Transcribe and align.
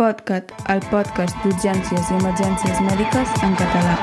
PodCat, 0.00 0.48
el 0.72 0.80
podcast 0.88 1.36
d'urgències 1.44 2.06
i 2.08 2.14
emergències 2.16 2.78
mèdiques 2.86 3.32
en 3.44 3.56
català. 3.60 3.96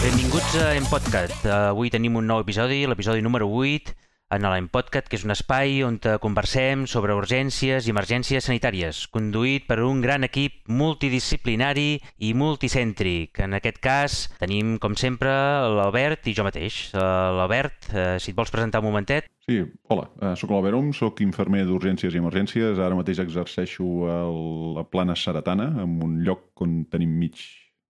Benvinguts 0.00 0.56
a 0.56 0.70
En 0.72 0.88
Podcast. 0.88 1.44
Avui 1.52 1.92
tenim 1.92 2.16
un 2.16 2.24
nou 2.32 2.40
episodi, 2.40 2.86
l'episodi 2.88 3.20
número 3.20 3.50
8, 3.52 3.92
en 4.34 4.42
l'En 4.42 4.66
Podcast, 4.72 5.06
que 5.08 5.18
és 5.18 5.24
un 5.26 5.32
espai 5.34 5.82
on 5.86 5.98
te 6.02 6.16
conversem 6.22 6.86
sobre 6.90 7.14
urgències 7.14 7.86
i 7.86 7.92
emergències 7.92 8.48
sanitàries, 8.48 9.04
conduït 9.12 9.66
per 9.68 9.78
un 9.84 10.00
gran 10.02 10.26
equip 10.26 10.64
multidisciplinari 10.66 12.00
i 12.18 12.32
multicèntric. 12.34 13.44
En 13.44 13.54
aquest 13.58 13.78
cas 13.84 14.18
tenim, 14.40 14.76
com 14.82 14.96
sempre, 14.98 15.30
l'Albert 15.76 16.26
i 16.26 16.34
jo 16.34 16.46
mateix. 16.46 16.88
Eh, 16.94 16.98
L'Albert, 17.38 17.90
eh, 17.92 18.16
si 18.18 18.32
et 18.32 18.38
vols 18.38 18.50
presentar 18.50 18.82
un 18.82 18.90
momentet. 18.90 19.30
Sí, 19.44 19.60
hola, 19.92 20.08
sóc 20.40 20.50
l'Albert 20.50 20.78
Om, 20.78 20.92
sóc 20.96 21.20
infermer 21.20 21.66
d'urgències 21.68 22.14
i 22.14 22.22
emergències. 22.22 22.80
Ara 22.80 22.96
mateix 22.96 23.20
exerceixo 23.20 23.84
a 24.08 24.22
la 24.80 24.86
plana 24.88 25.14
Saratana, 25.14 25.68
en 25.84 26.00
un 26.02 26.22
lloc 26.24 26.64
on 26.64 26.84
tenim 26.90 27.12
mig... 27.20 27.36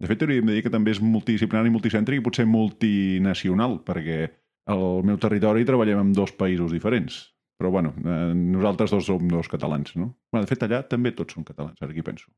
De 0.02 0.08
fet, 0.10 0.20
hauríem 0.26 0.48
de 0.50 0.56
dir 0.56 0.64
que 0.66 0.72
també 0.74 0.90
és 0.90 0.98
multidisciplinari, 1.00 1.70
multicèntric 1.70 2.18
i 2.18 2.24
potser 2.24 2.44
multinacional, 2.50 3.78
perquè 3.86 4.26
al 4.70 5.04
meu 5.04 5.18
territori 5.20 5.66
treballem 5.68 6.00
en 6.00 6.12
dos 6.16 6.32
països 6.36 6.72
diferents. 6.72 7.20
Però, 7.60 7.70
bueno, 7.70 7.94
eh, 8.02 8.32
nosaltres 8.34 8.90
dos 8.90 9.06
som 9.06 9.28
dos 9.30 9.48
catalans, 9.48 9.94
no? 9.96 10.16
Bueno, 10.32 10.44
de 10.44 10.50
fet, 10.50 10.64
allà 10.66 10.82
també 10.88 11.12
tots 11.14 11.36
són 11.36 11.46
catalans, 11.46 11.78
ara 11.80 11.92
aquí 11.92 12.02
penso. 12.02 12.30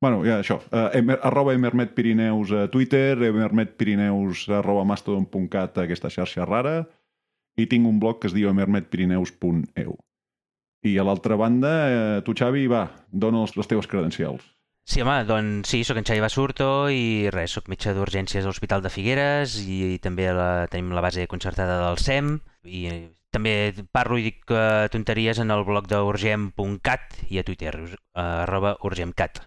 Bueno, 0.00 0.22
ja 0.24 0.38
això, 0.40 0.56
uh, 0.72 0.88
emer, 0.96 1.18
arroba 1.28 1.52
emermetpirineus 1.52 2.52
a 2.56 2.68
Twitter, 2.72 3.18
emermetpirineus 3.28 4.46
arroba 4.48 4.84
mastodon.cat, 4.88 5.82
aquesta 5.82 6.08
xarxa 6.12 6.46
rara, 6.48 6.86
i 7.60 7.66
tinc 7.68 7.88
un 7.88 7.98
blog 8.00 8.20
que 8.22 8.30
es 8.30 8.36
diu 8.36 8.48
emermetpirineus.eu. 8.48 9.98
I 10.88 10.94
a 10.96 11.04
l'altra 11.04 11.36
banda, 11.36 11.72
eh, 11.88 12.22
tu, 12.24 12.32
Xavi, 12.32 12.64
va, 12.72 12.86
dona 13.12 13.44
les 13.44 13.68
teves 13.68 13.88
credencials. 13.90 14.46
Sí, 14.84 15.02
home, 15.02 15.24
doncs 15.24 15.70
sí, 15.70 15.84
sóc 15.84 16.00
en 16.00 16.06
Xavi 16.08 16.22
Basurto 16.24 16.68
i 16.90 17.28
res, 17.30 17.52
sóc 17.54 17.68
metge 17.70 17.92
d'urgències 17.94 18.42
a 18.42 18.50
l'Hospital 18.50 18.82
de 18.82 18.90
Figueres 18.90 19.58
i, 19.62 19.98
també 20.02 20.26
la, 20.34 20.66
tenim 20.72 20.90
la 20.96 21.04
base 21.04 21.26
concertada 21.30 21.76
del 21.84 22.00
SEM 22.02 22.32
i 22.64 22.86
eh, 22.90 22.98
també 23.30 23.54
parlo 23.94 24.18
i 24.18 24.26
dic 24.26 24.50
uh, 24.50 24.88
tonteries 24.90 25.38
en 25.38 25.54
el 25.54 25.62
blog 25.68 25.86
d'urgem.cat 25.90 27.22
i 27.30 27.38
a 27.38 27.46
Twitter, 27.46 27.76
uh, 27.86 28.24
arroba 28.24 28.74
urgemcat. 28.82 29.44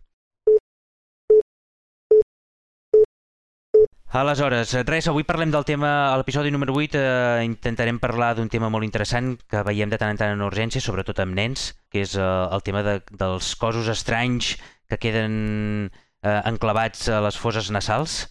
Aleshores, 4.13 4.75
res, 4.85 5.07
avui 5.09 5.23
parlem 5.25 5.49
del 5.49 5.63
tema, 5.65 5.89
a 6.13 6.17
l'episodi 6.19 6.51
número 6.53 6.75
8 6.77 6.99
eh, 6.99 7.45
intentarem 7.47 7.97
parlar 7.97 8.35
d'un 8.37 8.51
tema 8.55 8.69
molt 8.69 8.85
interessant 8.85 9.31
que 9.49 9.63
veiem 9.65 9.89
de 9.89 9.97
tant 9.97 10.13
en 10.13 10.19
tant 10.21 10.35
en 10.35 10.43
urgències, 10.45 10.85
sobretot 10.85 11.17
amb 11.23 11.33
nens, 11.33 11.71
que 11.89 12.03
és 12.05 12.13
eh, 12.13 12.27
el 12.53 12.61
tema 12.61 12.83
de, 12.85 12.99
dels 13.09 13.55
cossos 13.57 13.89
estranys 13.89 14.51
que 14.89 14.99
queden 14.99 15.89
eh, 16.23 16.41
enclavats 16.49 17.07
a 17.09 17.21
les 17.25 17.39
foses 17.39 17.71
nasals 17.71 18.23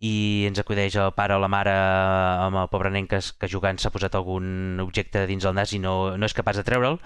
i 0.00 0.46
ens 0.48 0.58
acudeix 0.60 0.94
el 0.96 1.10
pare 1.12 1.34
o 1.36 1.40
la 1.42 1.48
mare 1.52 1.72
amb 1.76 2.56
el 2.56 2.68
pobre 2.72 2.88
nen 2.92 3.04
que, 3.08 3.18
que 3.20 3.50
jugant 3.52 3.76
s'ha 3.76 3.92
posat 3.92 4.14
algun 4.16 4.80
objecte 4.80 5.26
dins 5.28 5.44
el 5.44 5.52
nas 5.58 5.74
i 5.76 5.80
no, 5.82 6.16
no 6.16 6.28
és 6.28 6.36
capaç 6.36 6.56
de 6.56 6.64
treure'l. 6.64 6.96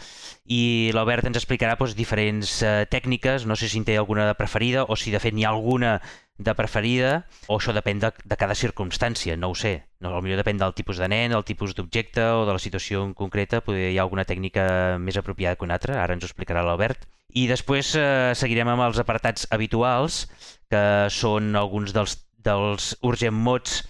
I 0.46 0.92
l'Albert 0.94 1.26
ens 1.26 1.40
explicarà 1.40 1.74
doncs, 1.80 1.96
diferents 1.98 2.60
eh, 2.62 2.86
tècniques, 2.90 3.48
no 3.50 3.58
sé 3.58 3.68
si 3.68 3.82
en 3.82 3.88
té 3.88 3.98
alguna 3.98 4.30
preferida 4.38 4.86
o 4.86 4.94
si 4.94 5.10
de 5.10 5.18
fet 5.18 5.34
n'hi 5.34 5.42
ha 5.42 5.50
alguna 5.50 5.96
de 6.38 6.54
preferida 6.58 7.24
o 7.46 7.56
això 7.56 7.72
depèn 7.74 8.00
de, 8.02 8.10
de 8.10 8.36
cada 8.36 8.56
circumstància, 8.58 9.36
no 9.38 9.52
ho 9.52 9.54
sé. 9.58 9.84
No, 10.02 10.10
potser 10.18 10.38
depèn 10.40 10.58
del 10.58 10.74
tipus 10.74 10.98
de 10.98 11.08
nen, 11.08 11.32
el 11.32 11.46
tipus 11.46 11.74
d'objecte 11.78 12.24
o 12.40 12.42
de 12.48 12.56
la 12.56 12.62
situació 12.62 13.04
en 13.06 13.14
concreta, 13.14 13.62
potser 13.62 13.92
hi 13.92 13.98
ha 13.98 14.02
alguna 14.02 14.26
tècnica 14.26 14.98
més 14.98 15.18
apropiada 15.20 15.56
que 15.56 15.66
una 15.66 15.78
altra, 15.78 16.00
ara 16.02 16.16
ens 16.16 16.26
ho 16.26 16.30
explicarà 16.30 16.64
l'Albert. 16.66 17.06
I 17.34 17.46
després 17.50 17.94
eh, 17.98 18.34
seguirem 18.34 18.68
amb 18.70 18.86
els 18.86 18.98
apartats 19.02 19.46
habituals, 19.54 20.24
que 20.70 20.84
són 21.10 21.54
alguns 21.58 21.94
dels, 21.94 22.18
dels 22.42 22.94
urgent 23.02 23.34
mots 23.34 23.82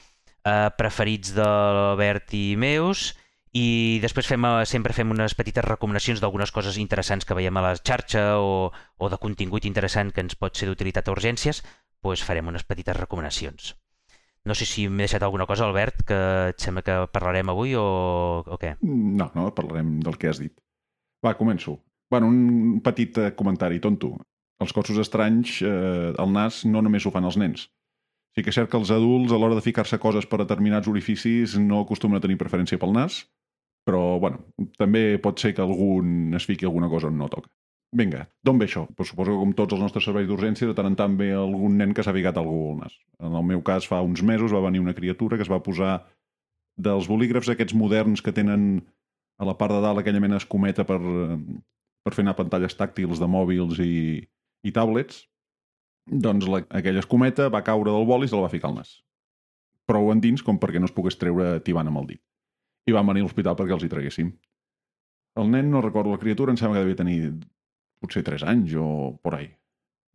eh, 0.44 0.71
preferits 0.77 1.34
de 1.37 1.44
l'Albert 1.44 2.37
i 2.37 2.54
meus, 2.60 3.12
i 3.54 4.00
després 4.03 4.27
fem, 4.27 4.44
eh, 4.44 4.65
sempre 4.66 4.93
fem 4.93 5.12
unes 5.15 5.37
petites 5.38 5.65
recomanacions 5.65 6.21
d'algunes 6.21 6.53
coses 6.53 6.77
interessants 6.83 7.25
que 7.25 7.37
veiem 7.38 7.56
a 7.56 7.62
la 7.62 7.75
xarxa 7.78 8.25
o, 8.43 8.72
o 8.99 9.10
de 9.12 9.19
contingut 9.22 9.65
interessant 9.69 10.10
que 10.12 10.25
ens 10.25 10.34
pot 10.34 10.56
ser 10.59 10.66
d'utilitat 10.69 11.09
a 11.09 11.15
urgències, 11.15 11.62
doncs 12.12 12.26
farem 12.26 12.50
unes 12.53 12.66
petites 12.69 12.97
recomanacions. 12.97 13.72
No 14.44 14.53
sé 14.53 14.66
si 14.69 14.84
m'he 14.88 15.06
deixat 15.06 15.25
alguna 15.25 15.47
cosa, 15.48 15.65
Albert, 15.65 16.03
que 16.09 16.19
et 16.50 16.60
sembla 16.60 16.82
que 16.84 16.98
parlarem 17.15 17.48
avui 17.48 17.72
o, 17.81 17.84
o 18.44 18.59
què? 18.60 18.75
No, 18.84 19.31
no, 19.32 19.48
parlarem 19.56 19.97
del 20.04 20.19
que 20.20 20.28
has 20.28 20.42
dit. 20.42 20.53
Va, 21.25 21.32
començo. 21.38 21.78
Bueno, 22.12 22.28
un 22.28 22.82
petit 22.84 23.16
eh, 23.19 23.31
comentari 23.38 23.81
tonto. 23.81 24.12
Els 24.60 24.75
cossos 24.76 25.00
estranys, 25.00 25.56
eh, 25.65 26.12
el 26.12 26.37
nas, 26.37 26.60
no 26.69 26.84
només 26.84 27.06
ho 27.06 27.15
fan 27.15 27.25
els 27.25 27.41
nens. 27.41 27.65
Sí 28.36 28.42
que 28.42 28.53
és 28.53 28.59
cert 28.59 28.69
que 28.71 28.76
els 28.76 28.92
adults, 28.92 29.32
a 29.32 29.38
l'hora 29.41 29.56
de 29.56 29.65
ficar-se 29.65 29.98
coses 30.03 30.28
per 30.28 30.42
determinats 30.42 30.91
orificis, 30.91 31.56
no 31.56 31.81
acostumen 31.84 32.19
a 32.19 32.22
tenir 32.22 32.36
preferència 32.36 32.81
pel 32.82 32.92
nas, 32.92 33.22
però, 33.88 34.19
bueno, 34.21 34.42
també 34.76 35.06
pot 35.25 35.41
ser 35.41 35.54
que 35.54 35.62
algun 35.65 36.34
es 36.36 36.47
fiqui 36.48 36.69
alguna 36.69 36.91
cosa 36.92 37.09
on 37.09 37.16
no 37.21 37.31
toca. 37.32 37.48
Vinga, 37.94 38.25
d'on 38.43 38.59
ve 38.59 38.66
això? 38.66 38.88
Pues 38.99 39.12
suposo 39.12 39.31
que 39.31 39.38
com 39.38 39.53
tots 39.55 39.77
els 39.77 39.82
nostres 39.84 40.06
serveis 40.09 40.27
d'urgència, 40.27 40.66
de 40.66 40.75
tant 40.75 40.88
en 40.88 40.97
tant 40.99 41.12
ve 41.19 41.28
algun 41.38 41.77
nen 41.78 41.93
que 41.94 42.03
s'ha 42.03 42.15
ficat 42.16 42.41
algú 42.41 42.56
al 42.72 42.81
nas. 42.81 42.97
En 43.22 43.37
el 43.38 43.44
meu 43.47 43.62
cas, 43.62 43.87
fa 43.87 44.00
uns 44.03 44.22
mesos 44.27 44.55
va 44.55 44.65
venir 44.65 44.82
una 44.82 44.97
criatura 44.99 45.38
que 45.38 45.47
es 45.47 45.53
va 45.53 45.62
posar 45.62 46.00
dels 46.75 47.06
bolígrafs 47.06 47.53
aquests 47.53 47.77
moderns 47.78 48.22
que 48.25 48.34
tenen 48.34 48.83
a 49.38 49.47
la 49.47 49.54
part 49.60 49.77
de 49.77 49.78
dalt 49.84 50.03
aquella 50.03 50.22
mena 50.22 50.41
escometa 50.43 50.83
per, 50.88 50.99
per 52.03 52.15
fer 52.16 52.25
anar 52.25 52.34
pantalles 52.38 52.75
tàctils 52.75 53.22
de 53.22 53.31
mòbils 53.31 53.78
i, 53.87 53.94
i 54.66 54.75
tablets, 54.75 55.22
doncs 56.10 56.50
la, 56.50 56.65
aquella 56.75 57.03
escometa 57.04 57.47
va 57.47 57.62
caure 57.62 57.94
del 57.94 58.10
bol 58.10 58.27
i 58.27 58.31
se 58.31 58.34
la 58.34 58.49
va 58.49 58.53
ficar 58.53 58.72
al 58.72 58.81
nas. 58.81 58.99
Prou 59.87 60.10
endins 60.10 60.43
com 60.43 60.59
perquè 60.59 60.83
no 60.83 60.91
es 60.91 60.97
pogués 60.97 61.19
treure 61.21 61.60
tibant 61.62 61.88
amb 61.91 62.03
el 62.03 62.10
dit. 62.15 62.22
I 62.91 62.99
van 62.99 63.06
venir 63.06 63.22
a 63.22 63.28
l'hospital 63.28 63.54
perquè 63.54 63.78
els 63.78 63.87
hi 63.87 63.93
traguéssim. 63.93 64.34
El 65.38 65.50
nen, 65.50 65.71
no 65.71 65.83
recordo 65.83 66.10
la 66.10 66.21
criatura, 66.22 66.53
em 66.53 66.59
sembla 66.59 66.78
que 66.78 66.84
devia 66.84 66.99
tenir 66.99 67.19
potser 68.04 68.25
3 68.26 68.47
anys 68.53 68.76
o 68.78 68.87
por 69.25 69.38
ahí. 69.38 69.50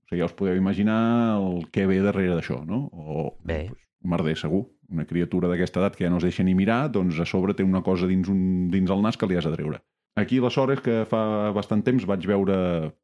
O 0.06 0.10
sigui, 0.10 0.22
ja 0.24 0.30
us 0.30 0.38
podeu 0.38 0.58
imaginar 0.58 1.38
el 1.42 1.68
que 1.74 1.86
ve 1.90 2.00
darrere 2.06 2.38
d'això, 2.38 2.64
no? 2.66 2.88
O, 2.94 3.30
Bé. 3.44 3.66
Pues, 3.70 3.86
merder, 4.02 4.38
segur. 4.38 4.66
Una 4.90 5.06
criatura 5.06 5.50
d'aquesta 5.52 5.84
edat 5.84 5.98
que 5.98 6.08
ja 6.08 6.10
no 6.10 6.18
es 6.18 6.26
deixa 6.26 6.44
ni 6.44 6.56
mirar, 6.58 6.88
doncs 6.90 7.20
a 7.20 7.28
sobre 7.30 7.54
té 7.54 7.66
una 7.66 7.84
cosa 7.86 8.08
dins, 8.10 8.30
un, 8.32 8.70
dins 8.74 8.90
el 8.90 9.04
nas 9.06 9.20
que 9.20 9.28
li 9.30 9.38
has 9.38 9.46
de 9.46 9.54
treure. 9.54 9.84
Aquí 10.18 10.40
la 10.42 10.50
sort 10.52 10.74
és 10.74 10.82
que 10.84 11.04
fa 11.08 11.52
bastant 11.56 11.84
temps 11.86 12.08
vaig 12.10 12.26
veure, 12.28 12.56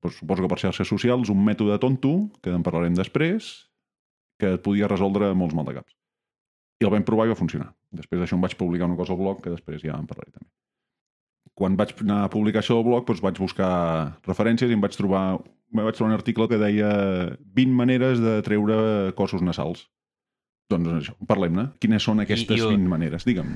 doncs, 0.02 0.18
suposo 0.18 0.44
que 0.44 0.50
per 0.52 0.58
xarxes 0.64 0.90
socials, 0.90 1.30
un 1.30 1.44
mètode 1.46 1.78
tonto, 1.80 2.16
que 2.42 2.52
en 2.52 2.66
parlarem 2.66 2.98
després, 2.98 3.70
que 4.42 4.56
et 4.58 4.66
podia 4.66 4.90
resoldre 4.92 5.32
molts 5.38 5.56
maldecaps. 5.56 5.94
I 6.82 6.88
el 6.88 6.92
vam 6.92 7.06
provar 7.08 7.30
i 7.30 7.32
va 7.32 7.40
funcionar. 7.40 7.70
Després 7.96 8.20
d'això 8.20 8.36
em 8.36 8.44
vaig 8.44 8.58
publicar 8.60 8.90
una 8.90 9.00
cosa 9.00 9.14
al 9.14 9.22
blog, 9.22 9.40
que 9.44 9.54
després 9.54 9.84
ja 9.86 9.96
en 9.96 10.10
parlaré 10.10 10.34
també. 10.34 10.50
Quan 11.56 11.78
vaig 11.80 11.94
anar 12.04 12.26
a 12.26 12.30
publicar 12.30 12.60
això 12.62 12.76
al 12.78 12.84
blog, 12.84 13.06
doncs 13.08 13.22
vaig 13.24 13.38
buscar 13.40 13.70
referències 14.28 14.70
i 14.70 14.76
em 14.76 14.82
vaig 14.84 14.96
trobar, 14.98 15.38
em 15.40 15.84
vaig 15.86 15.96
trobar 15.96 16.12
un 16.12 16.18
article 16.18 16.50
que 16.52 16.58
deia 16.60 16.90
20 17.56 17.72
maneres 17.78 18.20
de 18.20 18.42
treure 18.44 19.14
cossos 19.16 19.42
nasals. 19.42 19.86
Doncs 20.70 20.90
això, 21.00 21.16
parlem-ne. 21.30 21.70
Quines 21.80 22.04
són 22.04 22.20
aquestes 22.20 22.58
I- 22.60 22.64
i- 22.64 22.68
20 22.76 22.90
maneres? 22.92 23.24
Digue'm. 23.26 23.56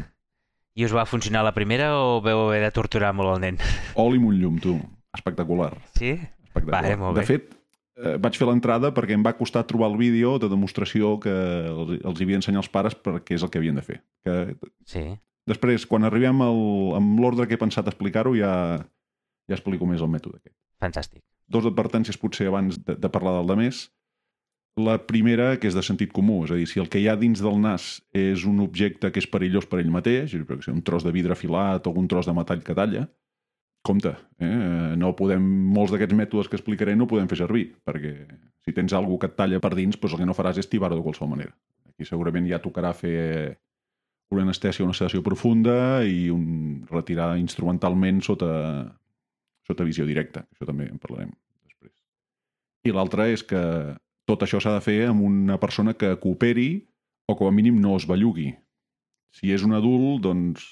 I 0.80 0.86
us 0.86 0.94
va 0.96 1.04
funcionar 1.10 1.42
la 1.44 1.52
primera 1.56 1.90
o 2.00 2.22
veu 2.24 2.46
haver 2.48 2.62
de 2.64 2.72
torturar 2.72 3.12
molt 3.18 3.34
el 3.36 3.42
nen? 3.42 3.58
Oli 4.00 4.18
amb 4.22 4.30
un 4.32 4.38
llum, 4.40 4.60
tu. 4.64 4.78
Espectacular. 5.18 5.74
Sí? 5.98 6.14
Espectacular. 6.14 6.82
Vale, 6.84 6.96
molt 7.02 7.18
de 7.18 7.22
bé. 7.22 7.26
fet, 7.28 7.56
eh, 7.98 8.16
vaig 8.22 8.38
fer 8.38 8.48
l'entrada 8.48 8.94
perquè 8.96 9.18
em 9.18 9.26
va 9.26 9.34
costar 9.36 9.66
trobar 9.68 9.90
el 9.92 9.98
vídeo 9.98 10.38
de 10.40 10.48
demostració 10.48 11.18
que 11.20 11.34
els, 11.34 11.98
els 12.06 12.20
hi 12.22 12.24
havia 12.24 12.38
d'ensenyar 12.38 12.62
els 12.64 12.70
pares 12.72 12.96
perquè 12.96 13.36
és 13.36 13.44
el 13.44 13.50
que 13.52 13.58
havien 13.60 13.76
de 13.76 13.82
fer. 13.84 14.00
Que 14.24 14.56
Sí. 14.86 15.04
Després, 15.50 15.86
quan 15.90 16.08
arribem 16.08 16.42
al, 16.46 16.60
amb 17.00 17.20
l'ordre 17.22 17.48
que 17.50 17.58
he 17.58 17.62
pensat 17.62 17.90
explicar-ho, 17.92 18.36
ja, 18.38 18.54
ja 19.50 19.58
explico 19.58 19.88
més 19.90 20.04
el 20.06 20.12
mètode 20.14 20.40
aquest. 20.40 20.56
Fantàstic. 20.80 21.24
Dos 21.50 21.66
advertències 21.66 22.20
potser 22.22 22.48
abans 22.50 22.78
de, 22.86 22.96
de 22.96 23.10
parlar 23.12 23.40
del 23.40 23.50
de 23.50 23.58
més. 23.60 23.88
La 24.80 24.96
primera, 25.02 25.56
que 25.60 25.68
és 25.68 25.76
de 25.76 25.84
sentit 25.84 26.14
comú, 26.16 26.44
és 26.46 26.54
a 26.54 26.60
dir, 26.60 26.68
si 26.70 26.80
el 26.80 26.88
que 26.92 27.02
hi 27.02 27.10
ha 27.12 27.18
dins 27.20 27.42
del 27.44 27.58
nas 27.60 27.98
és 28.16 28.46
un 28.48 28.62
objecte 28.64 29.10
que 29.12 29.20
és 29.20 29.28
perillós 29.28 29.68
per 29.68 29.82
ell 29.82 29.90
mateix, 29.92 30.38
crec 30.48 30.62
que 30.64 30.72
un 30.72 30.84
tros 30.86 31.04
de 31.04 31.12
vidre 31.12 31.36
afilat 31.36 31.88
o 31.88 31.92
algun 31.92 32.08
tros 32.08 32.30
de 32.30 32.36
metall 32.38 32.62
que 32.64 32.78
talla, 32.78 33.08
compte, 33.82 34.14
eh? 34.40 34.96
no 35.00 35.16
podem, 35.18 35.44
molts 35.74 35.92
d'aquests 35.92 36.16
mètodes 36.16 36.52
que 36.52 36.58
explicaré 36.60 36.96
no 36.96 37.08
podem 37.10 37.28
fer 37.32 37.42
servir, 37.42 37.66
perquè 37.88 38.14
si 38.66 38.76
tens 38.76 38.94
alguna 38.94 39.24
que 39.24 39.32
et 39.32 39.38
talla 39.40 39.60
per 39.64 39.74
dins, 39.76 39.98
doncs 39.98 40.16
el 40.16 40.22
que 40.22 40.30
no 40.30 40.38
faràs 40.38 40.62
és 40.62 40.70
tibar-ho 40.70 41.00
de 41.00 41.06
qualsevol 41.06 41.34
manera. 41.34 41.56
Aquí 41.90 42.08
segurament 42.08 42.48
ja 42.48 42.62
tocarà 42.64 42.94
fer 42.96 43.58
una 44.30 44.46
anestèsia, 44.46 44.86
una 44.86 44.98
sedació 44.98 45.24
profunda 45.26 46.04
i 46.06 46.30
un 46.30 46.86
retirar 46.90 47.34
instrumentalment 47.42 48.22
sota, 48.26 48.52
sota 49.66 49.88
visió 49.88 50.06
directa. 50.06 50.46
Això 50.54 50.70
també 50.70 50.90
en 50.90 51.02
parlarem 51.02 51.32
després. 51.66 51.96
I 52.86 52.94
l'altra 52.94 53.28
és 53.34 53.44
que 53.44 53.62
tot 54.30 54.46
això 54.46 54.62
s'ha 54.62 54.76
de 54.78 54.86
fer 54.86 55.00
amb 55.10 55.26
una 55.26 55.58
persona 55.62 55.96
que 55.98 56.14
cooperi 56.22 56.70
o 57.30 57.36
com 57.38 57.50
a 57.50 57.56
mínim 57.56 57.82
no 57.82 57.96
es 57.98 58.06
bellugui. 58.10 58.52
Si 59.34 59.52
és 59.54 59.66
un 59.66 59.74
adult, 59.78 60.22
doncs 60.26 60.66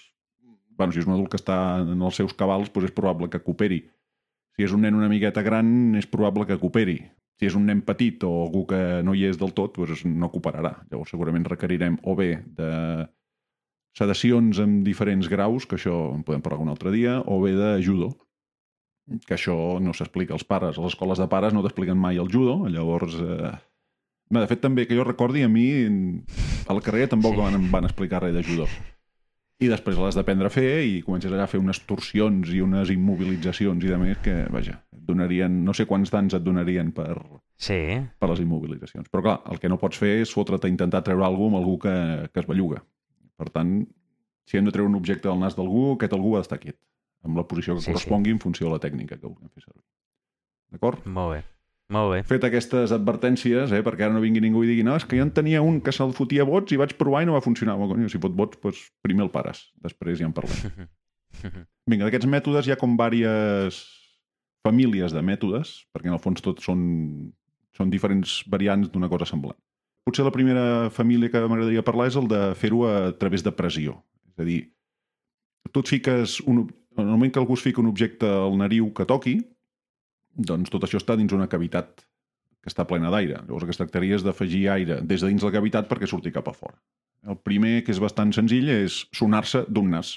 bueno, 0.78 0.94
si 0.94 1.02
és 1.02 1.10
un 1.10 1.16
adult 1.16 1.32
que 1.34 1.42
està 1.42 1.82
en 1.82 2.02
els 2.02 2.18
seus 2.18 2.34
cabals, 2.38 2.70
doncs 2.74 2.92
és 2.92 2.96
probable 2.96 3.30
que 3.34 3.42
cooperi. 3.42 3.82
Si 4.58 4.66
és 4.66 4.74
un 4.74 4.86
nen 4.86 4.98
una 4.98 5.10
miqueta 5.10 5.42
gran, 5.46 5.96
és 5.98 6.06
probable 6.10 6.46
que 6.46 6.60
cooperi. 6.62 7.00
Si 7.38 7.50
és 7.50 7.58
un 7.58 7.68
nen 7.70 7.84
petit 7.86 8.24
o 8.26 8.32
algú 8.46 8.64
que 8.70 9.02
no 9.06 9.14
hi 9.14 9.28
és 9.30 9.38
del 9.42 9.54
tot, 9.58 9.78
doncs 9.78 10.06
no 10.06 10.30
cooperarà. 10.34 10.74
Llavors 10.90 11.14
segurament 11.14 11.46
requerirem 11.46 11.98
o 12.06 12.16
bé 12.18 12.32
de 12.58 12.70
sedacions 13.98 14.62
en 14.64 14.82
diferents 14.86 15.30
graus, 15.32 15.66
que 15.66 15.80
això 15.80 15.98
en 16.14 16.24
podem 16.28 16.44
parlar 16.46 16.62
un 16.64 16.74
altre 16.74 16.94
dia, 16.94 17.20
o 17.26 17.40
bé 17.42 17.56
de 17.58 17.72
judo, 17.84 18.12
que 19.26 19.38
això 19.38 19.80
no 19.82 19.96
s'explica 19.96 20.36
als 20.36 20.46
pares. 20.46 20.78
A 20.78 20.84
les 20.84 20.94
escoles 20.94 21.22
de 21.22 21.30
pares 21.32 21.56
no 21.56 21.64
t'expliquen 21.66 21.98
mai 21.98 22.22
el 22.22 22.32
judo, 22.34 22.64
llavors... 22.70 23.18
Eh... 23.18 23.56
De 24.28 24.44
fet, 24.44 24.60
també, 24.60 24.84
que 24.84 24.96
jo 24.98 25.06
recordi, 25.08 25.46
a 25.46 25.48
mi 25.48 25.70
a 26.68 26.76
la 26.76 26.84
carrera 26.84 27.14
tampoc 27.14 27.38
sí. 27.38 27.40
van, 27.40 27.70
van 27.72 27.88
explicar 27.88 28.20
res 28.26 28.36
de 28.36 28.44
judo 28.44 28.68
i 29.58 29.70
després 29.72 29.98
l'has 29.98 30.18
d'aprendre 30.18 30.50
a 30.50 30.54
fer 30.54 30.84
i 30.86 30.98
comences 31.06 31.32
allà 31.34 31.48
a 31.48 31.50
fer 31.50 31.60
unes 31.62 31.80
torsions 31.90 32.52
i 32.54 32.60
unes 32.62 32.92
immobilitzacions 32.94 33.86
i 33.86 33.90
de 33.90 33.98
més 33.98 34.20
que, 34.22 34.36
vaja, 34.54 34.78
et 34.94 35.02
donarien, 35.08 35.64
no 35.66 35.74
sé 35.74 35.88
quants 35.90 36.14
tants 36.14 36.38
et 36.38 36.46
donarien 36.46 36.92
per, 36.94 37.16
sí. 37.58 37.80
per 38.20 38.30
les 38.30 38.44
immobilitzacions. 38.44 39.10
Però 39.10 39.24
clar, 39.26 39.40
el 39.50 39.62
que 39.64 39.72
no 39.72 39.80
pots 39.82 39.98
fer 39.98 40.20
és 40.22 40.34
fotre't 40.34 40.68
a 40.68 40.72
intentar 40.72 41.02
treure 41.06 41.26
alguna 41.26 41.56
amb 41.56 41.62
algú 41.64 41.78
que, 41.88 41.96
que 42.30 42.44
es 42.44 42.50
belluga. 42.50 42.84
Per 43.38 43.50
tant, 43.54 43.74
si 44.50 44.58
hem 44.58 44.68
de 44.68 44.74
treure 44.74 44.90
un 44.90 44.98
objecte 44.98 45.30
del 45.30 45.40
nas 45.42 45.58
d'algú, 45.58 45.92
aquest 45.94 46.16
algú 46.18 46.36
ha 46.36 46.42
d'estar 46.42 46.60
quiet, 46.62 46.80
amb 47.28 47.38
la 47.40 47.46
posició 47.50 47.76
que 47.78 47.86
sí, 47.86 47.92
correspongui 47.92 48.32
sí. 48.32 48.38
en 48.38 48.42
funció 48.44 48.68
de 48.68 48.74
la 48.76 48.82
tècnica 48.84 49.20
que 49.20 49.28
vulguem 49.28 49.52
fer 49.52 49.68
servir. 49.68 49.84
D'acord? 50.74 51.06
Molt 51.06 51.36
bé. 51.36 51.44
Molt 51.96 52.12
bé. 52.12 52.24
Fet 52.28 52.44
aquestes 52.44 52.92
advertències, 52.92 53.72
eh, 53.72 53.80
perquè 53.84 54.08
ara 54.08 54.16
no 54.16 54.24
vingui 54.24 54.42
ningú 54.44 54.66
i 54.66 54.72
digui 54.72 54.84
no, 54.84 54.98
és 55.00 55.06
que 55.08 55.20
jo 55.20 55.24
en 55.24 55.32
tenia 55.32 55.62
un 55.64 55.80
que 55.84 55.94
se'l 55.96 56.12
fotia 56.16 56.44
vots 56.48 56.76
i 56.76 56.80
vaig 56.80 56.98
provar 57.00 57.22
i 57.24 57.30
no 57.30 57.38
va 57.38 57.44
funcionar. 57.44 57.78
Bueno, 57.80 58.10
si 58.12 58.20
fot 58.20 58.36
vots, 58.36 58.60
doncs 58.64 58.82
primer 59.06 59.28
el 59.28 59.32
pares. 59.32 59.70
Després 59.86 60.20
ja 60.20 60.28
en 60.28 60.36
parlem. 60.36 60.90
Vinga, 61.88 62.04
d'aquests 62.04 62.28
mètodes 62.28 62.68
hi 62.68 62.76
ha 62.76 62.80
com 62.82 62.98
diverses 63.00 63.80
famílies 64.68 65.16
de 65.16 65.24
mètodes, 65.24 65.78
perquè 65.96 66.12
en 66.12 66.18
el 66.18 66.24
fons 66.24 66.44
tots 66.44 66.66
són, 66.68 66.82
són 67.78 67.94
diferents 67.94 68.42
variants 68.52 68.92
d'una 68.92 69.08
cosa 69.08 69.30
semblant. 69.30 69.60
Potser 70.08 70.24
la 70.24 70.32
primera 70.32 70.88
família 70.96 71.28
que 71.28 71.40
m'agradaria 71.52 71.84
parlar 71.84 72.06
és 72.08 72.16
el 72.16 72.30
de 72.32 72.40
fer-ho 72.56 72.86
a 72.88 73.12
través 73.20 73.44
de 73.44 73.52
pressió. 73.52 73.98
És 74.32 74.40
a 74.40 74.46
dir, 74.48 74.62
tu 75.74 75.84
et 75.84 75.90
fiques... 75.92 76.40
Un, 76.48 76.62
en 76.98 77.04
el 77.04 77.12
moment 77.12 77.34
que 77.34 77.42
algú 77.42 77.58
es 77.58 77.64
fica 77.66 77.82
un 77.82 77.90
objecte 77.92 78.26
al 78.26 78.56
nariu 78.58 78.88
que 78.96 79.06
toqui, 79.06 79.36
doncs 80.38 80.72
tot 80.72 80.86
això 80.88 81.02
està 81.02 81.18
dins 81.20 81.36
una 81.36 81.50
cavitat 81.52 82.06
que 82.64 82.72
està 82.72 82.86
plena 82.88 83.12
d'aire. 83.12 83.42
Llavors 83.44 83.66
el 83.66 83.70
que 83.70 83.76
es 83.76 83.82
tractaria 83.82 84.16
és 84.16 84.24
d'afegir 84.24 84.64
aire 84.74 85.02
des 85.04 85.26
de 85.26 85.30
dins 85.30 85.44
la 85.44 85.52
cavitat 85.54 85.90
perquè 85.92 86.08
surti 86.10 86.32
cap 86.32 86.48
a 86.48 86.56
fora. 86.56 86.80
El 87.28 87.38
primer, 87.44 87.82
que 87.84 87.92
és 87.92 88.00
bastant 88.00 88.32
senzill, 88.32 88.72
és 88.72 89.04
sonar-se 89.12 89.66
d'un 89.68 89.92
nas. 89.92 90.14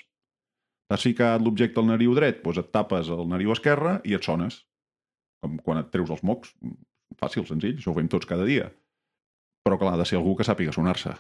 T'has 0.91 1.05
ficat 1.07 1.43
l'objecte 1.43 1.83
al 1.83 1.91
nariu 1.91 2.15
dret, 2.15 2.45
doncs 2.45 2.63
et 2.63 2.71
tapes 2.75 3.11
el 3.11 3.27
nariu 3.31 3.53
esquerre 3.57 3.99
i 4.07 4.15
et 4.15 4.27
sones. 4.27 4.63
Com 5.43 5.59
quan 5.65 5.83
et 5.83 5.91
treus 5.91 6.15
els 6.15 6.23
mocs. 6.23 6.55
Fàcil, 7.19 7.43
senzill, 7.49 7.77
això 7.81 7.91
ho 7.91 7.99
fem 7.99 8.09
tots 8.11 8.29
cada 8.31 8.47
dia. 8.47 8.71
Però 9.67 9.77
clar, 9.81 9.95
ha 9.95 10.01
de 10.01 10.09
ser 10.09 10.19
algú 10.19 10.37
que 10.37 10.47
sàpiga 10.47 10.73
sonar-se. 10.73 11.13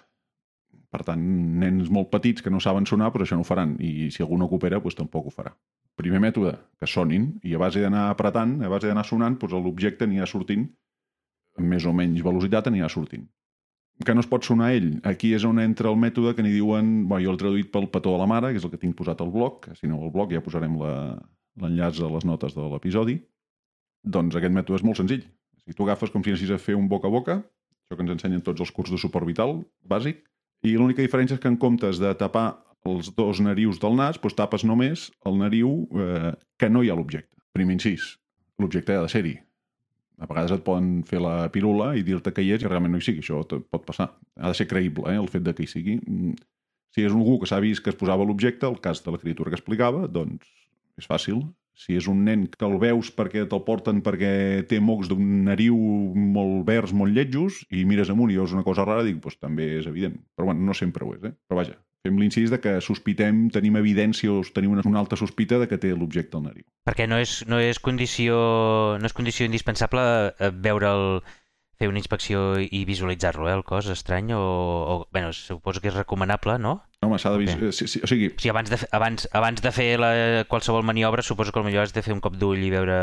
Per 0.91 1.03
tant, 1.07 1.23
nens 1.63 1.91
molt 1.93 2.11
petits 2.11 2.43
que 2.43 2.51
no 2.51 2.59
saben 2.63 2.87
sonar, 2.89 3.13
però 3.15 3.27
això 3.27 3.37
no 3.39 3.45
ho 3.45 3.49
faran. 3.49 3.77
I 3.79 4.11
si 4.11 4.25
algú 4.25 4.39
no 4.41 4.49
coopera, 4.51 4.81
doncs 4.83 4.99
tampoc 4.99 5.29
ho 5.29 5.35
farà. 5.35 5.53
Primer 6.01 6.19
mètode, 6.23 6.57
que 6.81 6.89
sonin, 6.89 7.35
i 7.47 7.55
a 7.55 7.61
base 7.63 7.83
d'anar 7.83 8.09
apretant, 8.11 8.57
a 8.65 8.71
base 8.73 8.89
d'anar 8.89 9.05
sonant, 9.07 9.37
doncs 9.39 9.55
l'objecte 9.55 10.09
anirà 10.09 10.27
sortint 10.27 10.67
amb 11.59 11.71
més 11.75 11.87
o 11.87 11.93
menys 11.97 12.25
velocitat 12.25 12.71
anirà 12.71 12.89
sortint. 12.93 13.27
Que 14.07 14.15
no 14.17 14.23
es 14.25 14.29
pot 14.31 14.47
sonar 14.47 14.71
ell. 14.73 14.95
Aquí 15.05 15.35
és 15.37 15.45
on 15.45 15.61
entra 15.61 15.91
el 15.91 15.99
mètode 16.01 16.33
que 16.37 16.45
n'hi 16.45 16.55
diuen... 16.55 16.93
Bueno, 17.11 17.25
jo 17.27 17.35
l'he 17.35 17.43
traduït 17.43 17.73
pel 17.75 17.91
petó 17.93 18.15
de 18.15 18.23
la 18.23 18.29
mare, 18.31 18.53
que 18.53 18.61
és 18.61 18.65
el 18.65 18.73
que 18.73 18.81
tinc 18.81 18.97
posat 18.97 19.21
al 19.21 19.33
blog, 19.35 19.61
que 19.67 19.77
si 19.77 19.91
no 19.91 20.01
al 20.01 20.13
blog 20.15 20.33
ja 20.33 20.41
posarem 20.45 20.79
l'enllaç 20.81 22.01
a 22.01 22.09
les 22.15 22.25
notes 22.25 22.57
de 22.57 22.69
l'episodi. 22.73 23.19
Doncs 24.01 24.39
aquest 24.41 24.57
mètode 24.57 24.81
és 24.81 24.87
molt 24.87 25.03
senzill. 25.03 25.27
Si 25.61 25.77
tu 25.77 25.85
agafes 25.85 26.13
com 26.15 26.25
si 26.25 26.33
anessis 26.33 26.55
a 26.55 26.59
fer 26.59 26.79
un 26.79 26.89
boca 26.89 27.11
a 27.11 27.13
boca, 27.13 27.37
això 27.91 27.99
que 27.99 28.07
ens 28.07 28.15
ensenyen 28.15 28.43
tots 28.47 28.63
els 28.63 28.71
cursos 28.71 28.95
de 28.95 29.03
suport 29.03 29.27
vital 29.27 29.65
bàsic, 29.83 30.23
i 30.63 30.77
l'única 30.77 31.03
diferència 31.03 31.35
és 31.35 31.43
que 31.43 31.51
en 31.51 31.59
comptes 31.59 31.99
de 31.99 32.13
tapar 32.15 32.63
els 32.87 33.11
dos 33.17 33.41
narius 33.43 33.81
del 33.83 33.97
nas, 33.99 34.21
doncs 34.21 34.37
tapes 34.39 34.65
només 34.65 35.09
el 35.27 35.39
nariu 35.41 35.89
eh, 35.91 36.33
que 36.57 36.71
no 36.71 36.85
hi 36.85 36.91
ha 36.91 36.97
l'objecte. 36.97 37.35
Primer 37.53 37.75
incís, 37.75 38.15
l'objecte 38.63 38.95
ha 38.95 39.03
de 39.03 39.11
ser-hi. 39.11 39.35
A 40.21 40.29
vegades 40.29 40.53
et 40.55 40.63
poden 40.63 41.01
fer 41.09 41.19
la 41.25 41.49
pirula 41.51 41.95
i 41.97 42.05
dir-te 42.07 42.31
que 42.37 42.45
hi 42.45 42.53
és 42.55 42.63
i 42.63 42.69
realment 42.69 42.95
no 42.95 43.01
hi 43.01 43.05
sigui. 43.05 43.25
Això 43.25 43.43
pot 43.43 43.87
passar. 43.89 44.11
Ha 44.37 44.53
de 44.53 44.59
ser 44.59 44.69
creïble, 44.71 45.09
eh, 45.11 45.19
el 45.19 45.29
fet 45.33 45.43
de 45.43 45.57
que 45.57 45.65
hi 45.65 45.71
sigui. 45.71 45.97
Mm, 45.99 46.37
si 46.95 47.07
és 47.07 47.13
algú 47.13 47.41
que 47.41 47.49
s'ha 47.51 47.61
vist 47.65 47.83
que 47.83 47.91
es 47.91 47.99
posava 47.99 48.27
l'objecte, 48.29 48.69
el 48.69 48.79
cas 48.85 49.03
de 49.03 49.17
la 49.17 49.19
criatura 49.19 49.51
que 49.51 49.59
explicava, 49.59 50.07
doncs 50.07 50.47
és 51.01 51.09
fàcil. 51.09 51.43
Si 51.81 51.97
és 51.97 52.07
un 52.13 52.25
nen 52.27 52.45
que 52.53 52.67
el 52.67 52.77
veus 52.83 53.09
perquè 53.17 53.47
te'l 53.49 53.63
porten 53.65 54.03
perquè 54.05 54.33
té 54.69 54.81
mocs 54.85 55.09
d'un 55.09 55.45
nariu 55.47 55.77
molt 56.37 56.67
verds, 56.69 56.93
molt 56.93 57.17
lletjos, 57.17 57.63
i 57.73 57.87
mires 57.89 58.13
amunt 58.13 58.33
i 58.33 58.37
veus 58.37 58.53
una 58.57 58.67
cosa 58.67 58.85
rara, 58.85 59.07
dic, 59.07 59.23
doncs 59.23 59.41
també 59.41 59.71
és 59.79 59.89
evident. 59.89 60.19
Però 60.37 60.51
bueno, 60.51 60.67
no 60.69 60.77
sempre 60.77 61.07
ho 61.07 61.15
és, 61.17 61.25
eh? 61.25 61.33
Però 61.49 61.63
vaja, 61.63 61.79
fem 62.05 62.21
l'incís 62.21 62.53
de 62.53 62.61
que 62.61 62.77
sospitem, 62.85 63.47
tenim 63.55 63.79
evidència 63.81 64.33
o 64.33 64.43
tenim 64.55 64.77
una, 64.77 64.85
una 64.89 65.01
alta 65.01 65.17
sospita 65.21 65.61
de 65.63 65.69
que 65.71 65.81
té 65.81 65.95
l'objecte 65.97 66.37
al 66.37 66.47
nariu. 66.51 66.67
Perquè 66.89 67.09
no 67.09 67.21
és, 67.21 67.41
no 67.49 67.61
és, 67.65 67.81
condició, 67.81 68.37
no 69.01 69.09
és 69.09 69.17
condició 69.17 69.49
indispensable 69.49 70.05
eh, 70.33 70.53
veure'l 70.53 71.23
fer 71.81 71.89
una 71.89 72.01
inspecció 72.01 72.61
i 72.61 72.85
visualitzar-lo, 72.85 73.49
eh, 73.49 73.57
el 73.57 73.65
cos 73.65 73.89
estrany, 73.89 74.35
o, 74.37 74.41
o 74.41 74.95
bueno, 75.13 75.33
suposo 75.33 75.81
que 75.81 75.89
és 75.89 75.97
recomanable, 75.97 76.59
no? 76.61 76.83
Home, 77.01 77.17
s'ha 77.17 77.33
de... 77.33 77.47
Okay. 77.49 77.73
Sí, 77.73 77.87
sí, 77.89 78.03
o 78.05 78.09
sigui... 78.11 78.29
O 78.35 78.37
sigui, 78.37 78.53
abans 78.53 78.69
de, 78.69 78.79
abans, 78.93 79.27
abans 79.33 79.63
de 79.65 79.73
fer 79.73 79.95
la, 80.01 80.13
qualsevol 80.51 80.85
maniobra, 80.85 81.25
suposo 81.25 81.53
que 81.53 81.63
potser 81.63 81.81
has 81.81 81.95
de 81.97 82.05
fer 82.05 82.13
un 82.13 82.21
cop 82.21 82.37
d'ull 82.37 82.61
i 82.61 82.69
veure 82.73 82.99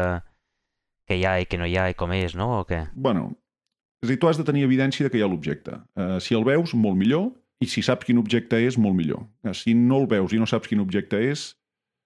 què 1.10 1.18
hi 1.18 1.26
ha 1.26 1.38
i 1.42 1.48
què 1.50 1.58
no 1.58 1.66
hi 1.66 1.78
ha 1.80 1.88
i 1.90 1.98
com 1.98 2.14
és, 2.14 2.36
no? 2.38 2.52
O 2.60 2.68
què? 2.70 2.84
Bueno, 2.94 3.32
és 4.04 4.10
a 4.10 4.12
dir, 4.12 4.20
tu 4.22 4.30
has 4.30 4.38
de 4.38 4.46
tenir 4.46 4.68
evidència 4.68 5.08
de 5.08 5.10
que 5.10 5.18
hi 5.18 5.26
ha 5.26 5.32
l'objecte. 5.32 5.80
Uh, 5.98 6.20
si 6.22 6.38
el 6.38 6.46
veus, 6.46 6.76
molt 6.78 7.00
millor, 7.00 7.32
i 7.64 7.70
si 7.72 7.82
saps 7.82 8.06
quin 8.06 8.22
objecte 8.22 8.60
és, 8.62 8.78
molt 8.78 8.94
millor. 8.98 9.24
Eh, 9.42 9.56
si 9.58 9.74
no 9.74 10.04
el 10.04 10.08
veus 10.12 10.36
i 10.36 10.42
no 10.42 10.46
saps 10.50 10.70
quin 10.70 10.84
objecte 10.84 11.18
és, 11.32 11.50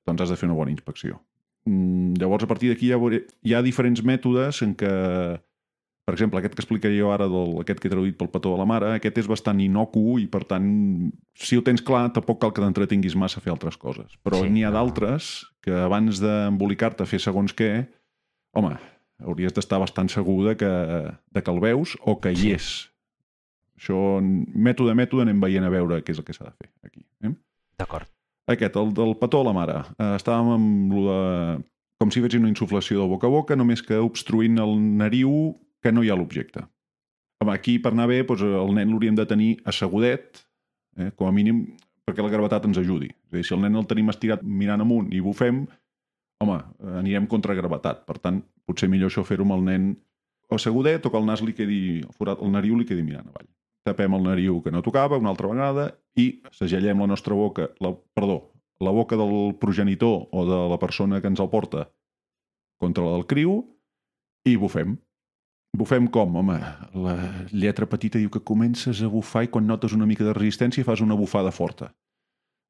doncs 0.08 0.24
has 0.24 0.32
de 0.32 0.40
fer 0.40 0.48
una 0.48 0.56
bona 0.56 0.72
inspecció. 0.72 1.20
Mm, 1.68 2.16
llavors, 2.22 2.46
a 2.48 2.50
partir 2.50 2.72
d'aquí 2.72 2.88
hi, 2.88 2.94
ha, 2.96 3.20
hi 3.44 3.56
ha 3.56 3.64
diferents 3.66 4.00
mètodes 4.08 4.62
en 4.64 4.78
què, 4.80 4.92
per 6.06 6.16
exemple, 6.16 6.40
aquest 6.40 6.56
que 6.58 6.64
explicaré 6.64 6.98
jo 6.98 7.12
ara, 7.14 7.28
del, 7.30 7.60
aquest 7.62 7.80
que 7.80 7.88
he 7.88 7.94
traduït 7.94 8.18
pel 8.18 8.32
petó 8.34 8.56
de 8.56 8.60
la 8.60 8.68
mare, 8.70 8.96
aquest 8.98 9.20
és 9.22 9.30
bastant 9.30 9.60
inocu 9.62 10.18
i, 10.20 10.26
per 10.32 10.42
tant, 10.50 10.66
si 11.38 11.60
ho 11.60 11.64
tens 11.66 11.84
clar, 11.86 12.08
tampoc 12.16 12.42
cal 12.42 12.54
que 12.56 12.64
t'entretinguis 12.64 13.16
massa 13.20 13.40
a 13.40 13.46
fer 13.46 13.54
altres 13.54 13.78
coses. 13.80 14.18
Però 14.26 14.42
sí, 14.42 14.50
n'hi 14.50 14.66
ha 14.66 14.74
d'altres 14.74 15.32
que 15.62 15.76
abans 15.86 16.20
d'embolicar-te 16.24 17.06
a 17.06 17.10
fer 17.10 17.22
segons 17.22 17.54
què, 17.58 17.72
home, 18.58 18.74
hauries 19.22 19.54
d'estar 19.54 19.80
bastant 19.84 20.10
segur 20.10 20.40
de 20.50 20.58
que, 20.58 20.72
de 21.32 21.46
que 21.46 21.54
el 21.54 21.62
veus 21.62 21.96
o 22.02 22.18
que 22.22 22.34
hi 22.34 22.56
és. 22.58 22.72
Això, 23.78 23.98
mètode 24.22 24.94
a 24.94 24.98
mètode, 24.98 25.26
anem 25.26 25.42
veient 25.42 25.66
a 25.66 25.72
veure 25.74 26.02
què 26.02 26.14
és 26.14 26.22
el 26.22 26.26
que 26.26 26.36
s'ha 26.36 26.50
de 26.50 26.56
fer 26.58 26.72
aquí. 26.86 27.06
Eh? 27.26 27.34
D'acord. 27.82 28.10
Aquest, 28.50 28.78
el 28.78 28.92
del 28.98 29.16
petó 29.22 29.42
a 29.42 29.48
la 29.48 29.56
mare. 29.56 29.82
Eh, 29.98 30.16
estàvem 30.18 30.56
amb 30.58 30.96
lo 30.98 31.06
de... 31.08 31.20
com 32.02 32.10
si 32.14 32.22
fessin 32.26 32.42
una 32.42 32.50
insuflació 32.50 33.00
del 33.00 33.10
boca 33.14 33.30
a 33.30 33.34
boca, 33.34 33.58
només 33.58 33.86
que 33.86 34.02
obstruint 34.02 34.58
el 34.62 34.80
nariu 34.98 35.54
que 35.82 35.92
no 35.92 36.04
hi 36.04 36.12
ha 36.12 36.18
l'objecte. 36.18 36.66
Aquí, 37.52 37.80
per 37.82 37.92
anar 37.96 38.08
bé, 38.12 38.22
doncs, 38.28 38.44
el 38.46 38.74
nen 38.78 38.92
l'hauríem 38.92 39.16
de 39.18 39.26
tenir 39.26 39.52
assegudet, 39.66 40.44
eh, 40.98 41.10
com 41.18 41.28
a 41.28 41.34
mínim 41.34 41.64
perquè 42.06 42.22
la 42.22 42.30
gravetat 42.30 42.68
ens 42.70 42.78
ajudi. 42.78 43.10
És 43.10 43.34
a 43.34 43.38
dir, 43.38 43.46
si 43.48 43.56
el 43.56 43.64
nen 43.64 43.80
el 43.80 43.88
tenim 43.90 44.12
estirat 44.14 44.44
mirant 44.44 44.84
amunt 44.86 45.10
i 45.14 45.22
bufem, 45.26 45.64
home, 46.42 46.60
anirem 47.02 47.26
contra 47.30 47.58
gravetat. 47.58 48.06
Per 48.06 48.18
tant, 48.22 48.44
potser 48.66 48.90
millor 48.90 49.10
això 49.10 49.26
fer-ho 49.26 49.48
amb 49.48 49.58
el 49.58 49.66
nen 49.66 49.90
assegudet 50.54 51.06
o 51.06 51.12
que 51.12 51.18
el 51.18 51.26
nas 51.26 51.42
li 51.42 51.56
quedi, 51.58 51.82
el, 52.06 52.14
forat, 52.18 52.42
el 52.44 52.54
nariu 52.54 52.78
li 52.78 52.86
quedi 52.86 53.06
mirant 53.08 53.30
avall 53.32 53.50
tapem 53.88 54.14
el 54.14 54.26
nariu 54.26 54.62
que 54.62 54.72
no 54.72 54.84
tocava 54.86 55.18
una 55.18 55.32
altra 55.34 55.50
vegada 55.50 55.90
i 56.20 56.42
segellem 56.54 57.02
la 57.02 57.10
nostra 57.10 57.36
boca, 57.38 57.70
la, 57.82 57.94
perdó, 58.14 58.52
la 58.82 58.94
boca 58.94 59.18
del 59.18 59.56
progenitor 59.62 60.28
o 60.32 60.46
de 60.46 60.60
la 60.70 60.80
persona 60.80 61.22
que 61.22 61.32
ens 61.32 61.42
el 61.42 61.50
porta 61.50 61.88
contra 62.82 63.06
la 63.06 63.16
del 63.18 63.26
criu 63.30 63.62
i 64.46 64.56
bufem. 64.58 64.98
Bufem 65.78 66.08
com? 66.12 66.36
Home, 66.36 66.58
la 66.94 67.16
lletra 67.52 67.88
petita 67.88 68.20
diu 68.20 68.30
que 68.30 68.44
comences 68.44 69.02
a 69.02 69.10
bufar 69.12 69.46
i 69.46 69.52
quan 69.54 69.68
notes 69.68 69.96
una 69.96 70.08
mica 70.10 70.26
de 70.28 70.34
resistència 70.36 70.88
fas 70.88 71.02
una 71.02 71.16
bufada 71.16 71.54
forta. 71.56 71.94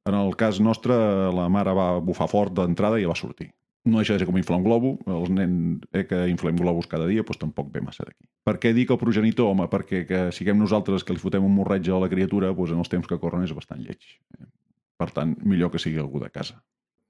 En 0.10 0.18
el 0.18 0.36
cas 0.38 0.60
nostre, 0.62 0.96
la 1.34 1.48
mare 1.50 1.74
va 1.78 1.88
bufar 2.00 2.30
fort 2.30 2.54
d'entrada 2.58 3.00
i 3.00 3.06
ja 3.06 3.12
va 3.12 3.18
sortir 3.18 3.52
no 3.84 3.98
deixa 3.98 4.14
de 4.14 4.22
ser 4.22 4.28
com 4.30 4.38
inflar 4.38 4.60
un 4.60 4.66
globo, 4.66 4.92
els 5.10 5.30
nens 5.34 5.86
eh, 5.92 6.04
que 6.06 6.20
inflem 6.30 6.60
globus 6.60 6.90
cada 6.90 7.08
dia 7.10 7.24
doncs 7.26 7.42
tampoc 7.42 7.72
ve 7.74 7.82
massa 7.82 8.06
d'aquí. 8.06 8.28
Per 8.46 8.58
què 8.62 8.74
dic 8.78 8.92
el 8.94 9.00
progenitor? 9.02 9.50
Home, 9.52 9.68
perquè 9.72 10.04
que 10.10 10.22
siguem 10.36 10.60
nosaltres 10.62 11.04
que 11.04 11.16
li 11.16 11.22
fotem 11.22 11.46
un 11.46 11.56
morratge 11.56 11.94
a 11.94 12.02
la 12.02 12.10
criatura 12.12 12.54
doncs 12.54 12.76
en 12.76 12.84
els 12.84 12.92
temps 12.92 13.08
que 13.08 13.18
corren 13.22 13.44
és 13.48 13.56
bastant 13.58 13.82
lleig. 13.82 14.06
Per 15.02 15.10
tant, 15.16 15.34
millor 15.42 15.74
que 15.74 15.82
sigui 15.82 15.98
algú 15.98 16.22
de 16.22 16.30
casa. 16.30 16.60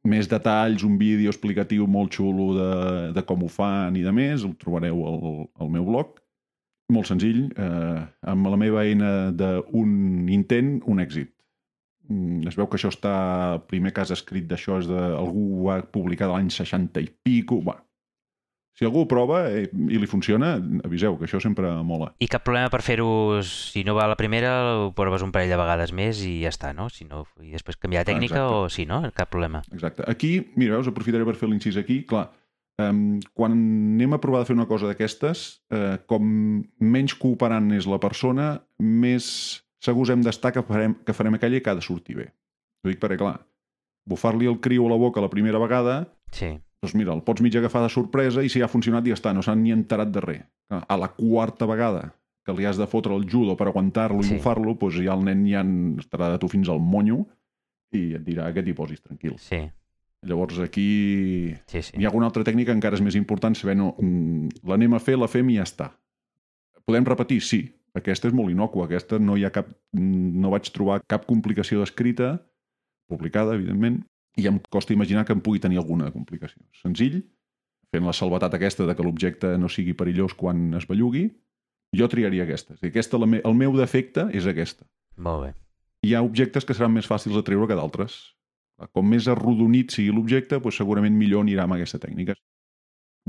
Més 0.08 0.25
detalls, 0.25 0.81
un 0.81 0.96
vídeo 0.98 1.29
explicatiu 1.29 1.86
molt 1.86 2.15
xulo 2.17 2.48
de, 2.58 2.70
de 3.13 3.22
com 3.27 3.43
ho 3.46 3.50
fan 3.51 3.98
i 4.00 4.01
de 4.01 4.13
més, 4.15 4.46
el 4.48 4.55
trobareu 4.62 5.03
al, 5.05 5.43
al 5.62 5.70
meu 5.70 5.86
blog. 5.86 6.17
Molt 6.91 7.08
senzill, 7.08 7.43
eh, 7.53 8.00
amb 8.34 8.50
la 8.50 8.58
meva 8.60 8.81
eina 8.81 9.29
d'un 9.31 10.25
intent, 10.34 10.79
un 10.89 11.03
èxit. 11.03 11.29
Mm, 12.10 12.48
Es 12.50 12.58
veu 12.58 12.67
que 12.67 12.79
això 12.79 12.89
està... 12.91 13.13
El 13.60 13.63
primer 13.70 13.93
cas 13.96 14.12
escrit 14.12 14.50
d'això 14.50 14.79
és 14.81 14.89
de... 14.89 15.00
Algú 15.22 15.46
ho 15.62 15.70
ha 15.72 15.79
publicat 15.86 16.34
l'any 16.34 16.50
60 16.51 17.05
i 17.05 17.12
pico. 17.24 17.62
Bueno, 17.62 17.86
si 18.74 18.86
algú 18.88 19.04
ho 19.04 19.08
prova 19.10 19.44
eh, 19.51 19.68
i 19.92 20.00
li 20.00 20.08
funciona, 20.10 20.54
aviseu, 20.86 21.18
que 21.20 21.28
això 21.28 21.42
sempre 21.44 21.70
mola. 21.86 22.12
I 22.24 22.28
cap 22.32 22.46
problema 22.48 22.72
per 22.72 22.82
fer-ho, 22.86 23.42
si 23.46 23.84
no 23.88 23.96
va 23.98 24.06
a 24.08 24.12
la 24.13 24.18
primera, 24.20 24.51
ho 24.80 24.92
proves 24.98 25.25
un 25.25 25.34
parell 25.36 25.51
de 25.51 25.60
vegades 25.60 25.92
més 25.94 26.22
i 26.25 26.40
ja 26.46 26.51
està, 26.54 26.72
no? 26.78 26.88
Si 26.90 27.06
no 27.06 27.25
I 27.44 27.51
després 27.51 27.78
canviar 27.78 28.06
de 28.06 28.13
tècnica 28.13 28.40
exacte. 28.40 28.62
o 28.62 28.70
sí, 28.74 28.86
no? 28.90 29.01
Cap 29.16 29.32
problema. 29.34 29.62
Exacte. 29.74 30.06
Aquí, 30.10 30.38
mira, 30.56 30.78
veus, 30.80 30.88
aprofitaré 30.90 31.28
per 31.28 31.36
fer 31.36 31.50
l'incís 31.51 31.78
aquí. 31.78 32.01
Clar, 32.08 32.30
um, 32.82 33.20
quan 33.38 33.54
anem 33.58 34.16
a 34.16 34.22
provar 34.24 34.42
de 34.42 34.50
fer 34.50 34.58
una 34.58 34.70
cosa 34.70 34.88
d'aquestes, 34.90 35.44
eh, 35.75 35.98
com 36.08 36.32
menys 36.80 37.18
cooperant 37.20 37.70
és 37.75 37.90
la 37.92 38.00
persona, 38.01 38.54
més 38.80 39.28
segurs 39.82 40.13
hem 40.13 40.24
d'estar 40.24 40.54
que 40.56 40.63
farem, 40.66 40.96
que 41.06 41.13
farem 41.18 41.36
aquella 41.38 41.60
i 41.60 41.62
que 41.66 41.74
ha 41.74 41.78
de 41.78 41.86
sortir 41.86 42.18
bé. 42.22 42.32
Ho 42.86 42.90
dic 42.90 43.01
perquè, 43.04 43.20
clar, 43.20 43.36
bufar-li 44.10 44.48
el 44.50 44.60
criu 44.63 44.88
a 44.88 44.92
la 44.96 44.98
boca 44.98 45.22
la 45.22 45.30
primera 45.30 45.60
vegada, 45.62 46.01
Sí, 46.32 46.54
doncs 46.82 46.96
mira, 46.98 47.14
el 47.14 47.22
pots 47.22 47.42
mig 47.46 47.54
agafar 47.56 47.84
de 47.86 47.90
sorpresa 47.94 48.42
i 48.44 48.50
si 48.50 48.62
ha 48.62 48.68
funcionat 48.72 49.06
ja 49.06 49.14
està, 49.14 49.34
no 49.36 49.44
s'han 49.46 49.62
ni 49.62 49.72
enterat 49.74 50.10
de 50.12 50.22
res. 50.24 50.42
A 50.72 50.96
la 50.98 51.10
quarta 51.14 51.68
vegada 51.70 52.14
que 52.46 52.54
li 52.58 52.66
has 52.66 52.78
de 52.80 52.88
fotre 52.90 53.14
el 53.14 53.28
judo 53.30 53.54
per 53.58 53.68
aguantar-lo 53.70 54.22
i 54.22 54.24
Sí. 54.24 54.38
bufar-lo, 54.40 54.74
doncs 54.80 54.96
ja 54.98 55.14
el 55.14 55.24
nen 55.24 55.44
ja 55.46 55.62
estarà 56.02 56.32
de 56.32 56.40
tu 56.42 56.48
fins 56.50 56.70
al 56.70 56.80
monyo 56.80 57.26
i 57.94 58.16
et 58.16 58.24
dirà 58.26 58.52
que 58.54 58.64
t'hi 58.64 58.74
posis 58.74 59.02
tranquil. 59.02 59.38
sí, 59.38 59.70
Llavors 60.24 60.60
aquí 60.60 61.54
sí, 61.66 61.82
sí. 61.82 61.98
hi 61.98 62.06
ha 62.06 62.10
alguna 62.10 62.28
altra 62.28 62.44
tècnica 62.44 62.72
encara 62.72 62.96
és 62.96 63.02
més 63.02 63.16
important 63.16 63.56
saber 63.58 63.76
no, 63.76 63.96
mm, 64.00 64.50
l'anem 64.70 64.94
a 64.94 65.00
fer, 65.00 65.18
la 65.18 65.28
fem 65.28 65.50
i 65.50 65.56
ja 65.58 65.64
està. 65.64 65.92
Podem 66.86 67.06
repetir? 67.06 67.42
Sí. 67.42 67.72
Aquesta 67.94 68.28
és 68.30 68.34
molt 68.34 68.50
inocua. 68.50 68.86
Aquesta 68.86 69.20
no 69.20 69.36
hi 69.36 69.44
ha 69.46 69.50
cap... 69.52 69.68
No 69.94 70.50
vaig 70.50 70.70
trobar 70.72 71.02
cap 71.08 71.26
complicació 71.26 71.82
descrita, 71.82 72.40
publicada, 73.10 73.54
evidentment, 73.54 74.06
i 74.40 74.48
em 74.48 74.60
costa 74.72 74.94
imaginar 74.94 75.26
que 75.26 75.34
em 75.36 75.42
pugui 75.44 75.60
tenir 75.60 75.80
alguna 75.82 76.12
complicació. 76.12 76.62
Senzill, 76.82 77.22
fent 77.92 78.08
la 78.08 78.16
salvetat 78.16 78.56
aquesta 78.56 78.88
de 78.88 78.96
que 78.96 79.04
l'objecte 79.04 79.58
no 79.60 79.70
sigui 79.70 79.94
perillós 79.98 80.36
quan 80.38 80.70
es 80.80 80.88
bellugui, 80.88 81.26
jo 81.96 82.08
triaria 82.08 82.46
aquesta. 82.48 82.76
És 82.78 82.84
dir, 82.84 82.92
aquesta 82.94 83.20
la 83.20 83.28
me... 83.28 83.42
El 83.44 83.58
meu 83.58 83.76
defecte 83.76 84.30
és 84.32 84.48
aquesta 84.48 84.88
Molt 85.18 85.44
bé. 85.46 85.50
hi 86.08 86.16
ha 86.16 86.24
objectes 86.24 86.66
que 86.66 86.74
seran 86.78 86.94
més 86.96 87.10
fàcils 87.10 87.36
de 87.36 87.44
treure 87.44 87.68
que 87.68 87.76
d'altres. 87.76 88.22
Com 88.96 89.06
més 89.12 89.28
arrodonit 89.30 89.92
sigui 89.94 90.16
l'objecte, 90.16 90.58
doncs 90.58 90.80
segurament 90.80 91.14
millor 91.14 91.44
anirà 91.44 91.68
amb 91.68 91.76
aquesta 91.76 92.00
tècnica. 92.02 92.34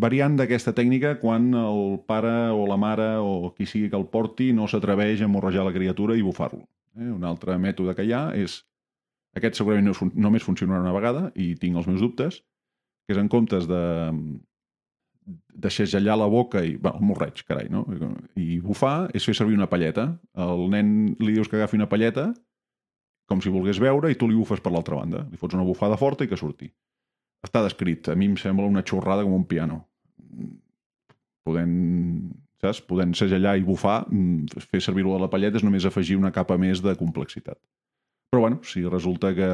Variant 0.01 0.39
d'aquesta 0.39 0.73
tècnica 0.73 1.19
quan 1.21 1.51
el 1.53 1.99
pare 2.09 2.49
o 2.57 2.63
la 2.65 2.79
mare 2.81 3.19
o 3.21 3.51
qui 3.53 3.67
sigui 3.69 3.91
que 3.93 3.99
el 3.99 4.07
porti 4.09 4.53
no 4.57 4.65
s'atreveix 4.71 5.21
a 5.21 5.29
morrejar 5.29 5.67
la 5.67 5.75
criatura 5.75 6.17
i 6.17 6.25
bufar-lo. 6.25 6.63
Eh? 6.97 7.11
Un 7.13 7.27
altre 7.29 7.59
mètode 7.59 7.95
que 7.99 8.07
hi 8.07 8.15
ha 8.17 8.31
és... 8.39 8.63
Aquest 9.39 9.59
segurament 9.59 9.89
no, 9.89 10.11
només 10.29 10.45
funcionarà 10.45 10.83
una 10.85 10.95
vegada 10.95 11.29
i 11.35 11.55
tinc 11.61 11.79
els 11.81 11.89
meus 11.89 12.03
dubtes, 12.05 12.43
que 13.07 13.17
és 13.17 13.21
en 13.21 13.31
comptes 13.33 13.69
de 13.71 13.83
de 15.25 15.71
segellar 15.71 16.17
la 16.19 16.27
boca 16.27 16.65
i... 16.65 16.77
Bueno, 16.77 16.99
el 16.99 17.07
morreig, 17.07 17.43
carai, 17.47 17.69
no? 17.71 17.85
I 18.39 18.59
bufar 18.63 19.11
és 19.15 19.27
fer 19.27 19.35
servir 19.39 19.55
una 19.55 19.69
palleta. 19.71 20.09
El 20.35 20.65
nen 20.73 21.13
li 21.23 21.37
dius 21.37 21.51
que 21.51 21.61
agafi 21.61 21.79
una 21.79 21.89
palleta 21.91 22.33
com 23.31 23.41
si 23.41 23.53
volgués 23.53 23.81
veure 23.81 24.11
i 24.11 24.19
tu 24.19 24.29
li 24.29 24.37
bufes 24.37 24.61
per 24.61 24.73
l'altra 24.75 24.99
banda. 24.99 25.23
Li 25.31 25.39
fots 25.41 25.57
una 25.57 25.67
bufada 25.67 25.99
forta 26.01 26.27
i 26.27 26.31
que 26.31 26.39
surti. 26.39 26.69
Està 27.47 27.63
descrit. 27.65 28.11
A 28.11 28.17
mi 28.19 28.29
em 28.31 28.37
sembla 28.39 28.69
una 28.69 28.85
xorrada 28.87 29.25
com 29.27 29.37
un 29.39 29.47
piano. 29.49 29.83
Podent, 31.47 31.77
saps? 32.63 32.83
Podent 32.87 33.15
segellar 33.19 33.57
i 33.59 33.65
bufar, 33.67 34.03
mm, 34.11 34.67
fer 34.71 34.83
servir-ho 34.83 35.17
a 35.17 35.23
la 35.23 35.31
palleta 35.31 35.59
és 35.59 35.65
només 35.67 35.87
afegir 35.87 36.19
una 36.19 36.33
capa 36.35 36.59
més 36.59 36.83
de 36.83 36.95
complexitat. 36.99 37.59
Però 38.33 38.41
bueno, 38.41 38.63
si 38.65 38.81
resulta 38.89 39.35
que, 39.37 39.49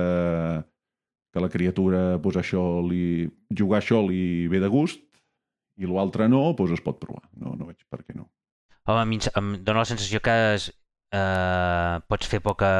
que 1.34 1.40
la 1.42 1.50
criatura 1.50 2.20
pues, 2.22 2.36
això 2.38 2.62
li, 2.86 3.26
jugar 3.50 3.80
això 3.82 3.98
li 4.06 4.46
ve 4.46 4.60
de 4.62 4.70
gust 4.70 5.02
i 5.82 5.88
l'altre 5.90 6.28
no, 6.30 6.52
doncs 6.54 6.76
es 6.76 6.84
pot 6.84 7.00
provar. 7.02 7.24
No, 7.34 7.56
no 7.58 7.66
veig 7.66 7.82
per 7.90 8.04
què 8.04 8.14
no. 8.14 8.28
Home, 8.86 9.02
a 9.02 9.08
mi 9.08 9.18
em 9.18 9.50
dóna 9.66 9.82
la 9.82 9.90
sensació 9.90 10.22
que 10.22 10.36
es, 10.54 10.68
eh, 11.10 11.96
pots 12.06 12.30
fer 12.30 12.38
poca 12.44 12.70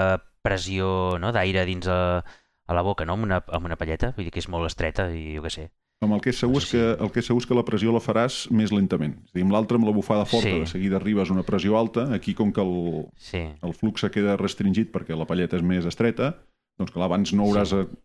pressió 0.47 1.19
no, 1.19 1.33
d'aire 1.35 1.67
dins 1.67 1.90
a, 1.90 2.23
a 2.23 2.78
la 2.78 2.87
boca, 2.87 3.05
no? 3.05 3.19
Amb 3.19 3.26
una, 3.26 3.43
amb 3.59 3.67
una 3.67 3.76
palleta, 3.81 4.12
vull 4.17 4.28
dir 4.28 4.35
que 4.35 4.43
és 4.45 4.49
molt 4.49 4.71
estreta 4.71 5.11
i 5.11 5.35
jo 5.35 5.43
què 5.45 5.52
sé. 5.52 5.67
Amb 6.00 6.14
el 6.14 6.21
que 6.23 6.31
és 6.31 6.38
segur, 6.38 6.55
No 6.55 6.59
és 6.62 6.69
sé 6.69 6.78
que, 6.78 6.95
si- 6.97 7.02
el 7.05 7.11
que 7.11 7.19
és 7.21 7.26
segur 7.26 7.40
és 7.43 7.47
que 7.47 7.55
la 7.59 7.64
pressió 7.64 7.90
la 7.93 7.99
faràs 7.99 8.50
més 8.55 8.71
lentament. 8.71 9.17
És 9.25 9.31
a 9.31 9.35
dir, 9.35 9.43
amb 9.43 9.52
l'altre, 9.52 9.76
amb 9.76 9.87
la 9.87 9.93
bufada 9.93 10.25
forta, 10.25 10.49
Sí. 10.49 10.61
de 10.61 10.67
seguida 10.67 10.97
arribes 10.97 11.28
a 11.31 11.33
una 11.33 11.43
pressió 11.43 11.76
alta. 11.76 12.12
Aquí, 12.14 12.35
com 12.35 12.52
que 12.52 12.61
el, 12.61 13.09
Sí, 13.17 13.38
el 13.38 13.75
flux 13.75 14.05
queda 14.12 14.37
restringit 14.37 14.93
perquè 14.93 15.17
la 15.19 15.26
palleta 15.26 15.57
és 15.57 15.62
més 15.62 15.85
estreta, 15.85 16.37
doncs 16.78 16.93
clar, 16.93 17.07
abans 17.07 17.33
no 17.33 17.43
hauràs, 17.45 17.69
Sí. 17.71 17.83
sí. 17.90 17.97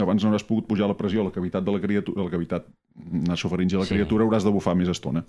abans 0.00 0.22
no 0.22 0.30
hauràs 0.30 0.44
pogut 0.44 0.66
pujar 0.68 0.86
la 0.88 0.96
pressió 0.96 1.22
a 1.22 1.24
la 1.24 1.30
cavitat 1.32 1.64
de 1.64 1.72
la 1.72 1.80
criatura, 1.80 2.20
a 2.20 2.24
la 2.24 2.30
cavitat 2.30 2.66
nasofaringe 2.94 3.72
de 3.76 3.78
la 3.78 3.84
Sí. 3.86 3.94
criatura, 3.94 4.24
hauràs 4.24 4.44
de 4.44 4.50
bufar 4.50 4.76
més 4.76 4.88
estona. 4.88 5.24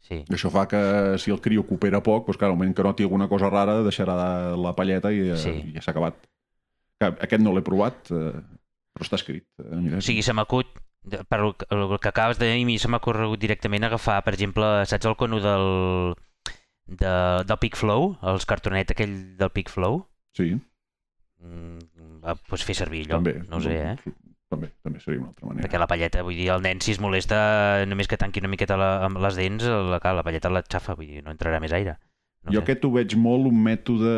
sí. 0.00 0.14
I 0.14 0.32
això 0.32 0.50
fa 0.50 0.66
que 0.66 1.18
si 1.18 1.30
el 1.30 1.40
criu 1.42 1.62
coopera 1.66 2.02
poc, 2.02 2.24
doncs 2.26 2.38
clar, 2.38 2.50
al 2.50 2.56
moment 2.56 2.74
que 2.74 2.82
noti 2.82 3.02
alguna 3.02 3.28
cosa 3.28 3.50
rara, 3.50 3.82
deixarà 3.82 4.56
la 4.56 4.74
palleta 4.74 5.12
i, 5.12 5.36
Sí. 5.36 5.42
sí. 5.42 5.50
i 5.68 5.72
ja 5.74 5.82
s'ha 5.82 5.90
acabat. 5.90 6.14
Aquest 7.00 7.42
no 7.42 7.52
l'he 7.52 7.60
provat, 7.62 8.10
eh, 8.10 8.32
però 8.94 9.04
està 9.04 9.16
escrit. 9.16 9.44
Eh, 9.58 9.76
mira, 9.76 9.98
O 9.98 10.00
sigui, 10.00 10.22
se 10.22 10.32
m'acut, 10.32 10.66
per 11.28 11.40
el, 11.40 11.54
que- 11.56 11.66
el 11.74 11.98
que 11.98 12.08
acabes 12.08 12.38
de 12.38 12.50
dir, 12.52 12.62
a 12.62 12.66
mi 12.66 12.78
se 12.78 12.88
m'ha 12.88 13.00
corregut 13.00 13.40
directament 13.40 13.84
agafar, 13.84 14.22
per 14.24 14.34
exemple, 14.34 14.66
saps 14.86 15.06
el 15.06 15.16
cono 15.16 15.40
del, 15.40 16.14
de, 16.86 17.12
del 17.46 17.58
Peak 17.58 17.76
Flow, 17.80 18.16
els 18.22 18.44
cartonet 18.46 18.90
aquell 18.92 19.14
del 19.38 19.50
Peak 19.50 19.70
Flow? 19.70 20.06
Sí, 20.36 20.56
Mm, 21.40 22.20
va, 22.20 22.34
pues 22.36 22.60
fer 22.68 22.74
servir 22.76 23.06
allò, 23.06 23.16
també. 23.16 23.32
no 23.48 23.56
ho 23.56 23.60
sé, 23.64 23.72
eh? 23.80 24.12
També, 24.52 24.68
també 24.84 25.00
seria 25.00 25.20
una 25.22 25.30
altra 25.30 25.46
manera. 25.48 25.62
Perquè 25.64 25.78
la 25.80 25.86
palleta, 25.88 26.20
vull 26.26 26.36
dir, 26.36 26.50
el 26.52 26.60
nen 26.60 26.82
si 26.84 26.92
es 26.92 26.98
molesta 27.00 27.86
només 27.88 28.10
que 28.10 28.18
tanqui 28.20 28.42
una 28.42 28.50
miqueta 28.52 28.76
la, 28.76 28.88
amb 29.06 29.16
les 29.24 29.38
dents, 29.38 29.64
la, 29.64 29.96
la 30.04 30.22
palleta 30.26 30.50
la 30.52 30.60
xafa, 30.68 30.92
vull 30.98 31.06
dir, 31.08 31.22
no 31.24 31.32
entrarà 31.32 31.56
més 31.64 31.72
aire. 31.72 31.94
No 32.44 32.52
jo 32.52 32.58
sé. 32.58 32.64
aquest 32.66 32.84
ho 32.84 32.90
veig 32.92 33.16
molt 33.16 33.48
un 33.48 33.56
mètode 33.56 34.12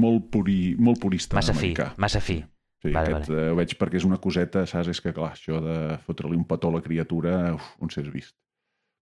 molt, 0.00 0.30
puri, 0.32 0.76
molt 0.78 1.00
purista 1.02 1.36
Massa 1.36 1.52
fi, 1.52 1.74
massa 2.00 2.20
fi. 2.24 2.38
Sí, 2.82 2.92
Vale, 2.94 3.08
aquest 3.16 3.30
vale. 3.32 3.48
ho 3.50 3.56
veig 3.58 3.72
perquè 3.80 3.98
és 3.98 4.04
una 4.06 4.20
coseta, 4.22 4.62
saps? 4.70 4.88
És 4.92 5.00
que, 5.02 5.12
clar, 5.12 5.32
això 5.34 5.58
de 5.64 5.76
fotre-li 6.06 6.36
un 6.38 6.44
petó 6.46 6.68
a 6.70 6.76
la 6.76 6.82
criatura, 6.84 7.54
uf, 7.56 7.72
on 7.82 7.90
s'és 7.90 8.06
vist. 8.12 8.36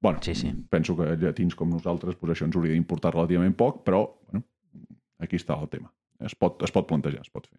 Bueno, 0.00 0.20
Sí, 0.22 0.34
sí. 0.34 0.52
penso 0.70 0.96
que 0.96 1.10
llatins 1.16 1.54
com 1.56 1.68
nosaltres, 1.72 2.16
doncs 2.20 2.32
això 2.36 2.46
ens 2.46 2.56
hauria 2.56 2.72
d'importar 2.72 3.12
relativament 3.14 3.54
poc, 3.56 3.82
però, 3.84 4.00
bueno, 4.30 4.44
aquí 5.20 5.36
està 5.36 5.56
el 5.60 5.68
tema. 5.68 5.92
Es 6.20 6.34
pot, 6.34 6.62
es 6.64 6.72
pot 6.72 6.86
plantejar, 6.88 7.20
es 7.20 7.30
pot 7.32 7.46
fer. 7.48 7.58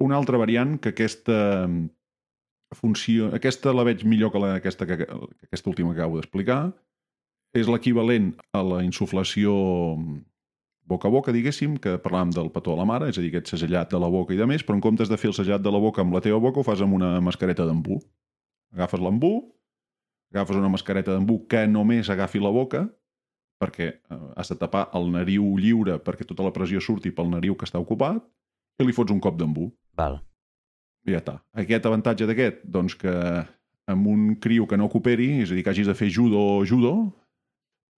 Una 0.00 0.16
altra 0.16 0.38
variant 0.40 0.78
que 0.80 0.90
aquesta 0.94 1.68
funció... 2.74 3.30
Aquesta 3.36 3.72
la 3.72 3.84
veig 3.84 4.04
millor 4.04 4.32
que, 4.32 4.40
la, 4.42 4.54
aquesta, 4.60 4.86
que, 4.88 4.96
que 5.04 5.48
aquesta 5.48 5.70
última 5.70 5.92
que 5.94 6.00
acabo 6.00 6.16
d'explicar. 6.20 6.72
És 7.56 7.68
l'equivalent 7.68 8.34
a 8.52 8.62
la 8.64 8.82
insuflació 8.84 9.52
boca 10.86 11.08
a 11.08 11.10
boca, 11.10 11.34
diguéssim, 11.34 11.76
que 11.82 11.96
parlàvem 12.02 12.30
del 12.34 12.50
petó 12.54 12.74
a 12.74 12.80
la 12.80 12.86
mare, 12.88 13.10
és 13.10 13.18
a 13.18 13.24
dir, 13.24 13.32
aquest 13.32 13.50
segellat 13.54 13.90
de 13.90 14.00
la 14.00 14.10
boca 14.12 14.34
i 14.34 14.38
de 14.38 14.46
més, 14.46 14.62
però 14.62 14.78
en 14.78 14.84
comptes 14.84 15.10
de 15.10 15.18
fer 15.18 15.32
el 15.32 15.36
segellat 15.36 15.64
de 15.64 15.72
la 15.74 15.80
boca 15.82 16.04
amb 16.04 16.14
la 16.14 16.22
teva 16.24 16.38
boca, 16.42 16.62
ho 16.62 16.66
fas 16.66 16.82
amb 16.84 16.94
una 16.94 17.16
mascareta 17.24 17.66
d'embú. 17.66 17.98
Agafes 18.76 19.02
l'embú, 19.02 19.32
agafes 20.34 20.58
una 20.58 20.70
mascareta 20.70 21.14
d'embú 21.14 21.40
que 21.50 21.66
només 21.66 22.10
agafi 22.12 22.42
la 22.42 22.54
boca, 22.54 22.86
perquè 23.62 23.88
eh, 23.88 24.22
has 24.36 24.52
de 24.52 24.58
tapar 24.60 24.86
el 24.94 25.10
nariu 25.10 25.56
lliure 25.56 25.96
perquè 26.04 26.26
tota 26.28 26.44
la 26.44 26.52
pressió 26.52 26.80
surti 26.82 27.10
pel 27.14 27.30
nariu 27.32 27.56
que 27.56 27.66
està 27.68 27.80
ocupat, 27.82 28.22
i 28.78 28.84
li 28.84 28.94
fots 28.94 29.14
un 29.14 29.20
cop 29.24 29.38
d'embú. 29.40 29.70
Val. 29.96 30.20
I 31.06 31.14
ja 31.14 31.22
està. 31.22 31.38
Aquest 31.56 31.86
avantatge 31.88 32.26
d'aquest, 32.28 32.64
doncs 32.68 32.98
que 33.00 33.14
amb 33.86 34.08
un 34.10 34.34
criu 34.42 34.66
que 34.66 34.76
no 34.76 34.90
cooperi, 34.92 35.30
és 35.44 35.52
a 35.52 35.56
dir, 35.56 35.62
que 35.64 35.72
hagis 35.72 35.88
de 35.88 35.94
fer 35.94 36.10
judo 36.12 36.40
o 36.58 36.64
judo, 36.66 36.92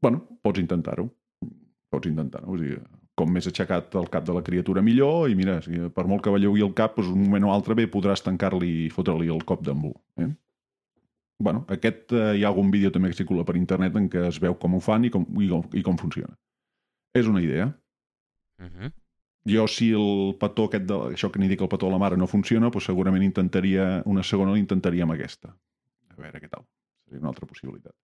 bueno, 0.05 0.23
pots 0.45 0.61
intentar-ho. 0.61 1.09
Pots 1.91 2.11
intentar-ho. 2.11 2.57
És 2.57 2.61
a 2.61 2.65
dir, 2.65 2.81
com 3.19 3.31
més 3.35 3.49
aixecat 3.51 3.95
el 3.99 4.11
cap 4.13 4.27
de 4.27 4.35
la 4.37 4.45
criatura, 4.47 4.83
millor, 4.85 5.31
i 5.31 5.39
mira, 5.39 5.59
si 5.65 5.81
per 5.95 6.07
molt 6.11 6.23
que 6.25 6.35
bellugui 6.35 6.63
el 6.67 6.75
cap, 6.77 6.99
doncs 6.99 7.11
un 7.15 7.25
moment 7.25 7.49
o 7.49 7.55
altre 7.55 7.75
bé 7.79 7.89
podràs 7.91 8.23
tancar-li 8.27 8.69
i 8.85 8.93
fotre-li 8.95 9.33
el 9.35 9.43
cop 9.49 9.65
d'embú. 9.67 9.95
Eh? 10.23 10.31
bueno, 11.39 11.65
aquest 11.71 12.13
eh, 12.13 12.37
hi 12.39 12.45
ha 12.45 12.49
algun 12.51 12.71
vídeo 12.75 12.91
també 12.91 13.13
que 13.13 13.19
circula 13.21 13.45
per 13.47 13.57
internet 13.57 13.97
en 13.97 14.09
què 14.11 14.25
es 14.27 14.41
veu 14.43 14.57
com 14.59 14.75
ho 14.75 14.81
fan 14.83 15.07
i 15.07 15.11
com, 15.15 15.27
i 15.39 15.49
com, 15.51 15.63
i 15.73 15.85
com 15.87 15.99
funciona. 16.01 16.35
És 17.15 17.31
una 17.31 17.43
idea. 17.43 17.69
Uh 18.59 18.67
-huh. 18.67 18.93
Jo, 19.49 19.67
si 19.69 19.93
el 19.93 20.37
petó 20.41 20.65
aquest, 20.65 20.85
de, 20.85 20.95
això 21.15 21.31
que 21.31 21.39
n'hi 21.39 21.49
dic 21.49 21.61
el 21.63 21.69
petó 21.69 21.87
a 21.87 21.91
la 21.91 21.99
mare 21.99 22.17
no 22.17 22.27
funciona, 22.27 22.71
doncs 22.71 22.85
segurament 22.85 23.23
intentaria, 23.23 24.03
una 24.05 24.23
segona 24.23 24.53
l'intentaria 24.53 25.05
amb 25.05 25.13
aquesta. 25.13 25.49
A 26.11 26.21
veure 26.21 26.41
què 26.41 26.49
tal. 26.49 26.67
Seria 27.05 27.21
una 27.21 27.29
altra 27.29 27.47
possibilitat. 27.47 27.95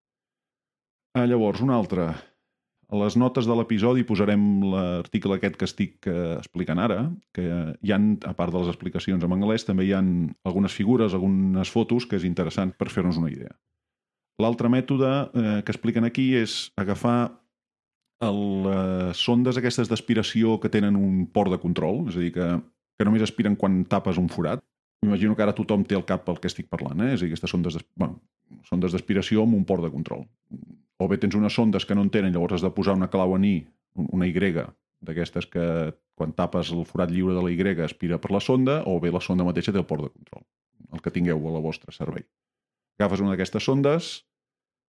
Ah, 1.15 1.27
llavors, 1.27 1.61
una 1.61 1.75
altra. 1.75 2.15
A 2.95 2.99
les 3.01 3.17
notes 3.19 3.49
de 3.49 3.55
l'episodi 3.59 4.05
posarem 4.07 4.43
l'article 4.71 5.35
aquest 5.35 5.57
que 5.59 5.67
estic 5.67 6.07
eh, 6.07 6.37
explicant 6.39 6.79
ara, 6.79 7.09
que 7.35 7.47
hi 7.83 7.95
han, 7.95 8.13
a 8.23 8.35
part 8.39 8.55
de 8.55 8.61
les 8.63 8.71
explicacions 8.71 9.25
en 9.27 9.35
anglès, 9.35 9.67
també 9.67 9.89
hi 9.89 9.95
han 9.99 10.11
algunes 10.47 10.77
figures, 10.77 11.17
algunes 11.17 11.73
fotos, 11.75 12.07
que 12.07 12.21
és 12.21 12.27
interessant 12.29 12.71
per 12.79 12.93
fer-nos 12.95 13.19
una 13.19 13.33
idea. 13.33 13.51
L'altre 14.43 14.71
mètode 14.71 15.11
eh, 15.11 15.57
que 15.67 15.75
expliquen 15.75 16.07
aquí 16.07 16.31
és 16.39 16.69
agafar 16.79 17.19
les 18.25 19.19
sondes 19.19 19.59
aquestes 19.59 19.91
d'aspiració 19.91 20.55
que 20.63 20.71
tenen 20.71 20.95
un 20.97 21.27
port 21.35 21.51
de 21.51 21.59
control, 21.61 22.05
és 22.13 22.17
a 22.17 22.23
dir, 22.23 22.31
que 22.37 22.47
que 22.99 23.07
només 23.07 23.25
aspiren 23.27 23.57
quan 23.59 23.83
tapes 23.91 24.19
un 24.21 24.31
forat. 24.31 24.63
M'imagino 25.05 25.37
que 25.37 25.45
ara 25.45 25.53
tothom 25.57 25.85
té 25.85 25.97
al 25.99 26.07
cap 26.09 26.29
el 26.33 26.39
que 26.41 26.49
estic 26.51 26.67
parlant, 26.73 27.01
eh? 27.05 27.13
És 27.15 27.21
a 27.21 27.25
dir, 27.27 27.33
aquestes 27.33 27.53
sondes 27.53 27.77
bueno, 28.01 28.21
sondes 28.69 28.95
d'aspiració 28.97 29.45
amb 29.45 29.55
un 29.59 29.65
port 29.69 29.85
de 29.85 29.91
control. 29.93 30.25
O 30.99 31.09
bé 31.11 31.19
tens 31.21 31.35
unes 31.37 31.53
sondes 31.53 31.85
que 31.85 31.95
no 31.95 32.05
en 32.07 32.11
tenen, 32.15 32.33
llavors 32.33 32.57
has 32.57 32.65
de 32.65 32.71
posar 32.73 32.95
una 32.97 33.11
clau 33.13 33.35
en 33.37 33.45
I, 33.45 33.55
un- 34.01 34.09
una 34.17 34.27
Y, 34.27 34.33
d'aquestes 35.05 35.47
que 35.53 35.93
quan 36.15 36.33
tapes 36.33 36.71
el 36.73 36.85
forat 36.87 37.11
lliure 37.11 37.35
de 37.35 37.43
la 37.43 37.51
Y 37.53 37.83
aspira 37.85 38.19
per 38.19 38.31
la 38.31 38.41
sonda, 38.41 38.83
o 38.87 39.01
bé 39.01 39.11
la 39.13 39.21
sonda 39.21 39.45
mateixa 39.45 39.73
té 39.73 39.79
el 39.79 39.85
port 39.87 40.03
de 40.05 40.11
control, 40.11 40.45
el 40.93 41.03
que 41.03 41.11
tingueu 41.11 41.37
a 41.49 41.53
la 41.53 41.61
vostra 41.61 41.93
servei. 41.93 42.25
Agafes 42.99 43.21
una 43.21 43.31
d'aquestes 43.35 43.65
sondes, 43.65 44.25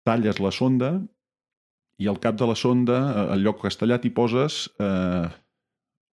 talles 0.06 0.40
la 0.40 0.52
sonda 0.52 1.02
i 1.98 2.08
al 2.12 2.20
cap 2.20 2.36
de 2.36 2.46
la 2.46 2.56
sonda, 2.56 2.98
eh, 3.00 3.34
al 3.34 3.42
lloc 3.42 3.62
que 3.62 3.68
has 3.72 3.78
tallat, 3.80 4.04
hi 4.06 4.12
poses 4.12 4.70
eh, 4.80 5.30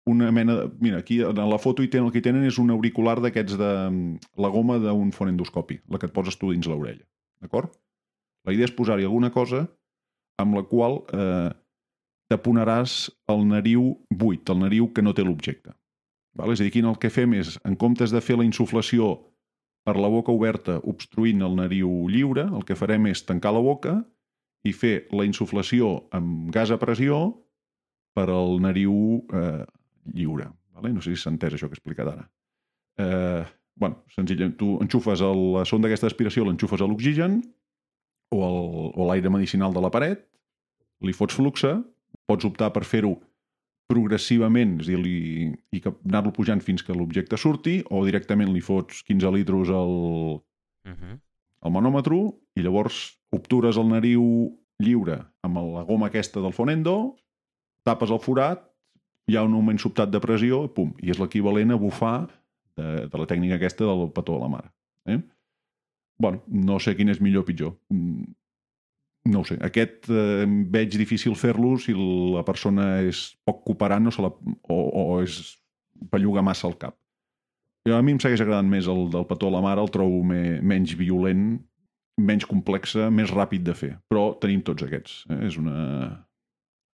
una 0.06 0.30
mena 0.32 0.56
de... 0.56 0.70
Mira, 0.80 0.98
aquí 0.98 1.20
en 1.20 1.50
la 1.50 1.58
foto 1.58 1.82
hi 1.82 1.88
tenen, 1.88 2.08
el 2.08 2.12
que 2.12 2.22
hi 2.22 2.26
tenen 2.26 2.44
és 2.48 2.58
un 2.58 2.72
auricular 2.74 3.18
d'aquests 3.22 3.58
de... 3.60 3.72
la 4.38 4.50
goma 4.50 4.78
d'un 4.82 5.12
fonendoscopi, 5.14 5.80
la 5.88 5.98
que 5.98 6.10
et 6.10 6.14
poses 6.14 6.38
tu 6.38 6.52
dins 6.52 6.66
l'orella. 6.66 7.04
D'acord? 7.42 7.74
La 8.46 8.54
idea 8.54 8.66
és 8.66 8.74
posar-hi 8.74 9.06
alguna 9.06 9.30
cosa 9.30 9.66
amb 10.42 10.56
la 10.58 10.64
qual 10.66 11.02
eh, 11.14 11.50
taponaràs 12.32 13.10
el 13.30 13.44
nariu 13.46 13.92
buit, 14.10 14.48
el 14.50 14.62
nariu 14.64 14.88
que 14.94 15.04
no 15.04 15.14
té 15.14 15.24
l'objecte. 15.26 15.74
És 16.32 16.60
a 16.60 16.64
dir, 16.64 16.70
aquí 16.70 16.80
el 16.80 16.96
que 16.98 17.12
fem 17.12 17.36
és, 17.36 17.58
en 17.68 17.76
comptes 17.76 18.10
de 18.10 18.22
fer 18.24 18.38
la 18.40 18.46
insuflació 18.46 19.18
per 19.84 19.98
la 19.98 20.08
boca 20.08 20.32
oberta 20.32 20.78
obstruint 20.88 21.42
el 21.42 21.58
nariu 21.58 22.08
lliure, 22.08 22.46
el 22.48 22.64
que 22.64 22.78
farem 22.78 23.10
és 23.10 23.24
tancar 23.26 23.52
la 23.54 23.62
boca 23.62 23.98
i 24.64 24.72
fer 24.72 25.08
la 25.12 25.26
insuflació 25.26 26.06
amb 26.14 26.50
gas 26.54 26.70
a 26.70 26.78
pressió 26.80 27.20
per 28.16 28.28
al 28.30 28.60
nariu 28.62 28.94
eh, 29.34 29.64
lliure. 30.14 30.50
Vale? 30.74 30.92
No 30.92 31.02
sé 31.04 31.14
si 31.14 31.22
s'ha 31.22 31.32
entès 31.32 31.54
això 31.54 31.68
que 31.68 31.76
he 31.76 31.80
explicat 31.80 32.08
ara. 32.08 32.28
Eh, 32.98 33.44
bueno, 33.76 34.02
senzillament, 34.14 34.56
tu 34.58 34.76
enxufes 34.82 35.20
el, 35.24 35.42
la 35.56 35.64
sonda 35.68 35.88
d'aquesta 35.88 36.08
aspiració, 36.10 36.44
l'enxufes 36.44 36.80
a 36.80 36.88
l'oxigen 36.88 37.40
o 38.32 39.04
l'aire 39.08 39.28
medicinal 39.28 39.74
de 39.74 39.80
la 39.84 39.90
paret, 39.92 40.24
li 41.04 41.12
fots 41.12 41.36
fluxe, 41.36 41.74
pots 42.26 42.46
optar 42.48 42.70
per 42.72 42.84
fer-ho 42.88 43.18
progressivament, 43.92 44.78
és 44.80 44.88
a 44.88 44.94
dir, 44.94 45.00
li, 45.02 45.50
i 45.76 45.82
anar-lo 45.84 46.32
pujant 46.32 46.62
fins 46.64 46.84
que 46.86 46.96
l'objecte 46.96 47.36
surti, 47.36 47.82
o 47.92 48.04
directament 48.06 48.52
li 48.54 48.62
fots 48.64 49.02
15 49.08 49.34
litros 49.36 49.68
al, 49.68 50.40
Uh 50.82 50.90
-huh. 50.90 51.18
al 51.60 51.70
manòmetre 51.70 52.16
i 52.56 52.62
llavors 52.62 53.18
obtures 53.30 53.76
el 53.76 53.86
nariu 53.86 54.50
lliure 54.82 55.24
amb 55.42 55.56
la 55.56 55.84
goma 55.84 56.06
aquesta 56.06 56.40
del 56.40 56.52
fonendo, 56.52 57.14
tapes 57.84 58.10
el 58.10 58.18
forat, 58.18 58.71
hi 59.30 59.36
ha 59.38 59.44
un 59.46 59.54
augment 59.58 59.80
sobtat 59.80 60.10
de 60.10 60.20
pressió, 60.22 60.64
pum, 60.74 60.92
i 61.02 61.12
és 61.14 61.20
l'equivalent 61.22 61.74
a 61.74 61.80
bufar 61.80 62.16
de, 62.76 63.06
de 63.08 63.20
la 63.20 63.28
tècnica 63.28 63.58
aquesta 63.58 63.86
del 63.88 64.08
petó 64.14 64.36
a 64.38 64.44
la 64.44 64.52
mare. 64.58 64.72
Eh? 65.06 65.20
bueno, 66.22 66.38
no 66.46 66.76
sé 66.78 66.94
quin 66.94 67.10
és 67.10 67.18
millor 67.20 67.42
o 67.42 67.46
pitjor. 67.48 67.72
Mm, 67.90 68.30
No 69.24 69.40
ho 69.40 69.46
sé. 69.46 69.54
Aquest 69.62 70.08
eh, 70.10 70.46
veig 70.74 70.96
difícil 70.98 71.36
fer-lo 71.38 71.76
si 71.78 71.94
la 71.94 72.42
persona 72.42 72.96
és 73.06 73.20
poc 73.46 73.60
cooperant 73.68 74.10
o, 74.10 74.12
se 74.14 74.22
la, 74.24 74.32
o, 74.66 74.78
o 75.02 75.04
és 75.22 75.36
belluga 76.10 76.42
massa 76.42 76.66
al 76.66 76.74
cap. 76.80 76.96
Jo, 77.86 77.94
a 77.94 78.02
mi 78.02 78.14
em 78.14 78.18
segueix 78.22 78.42
agradant 78.42 78.66
més 78.70 78.88
el 78.90 79.04
del 79.12 79.26
petó 79.30 79.46
a 79.46 79.54
la 79.54 79.62
mare, 79.62 79.82
el 79.82 79.92
trobo 79.94 80.24
me, 80.26 80.58
menys 80.58 80.96
violent, 80.98 81.60
menys 82.18 82.46
complexa, 82.50 83.10
més 83.14 83.30
ràpid 83.30 83.62
de 83.66 83.74
fer. 83.78 83.92
Però 84.10 84.32
tenim 84.42 84.62
tots 84.66 84.86
aquests. 84.86 85.22
Eh? 85.30 85.40
És 85.46 85.58
una... 85.62 85.78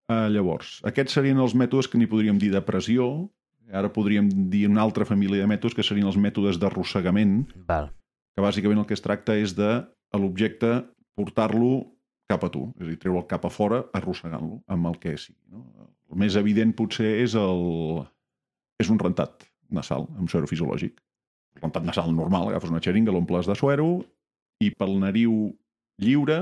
Uh, 0.08 0.30
llavors, 0.32 0.78
aquests 0.88 1.18
serien 1.18 1.40
els 1.44 1.52
mètodes 1.58 1.90
que 1.92 2.00
n'hi 2.00 2.08
podríem 2.08 2.38
dir 2.40 2.54
de 2.54 2.62
pressió. 2.64 3.28
Ara 3.76 3.90
podríem 3.92 4.30
dir 4.48 4.64
una 4.70 4.80
altra 4.86 5.04
família 5.04 5.44
de 5.44 5.50
mètodes 5.52 5.76
que 5.76 5.84
serien 5.84 6.08
els 6.08 6.16
mètodes 6.16 6.56
d'arrossegament, 6.62 7.42
Val. 7.68 7.90
que 8.32 8.44
bàsicament 8.46 8.80
el 8.80 8.88
que 8.88 8.96
es 8.96 9.04
tracta 9.04 9.36
és 9.36 9.58
de 9.58 9.68
a 9.84 10.22
l'objecte 10.22 10.70
portar-lo 11.20 11.98
cap 12.32 12.46
a 12.48 12.50
tu, 12.54 12.62
és 12.80 12.86
a 12.86 12.90
dir, 12.92 12.96
treure 13.02 13.20
el 13.20 13.28
cap 13.28 13.44
a 13.48 13.52
fora 13.52 13.82
arrossegant-lo 14.00 14.62
amb 14.72 14.88
el 14.88 14.96
que 15.04 15.18
sigui. 15.20 15.42
No? 15.52 15.66
El 16.12 16.22
més 16.24 16.40
evident 16.40 16.72
potser 16.76 17.18
és 17.26 17.36
el... 17.40 18.06
és 18.80 18.92
un 18.94 19.00
rentat 19.02 19.44
nasal 19.74 20.08
amb 20.16 20.32
suero 20.32 20.48
fisiològic. 20.48 20.96
El 21.58 21.66
rentat 21.66 21.84
nasal 21.88 22.14
normal, 22.16 22.52
agafes 22.52 22.72
una 22.72 22.84
xeringa, 22.84 23.12
l'omples 23.12 23.50
de 23.50 23.56
suero 23.60 23.90
i 24.64 24.72
pel 24.72 24.96
nariu 25.02 25.36
lliure 26.00 26.40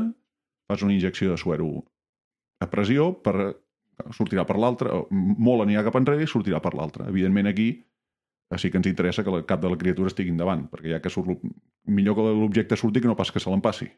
fas 0.70 0.86
una 0.86 0.94
injecció 0.94 1.32
de 1.32 1.42
suero 1.42 1.70
a 2.60 2.70
pressió 2.72 3.12
per 3.24 3.36
sortirà 4.16 4.46
per 4.48 4.58
l'altre, 4.60 4.92
molt 5.12 5.64
anirà 5.64 5.84
cap 5.88 5.98
enrere 6.00 6.26
i 6.26 6.30
sortirà 6.30 6.60
per 6.64 6.74
l'altre. 6.76 7.08
Evidentment 7.12 7.48
aquí 7.52 7.70
sí 8.56 8.70
que 8.72 8.78
ens 8.80 8.88
interessa 8.88 9.24
que 9.24 9.32
el 9.34 9.46
cap 9.48 9.62
de 9.62 9.70
la 9.72 9.78
criatura 9.78 10.08
estigui 10.12 10.32
endavant, 10.32 10.68
perquè 10.72 10.94
ja 10.94 11.02
que 11.04 11.12
surt 11.12 11.42
millor 11.92 12.16
que 12.16 12.28
l'objecte 12.28 12.78
surti 12.80 13.02
que 13.02 13.10
no 13.10 13.16
pas 13.18 13.32
que 13.32 13.42
se 13.42 13.50
l'empassi. 13.52 13.90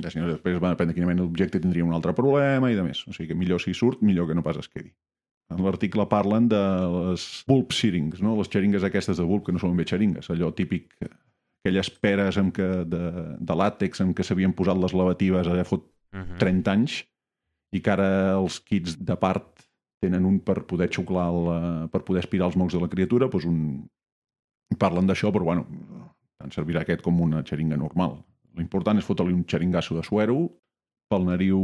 Ja, 0.00 0.10
si 0.10 0.18
no, 0.18 0.30
després 0.30 0.58
va 0.62 0.72
depèn 0.72 0.90
de 0.90 0.96
quin 0.96 1.04
moment 1.04 1.20
l'objecte 1.20 1.60
tindria 1.60 1.84
un 1.84 1.94
altre 1.94 2.14
problema 2.16 2.70
i 2.72 2.78
de 2.78 2.86
més. 2.86 3.02
O 3.06 3.12
sigui 3.12 3.30
que 3.30 3.38
millor 3.38 3.60
si 3.62 3.74
surt, 3.76 4.00
millor 4.02 4.26
que 4.30 4.34
no 4.34 4.42
pas 4.42 4.58
es 4.58 4.70
quedi. 4.70 4.90
En 5.50 5.60
l'article 5.66 6.06
parlen 6.08 6.48
de 6.48 6.60
les 6.94 7.26
bulb 7.46 7.74
searings, 7.74 8.22
no? 8.22 8.36
les 8.38 8.48
xeringues 8.48 8.86
aquestes 8.86 9.18
de 9.18 9.26
bulb, 9.26 9.44
que 9.46 9.52
no 9.52 9.60
són 9.62 9.76
bé 9.76 9.84
xeringues, 9.86 10.30
allò 10.32 10.52
típic, 10.56 10.94
aquelles 11.60 11.90
peres 12.00 12.38
amb 12.40 12.54
que, 12.56 12.68
de, 12.88 13.04
de 13.38 13.56
làtex 13.58 14.00
amb 14.02 14.16
què 14.16 14.24
s'havien 14.24 14.54
posat 14.56 14.78
les 14.80 14.94
lavatives 14.96 15.50
allà 15.50 15.66
fot 15.68 15.86
Uh 16.10 16.24
-huh. 16.26 16.38
30 16.38 16.72
anys 16.72 17.04
i 17.72 17.80
que 17.80 17.92
ara 17.92 18.08
els 18.36 18.58
kits 18.66 18.96
de 18.98 19.16
part 19.20 19.66
tenen 20.00 20.24
un 20.26 20.40
per 20.42 20.62
poder 20.68 20.88
xuclar, 20.92 21.28
el, 21.30 21.50
per 21.92 22.02
poder 22.06 22.24
aspirar 22.24 22.48
els 22.48 22.56
mocs 22.56 22.74
de 22.74 22.80
la 22.82 22.90
criatura, 22.92 23.28
doncs 23.30 23.46
un... 23.50 23.60
parlen 24.80 25.06
d'això, 25.06 25.30
però 25.34 25.50
bueno, 25.50 25.66
tant 26.40 26.54
servirà 26.54 26.84
aquest 26.84 27.04
com 27.04 27.20
una 27.20 27.44
xeringa 27.46 27.78
normal. 27.78 28.16
L'important 28.58 28.98
és 28.98 29.06
fotre-li 29.06 29.36
un 29.36 29.44
xeringasso 29.46 29.94
de 29.96 30.02
suero 30.06 30.40
pel 31.10 31.26
nariu 31.26 31.60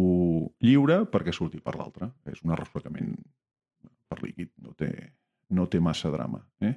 lliure 0.63 1.05
perquè 1.11 1.33
surti 1.35 1.63
per 1.63 1.77
l'altre. 1.79 2.11
És 2.31 2.43
un 2.45 2.53
arrossegament 2.55 3.15
per 4.11 4.21
líquid, 4.23 4.53
no 4.63 4.75
té, 4.79 4.91
no 5.55 5.67
té 5.71 5.81
massa 5.83 6.13
drama. 6.13 6.43
Eh? 6.61 6.75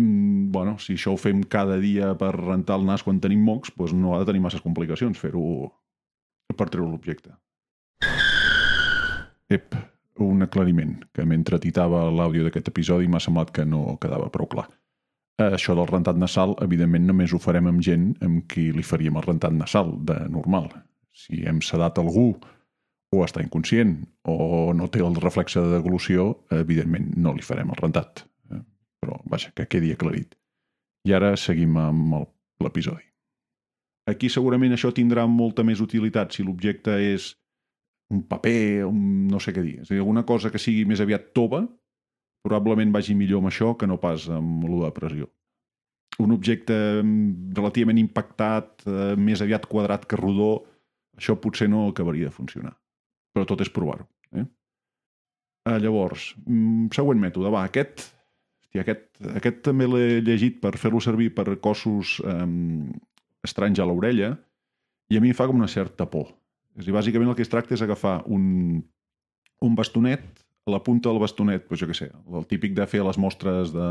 Mm, 0.00 0.48
bueno, 0.54 0.78
si 0.78 0.96
això 0.96 1.14
ho 1.14 1.20
fem 1.20 1.42
cada 1.42 1.76
dia 1.82 2.14
per 2.20 2.32
rentar 2.36 2.78
el 2.80 2.88
nas 2.88 3.04
quan 3.04 3.20
tenim 3.20 3.44
mocs, 3.44 3.74
doncs 3.76 3.96
no 3.96 4.14
ha 4.14 4.22
de 4.22 4.30
tenir 4.30 4.44
masses 4.44 4.64
complicacions 4.64 5.20
fer-ho 5.20 5.44
per 6.56 6.68
treure 6.68 6.90
l'objecte. 6.90 7.34
Ep, 9.50 9.74
un 10.22 10.42
aclariment, 10.42 11.00
que 11.12 11.24
mentre 11.26 11.58
titava 11.58 12.04
l'àudio 12.14 12.44
d'aquest 12.46 12.68
episodi 12.70 13.08
m'ha 13.10 13.22
semblat 13.22 13.50
que 13.54 13.64
no 13.66 13.96
quedava 14.02 14.30
prou 14.30 14.46
clar. 14.50 14.68
Això 15.40 15.74
del 15.74 15.88
rentat 15.88 16.18
nasal, 16.20 16.52
evidentment, 16.62 17.06
només 17.08 17.32
ho 17.32 17.40
farem 17.40 17.66
amb 17.70 17.82
gent 17.82 18.10
amb 18.22 18.44
qui 18.50 18.68
li 18.76 18.84
faríem 18.84 19.16
el 19.16 19.26
rentat 19.26 19.56
nasal, 19.56 19.94
de 20.06 20.18
normal. 20.28 20.68
Si 21.16 21.42
hem 21.48 21.62
sedat 21.64 21.98
algú 21.98 22.34
o 23.10 23.24
està 23.24 23.42
inconscient 23.42 23.96
o 24.28 24.70
no 24.76 24.86
té 24.92 25.00
el 25.02 25.16
reflexe 25.18 25.62
de 25.64 25.72
deglució, 25.78 26.44
evidentment 26.54 27.10
no 27.16 27.32
li 27.34 27.42
farem 27.42 27.72
el 27.72 27.80
rentat. 27.80 28.26
Però, 29.00 29.16
vaja, 29.24 29.50
que 29.56 29.66
quedi 29.66 29.94
aclarit. 29.96 30.36
I 31.08 31.16
ara 31.16 31.32
seguim 31.40 31.78
amb 31.80 32.20
l'episodi. 32.60 33.02
Aquí 34.10 34.28
segurament 34.28 34.76
això 34.76 34.92
tindrà 34.92 35.24
molta 35.26 35.64
més 35.64 35.80
utilitat 35.80 36.36
si 36.36 36.44
l'objecte 36.44 36.98
és 37.00 37.32
un 38.10 38.22
paper, 38.26 38.84
un 38.86 39.28
no 39.30 39.40
sé 39.42 39.54
què 39.54 39.62
dir. 39.64 39.76
És 39.82 39.90
a 39.90 39.94
dir, 39.94 40.00
alguna 40.02 40.24
cosa 40.26 40.50
que 40.50 40.60
sigui 40.62 40.84
més 40.88 41.02
aviat 41.02 41.30
tova, 41.36 41.62
probablement 42.44 42.92
vagi 42.94 43.14
millor 43.14 43.42
amb 43.42 43.50
això 43.50 43.74
que 43.78 43.88
no 43.88 44.00
pas 44.02 44.26
amb 44.32 44.64
lo 44.66 44.84
de 44.84 44.92
pressió. 44.96 45.28
Un 46.20 46.34
objecte 46.34 46.74
mm, 46.74 47.52
relativament 47.56 48.00
impactat, 48.00 48.86
eh, 48.86 49.14
més 49.16 49.42
aviat 49.44 49.68
quadrat 49.70 50.06
que 50.08 50.18
rodó, 50.18 50.52
això 51.16 51.36
potser 51.40 51.68
no 51.70 51.86
acabaria 51.88 52.28
de 52.28 52.34
funcionar. 52.34 52.74
Però 53.34 53.46
tot 53.46 53.62
és 53.62 53.70
provar-ho. 53.72 54.08
Eh? 54.34 54.46
Eh, 55.68 55.78
llavors, 55.78 56.32
mm, 56.46 56.90
següent 56.96 57.20
mètode. 57.22 57.52
Va, 57.52 57.62
aquest, 57.68 58.08
hòstia, 58.64 58.82
aquest, 58.82 59.06
aquest 59.36 59.62
també 59.70 59.86
l'he 59.86 60.20
llegit 60.26 60.60
per 60.60 60.74
fer-lo 60.80 61.00
servir 61.04 61.30
per 61.36 61.60
cossos 61.62 62.18
eh, 62.24 62.46
estranys 63.46 63.78
a 63.78 63.86
l'orella 63.86 64.34
i 65.10 65.16
a 65.16 65.22
mi 65.22 65.30
em 65.30 65.36
fa 65.36 65.46
com 65.46 65.62
una 65.62 65.70
certa 65.70 66.06
por. 66.10 66.39
És 66.80 66.88
dir, 66.88 66.96
bàsicament 66.96 67.28
el 67.30 67.36
que 67.36 67.44
es 67.44 67.52
tracta 67.52 67.76
és 67.76 67.84
agafar 67.84 68.22
un, 68.32 68.80
un 69.60 69.76
bastonet, 69.76 70.24
a 70.66 70.72
la 70.72 70.82
punta 70.84 71.10
del 71.10 71.20
bastonet, 71.20 71.66
doncs 71.68 71.82
jo 71.82 71.88
què 71.90 71.96
sé, 71.96 72.10
el 72.10 72.46
típic 72.48 72.74
de 72.76 72.86
fer 72.88 73.04
les 73.06 73.18
mostres 73.20 73.74
de... 73.74 73.88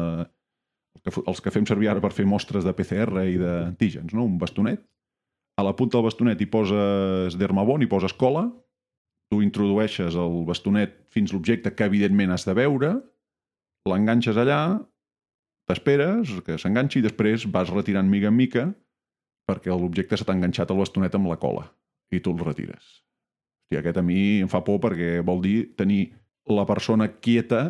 Els 0.99 1.39
que 1.39 1.53
fem 1.53 1.67
servir 1.69 1.87
ara 1.91 2.01
per 2.03 2.11
fer 2.11 2.25
mostres 2.27 2.65
de 2.65 2.73
PCR 2.75 3.23
i 3.29 3.37
d'antígens, 3.39 4.11
no? 4.11 4.25
Un 4.25 4.39
bastonet. 4.41 4.81
A 5.61 5.63
la 5.63 5.75
punta 5.77 5.97
del 5.97 6.07
bastonet 6.07 6.41
hi 6.41 6.47
poses 6.49 7.37
dermabon, 7.39 7.85
hi 7.85 7.89
poses 7.91 8.15
cola, 8.17 8.47
tu 9.29 9.43
introdueixes 9.45 10.17
el 10.17 10.41
bastonet 10.47 10.97
fins 11.13 11.31
l'objecte 11.31 11.71
que 11.77 11.87
evidentment 11.87 12.33
has 12.33 12.47
de 12.49 12.55
veure, 12.57 12.95
l'enganxes 13.87 14.37
allà, 14.41 14.61
t'esperes 15.69 16.33
que 16.45 16.57
s'enganxi 16.57 16.99
i 16.99 17.05
després 17.05 17.45
vas 17.53 17.69
retirant 17.69 18.09
mica 18.09 18.33
en 18.33 18.37
mica 18.37 18.65
perquè 19.49 19.69
l'objecte 19.69 20.17
se 20.17 20.25
t'ha 20.25 20.35
enganxat 20.35 20.73
al 20.73 20.81
bastonet 20.81 21.15
amb 21.15 21.29
la 21.29 21.37
cola 21.41 21.67
i 22.11 22.21
tu 22.23 22.33
el 22.35 22.43
retires. 22.45 23.03
Hòstia, 23.69 23.83
aquest 23.83 23.99
a 24.01 24.05
mi 24.05 24.39
em 24.43 24.49
fa 24.49 24.63
por 24.65 24.81
perquè 24.83 25.19
vol 25.25 25.43
dir 25.45 25.57
tenir 25.77 26.09
la 26.49 26.65
persona 26.65 27.07
quieta 27.21 27.67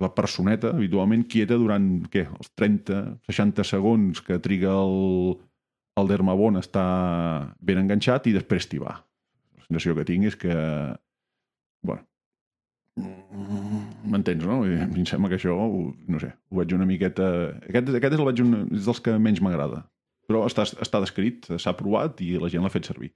la 0.00 0.10
personeta 0.14 0.72
habitualment 0.74 1.24
quieta 1.30 1.58
durant 1.60 1.86
què, 2.12 2.26
els 2.26 2.50
30-60 2.58 3.66
segons 3.66 4.22
que 4.24 4.40
triga 4.42 4.72
el, 4.80 5.36
el 6.00 6.10
dermabon 6.10 6.58
a 6.58 6.64
estar 6.64 6.88
ben 7.60 7.82
enganxat 7.82 8.28
i 8.30 8.36
després 8.36 8.68
t'hi 8.70 8.80
va. 8.82 8.96
La 9.58 9.66
sensació 9.68 9.96
que 9.98 10.06
tinc 10.08 10.30
és 10.30 10.38
que... 10.40 10.56
Bueno, 11.86 12.04
m'entens, 14.10 14.44
no? 14.44 14.60
I 14.68 14.82
em 14.84 15.06
sembla 15.08 15.30
que 15.30 15.38
això, 15.38 15.54
no 15.54 16.20
sé, 16.22 16.34
ho 16.50 16.60
veig 16.60 16.74
una 16.76 16.88
miqueta... 16.88 17.30
Aquest, 17.68 17.94
aquest 17.94 18.16
és, 18.16 18.20
el 18.20 18.28
veig 18.28 18.44
un, 18.44 18.60
és 18.76 18.88
dels 18.88 19.02
que 19.04 19.16
menys 19.22 19.42
m'agrada. 19.44 19.84
Però 20.30 20.44
està, 20.46 20.66
està 20.84 21.00
descrit, 21.02 21.48
s'ha 21.58 21.76
provat 21.78 22.20
i 22.22 22.34
la 22.38 22.50
gent 22.52 22.66
l'ha 22.66 22.72
fet 22.72 22.90
servir. 22.90 23.14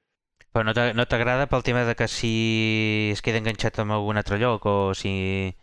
Però 0.54 0.62
no 0.62 0.72
t'a- 0.76 0.92
no 0.94 1.04
t'agrada 1.10 1.48
pel 1.50 1.64
tema 1.66 1.82
de 1.84 1.96
que 1.98 2.06
si 2.06 3.10
es 3.12 3.20
queda 3.26 3.40
enganxat 3.42 3.80
en 3.82 3.90
algun 3.90 4.16
altre 4.20 4.38
lloc 4.38 4.64
o 4.70 4.94
si... 4.94 5.54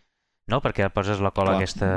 No? 0.50 0.60
Perquè 0.60 0.90
poses 0.92 1.20
la 1.24 1.30
cola 1.32 1.54
Clar. 1.56 1.62
aquesta... 1.62 1.88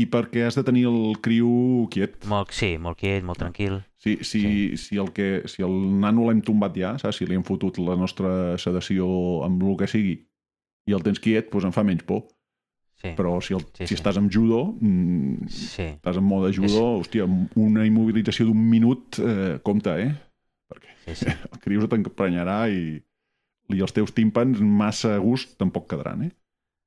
I 0.00 0.06
perquè 0.08 0.46
has 0.48 0.56
de 0.56 0.62
tenir 0.64 0.86
el 0.88 1.18
criu 1.20 1.86
quiet. 1.92 2.22
Molt, 2.24 2.54
sí, 2.56 2.72
molt 2.80 2.96
quiet, 2.98 3.20
molt 3.22 3.36
tranquil. 3.38 3.82
Si, 4.00 4.14
si, 4.24 4.40
Sí. 4.40 4.76
si, 4.80 4.96
el 4.96 5.10
que, 5.12 5.42
si 5.44 5.60
el 5.62 5.74
nano 6.00 6.24
l'hem 6.26 6.40
tombat 6.40 6.72
ja, 6.74 6.94
saps? 6.98 7.18
si 7.20 7.26
li 7.28 7.36
hem 7.36 7.44
fotut 7.44 7.76
la 7.84 7.98
nostra 8.00 8.56
sedació 8.56 9.44
amb 9.44 9.60
el 9.62 9.76
que 9.76 9.86
sigui 9.92 10.14
i 10.88 10.96
el 10.96 11.04
tens 11.04 11.20
quiet, 11.20 11.50
doncs 11.52 11.68
em 11.68 11.74
fa 11.76 11.84
menys 11.84 12.02
por. 12.08 12.22
Sí, 12.96 13.12
Però 13.16 13.36
si, 13.44 13.52
el, 13.54 13.60
Sí, 13.76 13.84
si 13.84 13.92
sí. 13.92 13.98
estàs 14.00 14.16
amb 14.16 14.32
judo, 14.32 14.72
mm, 14.80 15.46
sí. 15.52 15.86
estàs 16.00 16.16
en 16.16 16.24
mode 16.24 16.50
judo, 16.56 16.80
hòstia, 17.04 17.28
amb 17.28 17.52
una 17.60 17.84
immobilització 17.84 18.48
d'un 18.48 18.58
minut, 18.72 19.20
eh, 19.20 19.58
compte, 19.62 19.94
eh? 20.00 20.10
Perquè 20.70 20.94
sí, 21.04 21.14
sí. 21.24 21.32
el 21.52 21.60
criu 21.64 21.82
se 21.82 21.90
t'emprenyarà 21.92 22.58
i, 22.70 22.96
i 23.74 23.80
els 23.82 23.94
teus 23.96 24.14
tímpans 24.16 24.60
massa 24.62 25.16
a 25.16 25.22
gust 25.22 25.56
tampoc 25.60 25.88
quedaran, 25.90 26.28
eh? 26.28 26.32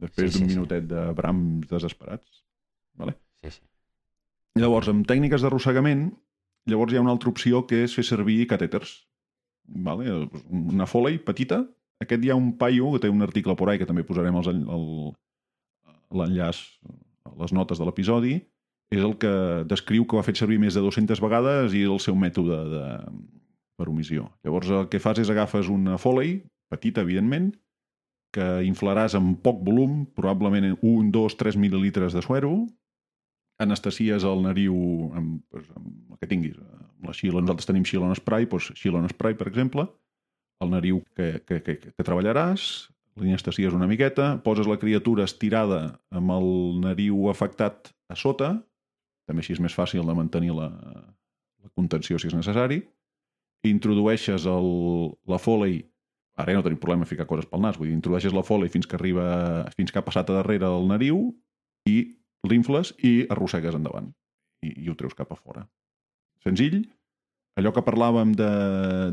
Després 0.03 0.33
Sí, 0.33 0.39
d'un 0.39 0.47
sí, 0.47 0.53
sí. 0.53 0.57
minutet 0.57 0.87
de 0.89 1.03
brams 1.15 1.67
desesperats. 1.69 2.43
Vale? 2.99 3.15
sí, 3.43 3.51
sí. 3.57 3.61
Llavors, 4.59 4.87
amb 4.91 5.07
tècniques 5.09 5.41
d'arrossegament, 5.41 6.11
llavors 6.69 6.93
hi 6.93 6.97
ha 6.99 7.01
una 7.03 7.13
altra 7.15 7.31
opció 7.31 7.63
que 7.67 7.79
és 7.87 7.95
fer 7.97 8.03
servir 8.05 8.43
catèters. 8.51 8.91
Vale? 9.65 10.27
Una 10.51 10.85
foley 10.85 11.17
petita. 11.23 11.63
Aquest 12.03 12.21
hi 12.25 12.29
ha 12.29 12.37
un 12.37 12.51
paio 12.59 12.91
que 12.93 12.99
té 13.05 13.09
un 13.09 13.23
article 13.25 13.55
por 13.57 13.69
ahí 13.71 13.79
que 13.81 13.87
també 13.89 14.03
posarem 14.05 14.35
l'enllaç 16.13 16.59
a 17.25 17.33
les 17.41 17.53
notes 17.55 17.79
de 17.79 17.87
l'episodi. 17.87 18.35
És 18.93 19.01
el 19.01 19.15
que 19.17 19.31
descriu 19.65 20.05
que 20.05 20.15
ho 20.17 20.21
ha 20.21 20.27
fet 20.27 20.37
servir 20.37 20.59
més 20.61 20.75
de 20.77 20.83
200 20.85 21.21
vegades 21.23 21.73
i 21.73 21.81
és 21.87 21.89
el 21.89 22.01
seu 22.03 22.13
mètode 22.19 22.59
de, 22.69 22.83
per 23.79 23.89
omissió. 23.89 24.29
Llavors 24.45 24.71
el 24.71 24.87
que 24.91 25.01
fas 25.01 25.19
és 25.23 25.31
agafes 25.33 25.69
una 25.71 25.97
foley, 26.01 26.39
petita 26.71 27.03
evidentment, 27.03 27.51
que 28.33 28.45
inflaràs 28.65 29.13
amb 29.17 29.37
poc 29.45 29.61
volum, 29.65 30.03
probablement 30.17 30.73
1, 30.73 31.11
2, 31.13 31.35
3 31.37 31.59
mil·lilitres 31.61 32.15
de 32.17 32.23
suero, 32.25 32.53
anestesies 33.61 34.25
el 34.25 34.41
nariu 34.43 34.75
amb, 35.13 35.43
doncs, 35.53 35.69
amb 35.77 36.15
el 36.15 36.21
que 36.21 36.29
tinguis. 36.29 36.57
Amb 36.57 37.09
la 37.09 37.13
xila, 37.17 37.43
nosaltres 37.43 37.69
tenim 37.69 37.85
xilon 37.85 38.15
spray, 38.17 38.47
doncs 38.49 38.73
xilon 38.79 39.05
spray, 39.11 39.37
per 39.37 39.47
exemple, 39.51 39.85
el 40.63 40.73
nariu 40.73 41.03
que, 41.13 41.43
que, 41.45 41.61
que, 41.61 41.77
que 41.93 42.05
treballaràs, 42.05 42.89
l'anestesies 43.19 43.75
una 43.77 43.89
miqueta, 43.89 44.37
poses 44.45 44.69
la 44.69 44.79
criatura 44.81 45.27
estirada 45.29 45.99
amb 46.13 46.33
el 46.33 46.47
nariu 46.81 47.27
afectat 47.29 47.93
a 48.09 48.17
sota, 48.17 48.55
també 49.29 49.43
així 49.43 49.53
és 49.55 49.61
més 49.63 49.75
fàcil 49.77 50.05
de 50.07 50.15
mantenir 50.17 50.55
la, 50.57 50.69
la 50.73 51.71
contenció 51.77 52.17
si 52.19 52.31
és 52.31 52.35
necessari, 52.35 52.81
introdueixes 53.69 54.47
el, 54.49 54.69
la 55.29 55.39
foley 55.39 55.81
ara 56.35 56.53
ja 56.53 56.59
no 56.59 56.65
tenim 56.65 56.81
problema 56.81 57.05
a 57.05 57.09
ficar 57.09 57.27
coses 57.29 57.45
pel 57.49 57.61
nas, 57.61 57.77
vull 57.77 57.89
dir, 57.89 57.95
introdueixes 57.97 58.33
la 58.33 58.43
foley 58.45 58.71
fins 58.73 58.89
que 58.89 58.97
arriba, 58.97 59.25
fins 59.77 59.93
que 59.93 60.01
ha 60.01 60.05
passat 60.05 60.29
a 60.29 60.39
darrere 60.39 60.65
del 60.65 60.89
nariu 60.89 61.27
i 61.89 61.97
l'infles 62.49 62.93
i 63.05 63.13
arrossegues 63.31 63.77
endavant 63.77 64.09
i, 64.65 64.73
i 64.83 64.89
ho 64.89 64.97
treus 64.99 65.15
cap 65.17 65.31
a 65.31 65.37
fora. 65.37 65.67
Senzill, 66.43 66.81
allò 67.59 67.71
que 67.75 67.85
parlàvem 67.85 68.33
de, 68.35 68.51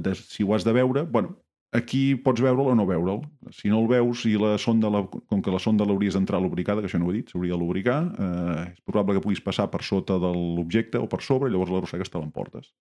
de 0.02 0.16
si 0.18 0.46
ho 0.46 0.54
has 0.56 0.64
de 0.66 0.74
veure, 0.74 1.04
bueno, 1.04 1.36
aquí 1.76 2.16
pots 2.24 2.42
veure'l 2.42 2.72
o 2.72 2.74
no 2.74 2.86
veure'l. 2.88 3.20
Si 3.54 3.70
no 3.70 3.82
el 3.82 3.90
veus 3.90 4.24
i 4.26 4.34
la 4.40 4.56
sonda, 4.58 4.90
la, 4.90 5.04
com 5.04 5.42
que 5.44 5.54
la 5.54 5.60
sonda 5.62 5.86
l'hauries 5.86 6.16
d'entrar 6.16 6.40
lubricada, 6.42 6.82
que 6.82 6.90
això 6.90 6.98
no 6.98 7.10
ho 7.10 7.12
he 7.12 7.20
dit, 7.20 7.30
s'hauria 7.30 7.54
de 7.54 7.60
lubricar, 7.60 8.00
eh, 8.10 8.64
és 8.72 8.80
probable 8.86 9.18
que 9.18 9.24
puguis 9.26 9.44
passar 9.44 9.68
per 9.70 9.84
sota 9.86 10.18
de 10.22 10.32
l'objecte 10.34 10.98
o 10.98 11.10
per 11.10 11.20
sobre 11.26 11.50
i 11.50 11.54
llavors 11.54 11.74
l'arrossegues 11.74 12.10
te 12.10 12.18
l'emportes. 12.18 12.72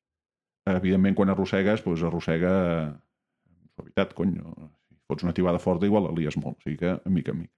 Evidentment, 0.68 1.16
quan 1.18 1.32
arrossegues, 1.32 1.84
doncs 1.86 2.04
arrossega 2.06 2.52
amb 2.90 3.70
suavitat, 3.76 4.14
cony. 4.18 4.36
no? 4.38 4.72
Si 4.90 4.98
fots 5.10 5.26
una 5.26 5.34
tibada 5.34 5.60
forta, 5.60 5.88
igual 5.88 6.06
la 6.08 6.16
lies 6.16 6.38
molt. 6.38 6.60
O 6.60 6.66
sigui 6.66 6.78
que, 6.82 6.98
a 6.98 7.14
mica 7.14 7.32
en 7.32 7.44
mica. 7.46 7.56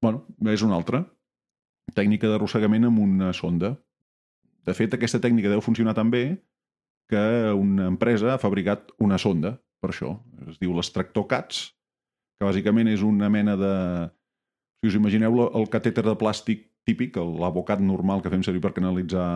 Bueno, 0.00 0.24
és 0.48 0.62
una 0.62 0.78
altra. 0.78 1.02
Tècnica 1.96 2.30
d'arrossegament 2.30 2.86
amb 2.88 3.02
una 3.02 3.32
sonda. 3.36 3.74
De 4.64 4.76
fet, 4.76 4.94
aquesta 4.94 5.20
tècnica 5.20 5.50
deu 5.50 5.60
funcionar 5.64 5.96
tan 5.96 6.10
bé 6.12 6.24
que 7.10 7.20
una 7.58 7.88
empresa 7.90 8.34
ha 8.34 8.40
fabricat 8.40 8.92
una 9.02 9.18
sonda 9.18 9.56
per 9.82 9.90
això. 9.90 10.14
Es 10.48 10.60
diu 10.62 10.72
l'extractor 10.76 11.26
CATS, 11.28 11.66
que 12.38 12.46
bàsicament 12.46 12.88
és 12.92 13.02
una 13.04 13.28
mena 13.32 13.56
de... 13.58 13.74
Si 14.80 14.88
us 14.88 14.96
imagineu 14.96 15.42
el 15.48 15.66
catèter 15.68 16.06
de 16.06 16.16
plàstic 16.16 16.70
típic, 16.88 17.18
l'abocat 17.18 17.82
normal 17.84 18.22
que 18.24 18.32
fem 18.32 18.44
servir 18.46 18.62
per 18.64 18.72
canalitzar 18.76 19.26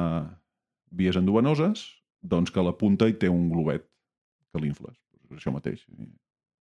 vies 0.94 1.18
endovenoses, 1.20 1.82
doncs 2.24 2.50
que 2.50 2.60
a 2.62 2.64
la 2.66 2.72
punta 2.80 3.06
hi 3.10 3.14
té 3.20 3.28
un 3.28 3.50
globet 3.52 3.84
que 4.52 4.62
l'infles. 4.62 4.96
Això 5.36 5.52
mateix. 5.52 5.84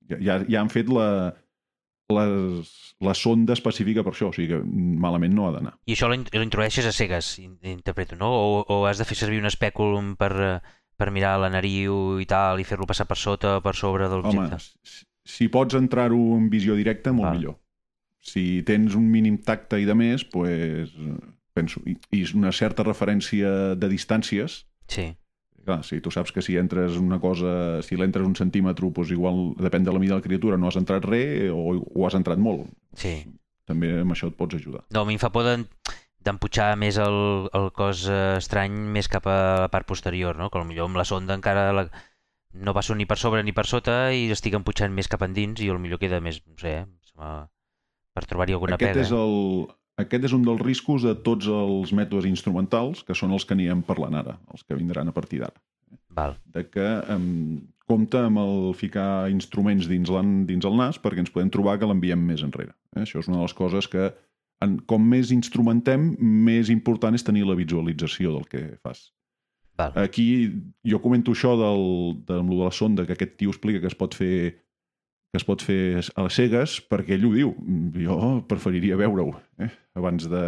Ja, 0.09 0.17
ja, 0.19 0.35
ja 0.49 0.61
han 0.61 0.69
fet 0.73 0.89
la, 0.91 1.07
les, 2.11 2.71
la 2.99 3.13
sonda 3.15 3.53
específica 3.55 4.03
per 4.03 4.11
això, 4.13 4.29
o 4.29 4.35
sigui 4.35 4.49
que 4.51 4.59
malament 4.65 5.33
no 5.35 5.47
ha 5.47 5.53
d'anar. 5.55 5.73
I 5.87 5.95
això 5.95 6.09
l'in- 6.11 6.27
l'introdueixes 6.33 6.85
a 6.89 6.91
cegues, 6.95 7.37
in- 7.39 7.57
interpreto, 7.71 8.17
no? 8.19 8.29
O, 8.33 8.63
o 8.67 8.83
has 8.89 8.99
de 8.99 9.07
fer 9.07 9.17
servir 9.17 9.39
un 9.41 9.49
espèculum 9.49 10.13
per, 10.19 10.33
per 10.99 11.09
mirar 11.15 11.37
la 11.41 11.49
nariu 11.53 12.19
i 12.21 12.27
tal, 12.29 12.59
i 12.59 12.67
fer-lo 12.67 12.87
passar 12.89 13.07
per 13.09 13.17
sota 13.17 13.57
o 13.59 13.63
per 13.65 13.75
sobre 13.79 14.09
de 14.09 14.19
Home, 14.19 14.33
l'objecte? 14.47 14.59
si, 14.83 15.05
si 15.37 15.47
pots 15.53 15.77
entrar-ho 15.79 16.19
en 16.37 16.49
visió 16.51 16.75
directa, 16.75 17.13
molt 17.15 17.29
Val. 17.31 17.37
millor. 17.39 17.59
Si 18.23 18.63
tens 18.67 18.95
un 18.95 19.07
mínim 19.11 19.37
tacte 19.43 19.79
i 19.81 19.85
de 19.87 19.95
més, 19.95 20.23
pues, 20.31 20.91
penso, 21.53 21.81
i, 21.87 21.97
i 22.15 22.21
és 22.23 22.31
una 22.35 22.51
certa 22.55 22.83
referència 22.87 23.75
de 23.79 23.89
distàncies, 23.91 24.63
Sí, 24.91 25.05
clar, 25.65 25.81
si 25.87 26.01
tu 26.03 26.11
saps 26.11 26.31
que 26.31 26.41
si 26.45 26.57
entres 26.59 26.97
una 26.99 27.19
cosa, 27.19 27.81
si 27.81 27.97
l'entres 27.99 28.25
un 28.27 28.35
centímetre, 28.35 28.89
pues 28.93 29.11
igual 29.11 29.53
depèn 29.59 29.83
de 29.83 29.93
la 29.93 29.99
mida 29.99 30.15
de 30.15 30.21
la 30.21 30.27
criatura, 30.27 30.57
no 30.57 30.67
has 30.67 30.77
entrat 30.79 31.05
res 31.07 31.49
o, 31.51 31.79
o 31.79 32.07
has 32.07 32.19
entrat 32.19 32.37
molt. 32.41 32.67
sí. 32.95 33.23
També 33.63 33.93
amb 34.01 34.11
això 34.11 34.27
et 34.27 34.35
pots 34.35 34.57
ajudar. 34.57 34.81
No, 34.91 35.05
a 35.05 35.07
mi 35.07 35.13
em 35.15 35.19
fa 35.21 35.29
por 35.31 35.45
d'empujar 35.47 36.73
més 36.75 36.97
el, 36.99 37.47
el 37.55 37.69
cos 37.71 38.01
eh, 38.11 38.35
estrany 38.35 38.73
més 38.91 39.07
cap 39.07 39.23
a 39.31 39.37
la 39.63 39.69
part 39.71 39.87
posterior, 39.87 40.35
no? 40.35 40.49
Que 40.51 40.59
potser 40.59 40.89
amb 40.89 40.99
la 40.99 41.05
sonda 41.07 41.37
encara 41.39 41.69
la... 41.71 41.85
no 42.53 42.73
passo 42.75 42.91
ni 42.93 43.07
per 43.07 43.15
sobre 43.21 43.39
ni 43.43 43.55
per 43.55 43.63
sota 43.65 44.11
i 44.11 44.27
estic 44.35 44.59
empujant 44.59 44.91
més 44.91 45.07
cap 45.07 45.23
endins 45.23 45.63
i 45.63 45.71
potser 45.71 45.99
queda 46.01 46.19
més, 46.19 46.41
no 46.43 46.59
sé, 46.59 46.75
eh? 46.83 47.31
per 48.13 48.25
trobar-hi 48.27 48.53
alguna 48.57 48.75
Aquest 48.75 48.99
pega. 48.99 49.05
és, 49.07 49.15
el, 49.15 49.65
aquest 50.01 50.25
és 50.25 50.33
un 50.33 50.45
dels 50.45 50.61
riscos 50.63 51.05
de 51.05 51.13
tots 51.25 51.49
els 51.51 51.93
mètodes 51.93 52.25
instrumentals, 52.29 53.03
que 53.05 53.15
són 53.17 53.35
els 53.35 53.45
que 53.45 53.53
anirem 53.57 53.83
parlant 53.85 54.17
ara, 54.17 54.39
els 54.53 54.65
que 54.65 54.77
vindran 54.77 55.09
a 55.09 55.15
partir 55.15 55.43
d'ara. 55.43 55.59
Val. 56.13 56.35
de 56.53 56.61
que 56.69 56.85
um, 57.09 57.57
compta 57.89 58.25
amb 58.27 58.39
el 58.41 58.73
ficar 58.77 59.29
instruments 59.33 59.87
dins, 59.89 60.11
dins 60.47 60.67
el 60.69 60.77
nas 60.77 60.99
perquè 61.01 61.23
ens 61.23 61.33
podem 61.33 61.49
trobar 61.53 61.79
que 61.79 61.89
l'enviem 61.89 62.21
més 62.21 62.43
enrere. 62.45 62.75
Eh? 62.95 63.03
Això 63.03 63.21
és 63.21 63.29
una 63.29 63.39
de 63.39 63.47
les 63.47 63.55
coses 63.57 63.89
que, 63.89 64.11
en, 64.63 64.77
com 64.89 65.03
més 65.09 65.33
instrumentem, 65.35 66.11
més 66.19 66.69
important 66.73 67.17
és 67.17 67.25
tenir 67.25 67.47
la 67.49 67.57
visualització 67.57 68.35
del 68.37 68.47
que 68.49 68.63
fas. 68.85 69.07
Val. 69.77 69.95
Aquí 69.97 70.27
jo 70.85 71.01
comento 71.01 71.33
això 71.33 71.55
del, 71.57 71.87
de, 72.27 72.37
de 72.37 72.59
la 72.61 72.71
sonda, 72.71 73.07
que 73.07 73.17
aquest 73.17 73.39
tio 73.41 73.53
explica 73.53 73.81
que 73.81 73.89
es 73.89 73.97
pot 73.97 74.13
fer 74.13 74.35
que 75.33 75.39
es 75.41 75.45
pot 75.47 75.63
fer 75.65 75.97
a 76.13 76.23
les 76.27 76.35
cegues, 76.37 76.75
perquè 76.85 77.15
ell 77.15 77.23
ho 77.25 77.31
diu. 77.33 77.55
Jo 77.97 78.17
preferiria 78.45 78.99
veure-ho 78.99 79.31
eh? 79.65 79.71
abans 79.97 80.27
de, 80.29 80.43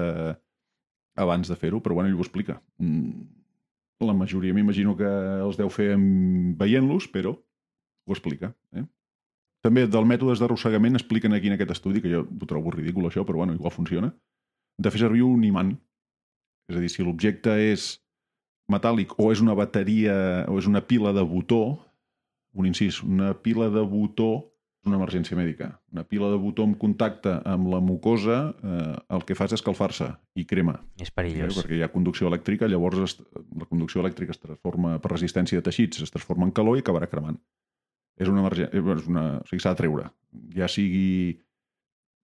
abans 1.18 1.50
de 1.50 1.58
fer-ho, 1.58 1.80
però 1.82 1.98
bueno, 1.98 2.12
ell 2.12 2.20
ho 2.20 2.22
explica. 2.22 2.60
Mm, 2.78 3.26
La 4.06 4.14
majoria 4.14 4.54
m'imagino 4.54 4.94
que 5.00 5.10
els 5.42 5.58
deu 5.58 5.72
fer 5.74 5.96
veient-los, 6.60 7.08
però 7.10 7.34
ho 7.34 8.14
explica. 8.14 8.52
Eh? 8.78 8.86
També 9.66 9.88
del 9.90 10.06
mètodes 10.06 10.38
d'arrossegament 10.44 11.00
expliquen 11.00 11.34
aquí 11.34 11.50
en 11.50 11.58
aquest 11.58 11.74
estudi, 11.80 12.04
que 12.04 12.12
jo 12.12 12.22
ho 12.22 12.46
trobo 12.46 12.76
ridícul 12.76 13.10
això, 13.10 13.26
però 13.26 13.42
bueno, 13.42 13.58
igual 13.58 13.74
funciona, 13.74 14.14
de 14.78 14.92
fer 14.94 15.02
servir 15.08 15.26
un 15.26 15.50
imant. 15.50 15.74
És 16.70 16.78
a 16.78 16.84
dir, 16.84 16.94
si 16.94 17.02
l'objecte 17.02 17.58
és 17.72 17.96
metàl·lic 18.70 19.18
o 19.18 19.32
és 19.34 19.42
una 19.42 19.58
bateria 19.58 20.46
o 20.46 20.60
és 20.62 20.70
una 20.70 20.86
pila 20.86 21.10
de 21.16 21.26
botó, 21.26 21.80
un 22.54 22.70
incís, 22.70 23.02
una 23.02 23.34
pila 23.34 23.72
de 23.74 23.82
botó 23.82 24.55
una 24.86 24.98
emergència 25.00 25.38
mèdica. 25.38 25.72
Una 25.94 26.04
pila 26.08 26.30
de 26.32 26.38
botó 26.42 26.64
en 26.64 26.74
contacte 26.80 27.32
amb 27.46 27.68
la 27.72 27.80
mucosa 27.82 28.56
eh, 28.64 28.96
el 29.16 29.24
que 29.26 29.36
fa 29.36 29.46
és 29.50 29.56
escalfar-se 29.58 30.12
i 30.36 30.46
crema. 30.46 30.78
És 31.00 31.10
Eh, 31.10 31.14
perillós. 31.16 31.58
perquè 31.58 31.78
hi 31.80 31.84
ha 31.86 31.92
conducció 31.94 32.28
elèctrica, 32.30 32.68
llavors 32.68 33.00
es, 33.04 33.18
la 33.58 33.66
conducció 33.66 34.02
elèctrica 34.02 34.32
es 34.36 34.40
transforma 34.40 34.98
per 35.00 35.12
resistència 35.12 35.60
de 35.60 35.66
teixits, 35.70 36.02
es 36.02 36.12
transforma 36.12 36.46
en 36.46 36.52
calor 36.52 36.78
i 36.78 36.82
acabarà 36.86 37.08
cremant. 37.10 37.40
És 38.18 38.30
una 38.32 38.42
emergència, 38.46 38.72
és 38.72 39.08
una, 39.08 39.26
o 39.42 39.48
sigui, 39.50 39.60
s'ha 39.62 39.74
de 39.74 39.82
treure. 39.82 40.06
Ja 40.56 40.68
sigui 40.72 41.42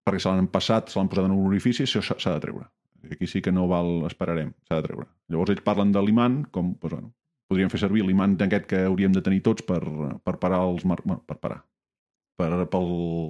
perquè 0.06 0.20
se 0.22 0.28
l'han 0.30 0.48
passat, 0.48 0.88
se 0.88 0.98
l'han 0.98 1.08
posat 1.12 1.26
en 1.28 1.34
un 1.36 1.46
orifici, 1.46 1.82
això 1.84 2.00
s'ha 2.02 2.32
de 2.38 2.40
treure. 2.40 2.64
Aquí 3.10 3.26
sí 3.26 3.42
que 3.42 3.52
no 3.52 3.66
val, 3.68 4.04
esperarem, 4.06 4.54
s'ha 4.68 4.78
de 4.80 4.86
treure. 4.86 5.06
Llavors 5.28 5.50
ells 5.50 5.62
parlen 5.66 5.92
de 5.92 6.00
l'imant, 6.02 6.44
com, 6.54 6.72
doncs, 6.80 6.90
bueno, 6.94 7.12
podríem 7.50 7.68
fer 7.70 7.80
servir 7.82 8.04
l'imant 8.06 8.38
aquest 8.40 8.66
que 8.70 8.84
hauríem 8.86 9.12
de 9.12 9.20
tenir 9.22 9.42
tots 9.42 9.62
per, 9.66 9.82
per 10.24 10.38
parar 10.38 10.62
els... 10.70 10.84
Mar... 10.88 11.00
Bueno, 11.04 11.22
per 11.26 11.36
parar. 11.42 11.64
Per, 12.40 12.48
pel, 12.72 12.86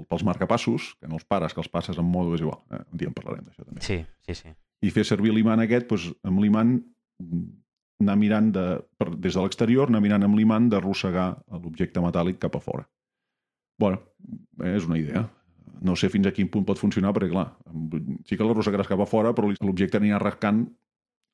pels 0.08 0.22
marcapassos, 0.24 0.92
que 1.00 1.08
no 1.10 1.18
els 1.18 1.26
pares, 1.28 1.52
que 1.52 1.60
els 1.60 1.70
passes 1.72 1.98
en 1.98 2.06
modo 2.06 2.36
és 2.36 2.44
igual. 2.44 2.60
Eh? 2.70 2.84
Un 2.94 3.00
dia 3.00 3.10
en 3.10 3.16
parlarem 3.16 3.48
d'això 3.48 3.64
també. 3.64 3.82
Sí, 3.82 3.98
sí, 4.28 4.36
sí. 4.38 4.52
I 4.82 4.92
fer 4.94 5.04
servir 5.06 5.34
l'imant 5.34 5.62
aquest, 5.62 5.88
doncs, 5.90 6.06
amb 6.26 6.42
l'imant 6.42 6.76
mm, 6.78 7.42
anar 8.02 8.16
mirant 8.18 8.50
de, 8.54 8.64
per, 8.98 9.10
des 9.14 9.34
de 9.34 9.42
l'exterior, 9.42 9.90
anar 9.90 10.02
mirant 10.04 10.26
amb 10.26 10.38
l'imant 10.38 10.68
d'arrossegar 10.70 11.28
l'objecte 11.58 12.02
metàl·lic 12.04 12.40
cap 12.42 12.58
a 12.58 12.62
fora. 12.62 12.86
bueno, 13.82 13.98
és 14.62 14.84
una 14.86 14.98
idea. 14.98 15.24
No 15.82 15.96
sé 15.98 16.06
fins 16.12 16.28
a 16.28 16.32
quin 16.34 16.46
punt 16.52 16.64
pot 16.68 16.78
funcionar, 16.78 17.10
perquè, 17.16 17.32
clar, 17.32 17.48
sí 18.28 18.36
que 18.36 18.46
l'arrossegaràs 18.46 18.86
cap 18.86 19.00
a 19.02 19.08
fora, 19.10 19.32
però 19.34 19.48
l'objecte 19.50 19.98
anirà 19.98 20.20
rascant 20.22 20.62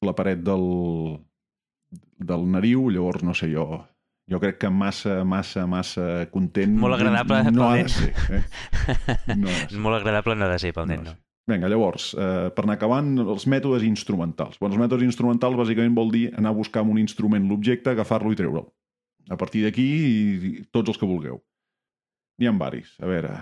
la 0.07 0.15
paret 0.17 0.41
del, 0.47 0.65
del 2.31 2.47
nariu, 2.49 2.89
llavors, 2.95 3.25
no 3.27 3.35
sé, 3.37 3.51
jo 3.53 3.83
jo 4.29 4.41
crec 4.43 4.59
que 4.61 4.71
massa, 4.71 5.23
massa, 5.25 5.65
massa 5.67 6.27
content... 6.33 6.75
Molt 6.81 6.99
agradable 6.99 7.41
no 7.49 7.63
pel 7.63 7.69
ha 7.69 7.77
nen. 7.81 7.89
ser. 7.89 8.13
Eh? 8.37 8.43
No. 9.41 9.55
Molt 9.85 10.01
agradable 10.01 10.37
no 10.37 10.47
ha 10.47 10.53
de 10.53 10.61
ser 10.63 10.75
pel 10.77 10.89
nen, 10.91 11.03
No 11.03 11.11
no. 11.11 11.17
sé. 11.17 11.23
Vinga, 11.49 11.69
llavors, 11.73 12.11
eh, 12.13 12.51
per 12.53 12.67
anar 12.67 12.75
acabant, 12.77 13.07
els 13.25 13.47
mètodes 13.49 13.85
instrumentals. 13.89 14.59
Bueno, 14.61 14.75
els 14.77 14.83
mètodes 14.83 15.07
instrumentals 15.07 15.57
bàsicament 15.57 15.95
vol 15.97 16.11
dir 16.13 16.27
anar 16.37 16.51
a 16.53 16.59
buscar 16.59 16.83
amb 16.85 16.93
un 16.93 16.99
instrument 17.01 17.47
l'objecte, 17.49 17.95
agafar-lo 17.95 18.35
i 18.35 18.37
treure'l. 18.37 18.67
A 19.33 19.37
partir 19.41 19.63
d'aquí, 19.65 19.87
tots 20.73 20.93
els 20.93 21.01
que 21.01 21.09
vulgueu. 21.09 21.41
N'hi 22.39 22.49
ha 22.49 22.53
varis. 22.53 22.93
A 23.01 23.09
veure, 23.09 23.33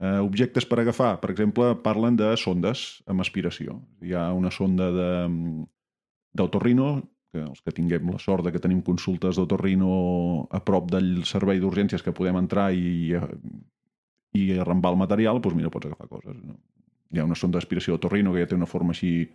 eh, 0.00 0.18
objectes 0.20 0.68
per 0.68 0.80
agafar, 0.80 1.14
per 1.20 1.30
exemple, 1.32 1.72
parlen 1.80 2.16
de 2.20 2.36
sondes 2.36 3.00
amb 3.08 3.24
aspiració. 3.24 3.80
Hi 4.04 4.12
ha 4.12 4.32
una 4.36 4.52
sonda 4.52 4.90
de, 4.92 5.08
d'autorrino, 6.36 7.09
que 7.30 7.42
els 7.42 7.60
que 7.62 7.74
tinguem 7.74 8.10
la 8.10 8.18
sort 8.22 8.44
de 8.46 8.52
que 8.52 8.62
tenim 8.62 8.80
consultes 8.86 9.38
d'autorrino 9.38 9.90
a 10.50 10.60
prop 10.66 10.90
del 10.90 11.24
servei 11.28 11.60
d'urgències 11.62 12.02
que 12.02 12.14
podem 12.16 12.38
entrar 12.40 12.70
i, 12.74 13.14
i 14.34 14.42
arrambar 14.58 14.94
el 14.94 15.00
material, 15.00 15.40
doncs 15.42 15.58
mira, 15.58 15.70
pots 15.70 15.90
agafar 15.90 16.08
coses. 16.10 16.38
No? 16.42 16.58
Hi 17.10 17.20
ha 17.20 17.26
una 17.26 17.38
sonda 17.38 17.58
d'aspiració 17.58 17.94
d'autorrino 17.94 18.34
que 18.34 18.42
ja 18.42 18.50
té 18.50 18.58
una 18.58 18.70
forma 18.70 18.94
així 18.94 19.30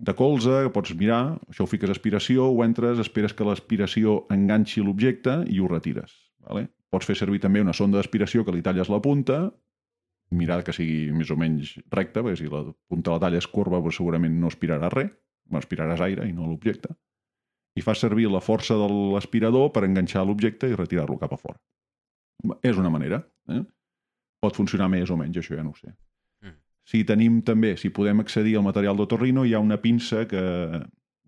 de 0.00 0.14
colze, 0.16 0.62
que 0.64 0.72
pots 0.74 0.94
mirar, 0.96 1.38
això 1.52 1.66
ho 1.66 1.70
fiques 1.70 1.90
aspiració, 1.92 2.46
ho 2.48 2.62
entres, 2.64 3.02
esperes 3.02 3.34
que 3.36 3.46
l'aspiració 3.46 4.22
enganxi 4.32 4.82
l'objecte 4.82 5.42
i 5.52 5.60
ho 5.60 5.68
retires. 5.68 6.14
Vale? 6.46 6.68
Pots 6.90 7.06
fer 7.06 7.18
servir 7.18 7.42
també 7.42 7.60
una 7.62 7.76
sonda 7.76 8.00
d'aspiració 8.00 8.46
que 8.46 8.54
li 8.54 8.64
talles 8.64 8.88
la 8.90 9.02
punta, 9.04 9.42
mirar 10.30 10.62
que 10.64 10.72
sigui 10.72 11.10
més 11.12 11.30
o 11.30 11.36
menys 11.38 11.74
recta, 11.92 12.22
perquè 12.22 12.38
si 12.38 12.48
la 12.50 12.64
punta 12.88 13.12
la 13.12 13.22
talla 13.22 13.42
és 13.42 13.50
corba, 13.50 13.82
doncs 13.82 13.98
segurament 14.00 14.38
no 14.40 14.50
aspirarà 14.50 14.88
res, 14.94 15.12
aspiraràs 15.58 16.02
aire 16.06 16.28
i 16.28 16.34
no 16.36 16.46
l'objecte, 16.46 16.92
i 17.78 17.82
fas 17.82 18.02
servir 18.02 18.28
la 18.30 18.42
força 18.42 18.76
de 18.78 18.86
l'aspirador 19.14 19.70
per 19.74 19.84
enganxar 19.86 20.24
l'objecte 20.26 20.70
i 20.70 20.76
retirar-lo 20.78 21.18
cap 21.18 21.34
a 21.34 21.38
fora. 21.40 21.58
És 22.66 22.78
una 22.80 22.90
manera. 22.90 23.20
Eh? 23.50 23.62
Pot 24.40 24.56
funcionar 24.56 24.88
més 24.90 25.10
o 25.10 25.18
menys, 25.20 25.38
això 25.40 25.56
ja 25.56 25.64
no 25.64 25.74
ho 25.74 25.78
sé. 25.78 25.92
Mm. 26.42 26.56
Si 26.88 27.02
tenim 27.06 27.40
també, 27.46 27.76
si 27.80 27.92
podem 27.94 28.22
accedir 28.24 28.56
al 28.58 28.66
material 28.66 28.98
d'otorrino, 28.98 29.44
hi 29.44 29.54
ha 29.54 29.62
una 29.62 29.78
pinça 29.82 30.26
que 30.28 30.42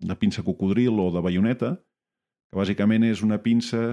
una 0.03 0.17
pinça 0.19 0.43
cocodril 0.43 0.99
o 0.99 1.09
de 1.13 1.21
baioneta, 1.23 1.75
que 2.51 2.59
bàsicament 2.59 3.07
és 3.07 3.23
una 3.25 3.39
pinça... 3.41 3.91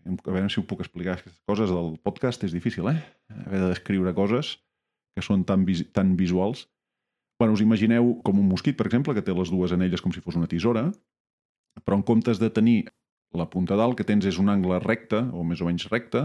A 0.00 0.32
veure 0.32 0.48
si 0.48 0.56
ho 0.56 0.64
puc 0.64 0.80
explicar, 0.80 1.18
aquestes 1.18 1.36
coses 1.44 1.68
del 1.68 1.90
podcast 2.00 2.46
és 2.46 2.54
difícil, 2.56 2.86
eh? 2.88 2.96
Haver 3.44 3.58
de 3.60 3.66
descriure 3.68 4.14
coses 4.16 4.54
que 5.12 5.20
són 5.20 5.42
tan, 5.44 5.66
vis 5.68 5.82
tan 5.92 6.14
visuals. 6.16 6.64
Bueno, 7.40 7.54
us 7.56 7.62
imagineu 7.64 8.18
com 8.20 8.36
un 8.36 8.50
mosquit, 8.50 8.76
per 8.76 8.84
exemple, 8.84 9.14
que 9.16 9.24
té 9.24 9.32
les 9.32 9.48
dues 9.48 9.72
anelles 9.72 10.02
com 10.04 10.12
si 10.12 10.20
fos 10.20 10.36
una 10.36 10.48
tisora, 10.48 10.90
però 11.86 11.96
en 11.96 12.04
comptes 12.04 12.36
de 12.36 12.50
tenir 12.52 12.82
la 13.32 13.46
punta 13.48 13.78
dalt 13.80 13.96
que 13.96 14.04
tens 14.04 14.26
és 14.28 14.36
un 14.42 14.52
angle 14.52 14.76
recte, 14.84 15.22
o 15.32 15.44
més 15.46 15.62
o 15.64 15.68
menys 15.68 15.86
recte, 15.88 16.20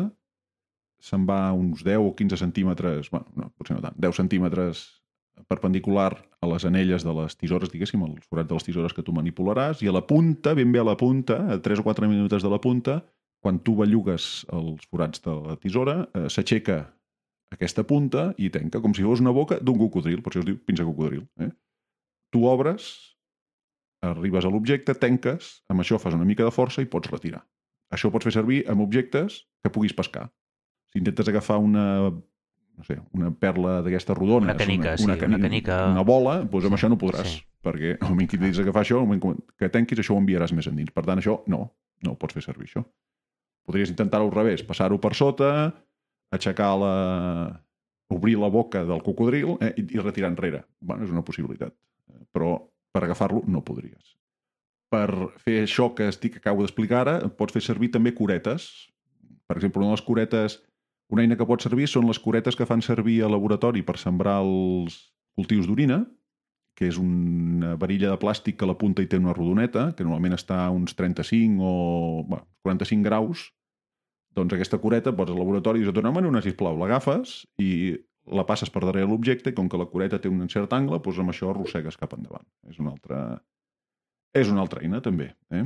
se'n 0.99 1.23
va 1.29 1.39
uns 1.55 1.85
10 1.87 2.03
o 2.03 2.11
15 2.19 2.39
centímetres, 2.41 3.07
bueno, 3.13 3.31
no, 3.39 3.47
potser 3.55 3.77
no 3.77 3.83
tant, 3.85 3.95
10 3.95 4.19
centímetres 4.19 4.83
perpendicular 5.51 6.11
a 6.41 6.49
les 6.51 6.65
anelles 6.67 7.07
de 7.07 7.13
les 7.15 7.35
tisores, 7.39 7.71
diguéssim, 7.71 8.03
als 8.03 8.27
forats 8.27 8.49
de 8.49 8.59
les 8.59 8.67
tisores 8.67 8.95
que 8.95 9.03
tu 9.05 9.15
manipularàs, 9.15 9.83
i 9.83 9.91
a 9.91 9.95
la 9.95 10.03
punta, 10.07 10.55
ben 10.57 10.71
bé 10.75 10.83
a 10.83 10.87
la 10.87 10.97
punta, 10.99 11.39
a 11.55 11.59
3 11.63 11.79
o 11.79 11.87
4 11.87 12.11
minuts 12.11 12.43
de 12.43 12.51
la 12.51 12.59
punta, 12.59 12.99
quan 13.39 13.59
tu 13.63 13.75
bellugues 13.79 14.45
els 14.51 14.83
forats 14.89 15.23
de 15.23 15.35
la 15.47 15.55
tisora, 15.61 15.97
eh, 16.11 16.27
s'aixeca 16.27 16.94
aquesta 17.53 17.83
punta 17.87 18.33
i 18.41 18.49
tanca, 18.49 18.81
com 18.81 18.93
si 18.97 19.03
fos 19.05 19.21
una 19.23 19.31
boca 19.35 19.59
d'un 19.61 19.77
cocodril, 19.77 20.21
per 20.23 20.31
això 20.33 20.41
es 20.41 20.47
diu 20.49 20.57
pinça 20.65 20.85
cocodril. 20.87 21.25
Eh? 21.39 21.51
Tu 22.33 22.43
obres, 22.45 22.87
arribes 24.01 24.45
a 24.45 24.49
l'objecte, 24.51 24.95
tanques, 24.99 25.61
amb 25.69 25.81
això 25.81 25.99
fas 26.01 26.13
una 26.17 26.25
mica 26.25 26.43
de 26.45 26.51
força 26.53 26.81
i 26.83 26.89
pots 26.89 27.11
retirar. 27.11 27.45
Això 27.93 28.09
pots 28.11 28.25
fer 28.27 28.33
servir 28.33 28.63
amb 28.69 28.81
objectes 28.81 29.43
que 29.63 29.69
puguis 29.71 29.93
pescar. 29.93 30.29
Si 30.91 30.99
intentes 30.99 31.27
agafar 31.29 31.59
una 31.61 31.85
no 32.75 32.83
sé, 32.83 32.97
una 33.15 33.29
perla 33.31 33.77
d'aquesta 33.85 34.13
rodona, 34.17 34.49
Una 34.51 34.57
canica, 34.59 34.97
sí, 34.97 35.05
una, 35.05 35.15
una 35.15 35.39
canica. 35.39 35.77
una 35.93 36.01
bola, 36.03 36.41
doncs 36.43 36.65
amb 36.65 36.73
Sí, 36.75 36.79
això 36.81 36.89
no 36.91 36.97
podràs, 36.99 37.29
sí. 37.37 37.43
perquè 37.63 37.93
al 38.01 38.09
moment 38.09 38.27
que 38.27 38.35
intentis 38.35 38.59
agafar 38.59 38.81
això, 38.83 38.97
al 38.99 39.07
moment 39.07 39.39
que 39.57 39.69
tanquis, 39.71 40.01
això 40.01 40.11
ho 40.11 40.19
enviaràs 40.19 40.51
més 40.51 40.67
endins. 40.67 40.91
Per 40.91 41.05
tant, 41.05 41.21
això 41.21 41.37
no, 41.47 41.61
no 42.03 42.11
ho 42.11 42.17
pots 42.19 42.35
fer 42.35 42.43
servir, 42.43 42.67
això. 42.67 42.83
Podries 43.65 43.93
intentar-ho 43.93 44.27
al 44.27 44.33
revés, 44.35 44.65
passar-ho 44.67 44.99
per 44.99 45.13
sota, 45.15 45.71
aixecar 46.33 46.73
la... 46.79 46.95
obrir 48.09 48.37
la 48.37 48.49
boca 48.49 48.83
del 48.85 49.01
cocodril 49.03 49.57
eh, 49.61 49.73
i, 49.77 49.85
i 49.97 50.01
retirar 50.01 50.31
enrere. 50.31 50.63
Bueno, 50.79 51.03
és 51.05 51.13
una 51.13 51.25
possibilitat. 51.25 51.73
Eh, 52.11 52.23
Però 52.31 52.57
per 52.95 53.03
agafar-lo 53.03 53.43
no 53.51 53.63
podries. 53.65 54.15
Per 54.93 55.09
fer 55.41 55.63
això 55.63 55.89
que 55.97 56.07
estic 56.07 56.37
acabo 56.39 56.63
d'explicar 56.63 57.01
ara, 57.01 57.15
pots 57.27 57.55
fer 57.55 57.63
servir 57.65 57.91
també 57.91 58.13
curetes. 58.15 58.69
Per 59.49 59.57
exemple, 59.57 59.81
una 59.81 59.91
de 59.91 59.97
les 59.97 60.05
curetes, 60.05 60.59
una 61.11 61.25
eina 61.25 61.37
que 61.37 61.47
pot 61.49 61.61
servir 61.61 61.89
són 61.91 62.07
les 62.07 62.21
curetes 62.21 62.55
que 62.55 62.67
fan 62.69 62.81
servir 62.85 63.21
al 63.25 63.35
laboratori 63.35 63.83
per 63.85 63.97
sembrar 64.01 64.39
els 64.45 64.95
cultius 65.35 65.67
d'orina, 65.67 66.05
que 66.75 66.89
és 66.91 66.97
una 66.99 67.75
varilla 67.79 68.11
de 68.11 68.19
plàstic 68.19 68.57
que 68.59 68.65
a 68.67 68.69
la 68.69 68.77
punta 68.79 69.03
hi 69.03 69.09
té 69.11 69.19
una 69.19 69.33
rodoneta, 69.35 69.89
que 69.95 70.03
normalment 70.03 70.35
està 70.35 70.65
a 70.65 70.71
uns 70.75 70.95
35 70.95 71.63
o 71.63 72.23
bueno, 72.27 72.47
45 72.67 73.05
graus, 73.05 73.45
doncs 74.35 74.55
aquesta 74.55 74.79
cureta 74.83 75.13
pots 75.15 75.31
al 75.31 75.39
laboratori 75.39 75.79
i 75.79 75.85
dius, 75.85 75.95
dona 75.95 76.11
una, 76.11 76.41
sisplau, 76.43 76.77
l'agafes 76.79 77.45
i 77.61 77.95
la 78.35 78.45
passes 78.45 78.71
per 78.73 78.81
darrere 78.83 79.07
l'objecte 79.07 79.51
i 79.51 79.55
com 79.55 79.69
que 79.69 79.77
la 79.77 79.87
cureta 79.89 80.19
té 80.19 80.29
un 80.29 80.47
cert 80.49 80.73
angle, 80.73 80.99
doncs 80.99 81.19
amb 81.21 81.31
això 81.31 81.51
arrossegues 81.51 81.97
cap 81.97 82.15
endavant. 82.17 82.45
És 82.69 82.79
una 82.81 82.91
altra, 82.95 83.19
és 84.33 84.49
una 84.51 84.63
altra 84.65 84.81
eina, 84.81 85.01
també. 85.05 85.29
Eh? 85.53 85.65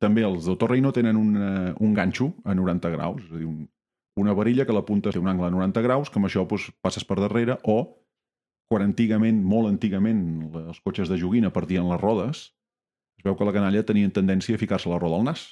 També 0.00 0.24
els 0.24 0.48
d'Otorrino 0.48 0.92
tenen 0.96 1.18
una, 1.20 1.74
un 1.78 1.92
ganxo 1.94 2.32
a 2.44 2.56
90 2.56 2.92
graus, 2.96 3.26
és 3.26 3.34
a 3.34 3.42
dir, 3.42 3.48
un, 3.48 3.66
una 4.20 4.34
varilla 4.34 4.64
que 4.66 4.74
la 4.74 4.84
punta 4.88 5.12
té 5.12 5.20
un 5.20 5.28
angle 5.28 5.50
a 5.50 5.52
90 5.52 5.84
graus, 5.84 6.10
que 6.10 6.18
amb 6.18 6.30
això 6.30 6.46
doncs, 6.48 6.70
passes 6.80 7.04
per 7.04 7.20
darrere, 7.20 7.58
o 7.68 7.82
quan 8.70 8.86
antigament, 8.86 9.42
molt 9.44 9.68
antigament, 9.68 10.24
els 10.64 10.80
cotxes 10.80 11.10
de 11.10 11.18
joguina 11.20 11.52
perdien 11.52 11.88
les 11.90 12.00
rodes, 12.00 12.48
es 13.20 13.26
veu 13.26 13.36
que 13.36 13.44
la 13.44 13.52
canalla 13.52 13.84
tenien 13.84 14.12
tendència 14.14 14.56
a 14.56 14.60
ficar-se 14.60 14.88
la 14.88 14.98
roda 14.98 15.18
al 15.18 15.26
nas. 15.26 15.50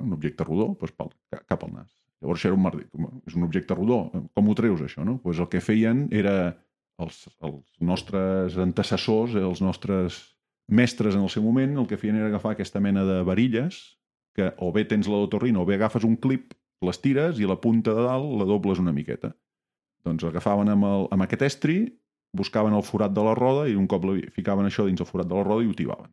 Un 0.00 0.16
objecte 0.16 0.46
rodó, 0.46 0.72
doncs, 0.80 0.94
pel, 0.98 1.12
cap 1.46 1.64
al 1.64 1.72
nas. 1.74 1.90
Llavors 2.22 2.40
això 2.40 2.50
era 2.50 2.58
un 2.58 2.64
merder. 2.64 2.86
És 3.28 3.36
un 3.36 3.44
objecte 3.46 3.76
rodó. 3.76 3.98
Com 4.34 4.48
ho 4.48 4.54
treus, 4.58 4.82
això? 4.84 5.04
No? 5.06 5.18
Pues 5.22 5.40
el 5.42 5.50
que 5.52 5.60
feien 5.64 6.06
era 6.12 6.54
els, 7.02 7.24
els 7.44 7.60
nostres 7.84 8.56
antecessors, 8.60 9.36
els 9.36 9.60
nostres 9.64 10.22
mestres 10.70 11.18
en 11.18 11.26
el 11.26 11.30
seu 11.32 11.44
moment, 11.44 11.76
el 11.78 11.88
que 11.90 11.98
feien 12.00 12.16
era 12.16 12.30
agafar 12.32 12.54
aquesta 12.54 12.80
mena 12.80 13.04
de 13.04 13.20
varilles 13.26 13.82
que 14.34 14.50
o 14.58 14.72
bé 14.74 14.84
tens 14.88 15.08
la 15.10 15.20
d'otorrino 15.20 15.62
o 15.62 15.68
bé 15.68 15.76
agafes 15.76 16.04
un 16.04 16.16
clip, 16.18 16.54
les 16.84 16.98
tires 17.00 17.38
i 17.38 17.46
la 17.46 17.60
punta 17.60 17.94
de 17.94 18.02
dalt 18.06 18.32
la 18.40 18.46
dobles 18.48 18.80
una 18.82 18.92
miqueta. 18.92 19.30
Doncs 20.04 20.24
agafaven 20.26 20.72
amb, 20.72 20.86
el, 20.88 21.06
amb 21.14 21.24
aquest 21.24 21.44
estri, 21.46 21.78
buscaven 22.34 22.74
el 22.74 22.82
forat 22.82 23.14
de 23.14 23.22
la 23.24 23.36
roda 23.38 23.68
i 23.70 23.76
un 23.78 23.86
cop 23.86 24.04
la, 24.08 24.18
ficaven 24.34 24.66
això 24.66 24.88
dins 24.88 25.00
el 25.00 25.08
forat 25.08 25.30
de 25.30 25.38
la 25.38 25.44
roda 25.46 25.64
i 25.64 25.70
ho 25.70 25.76
tibaven. 25.78 26.10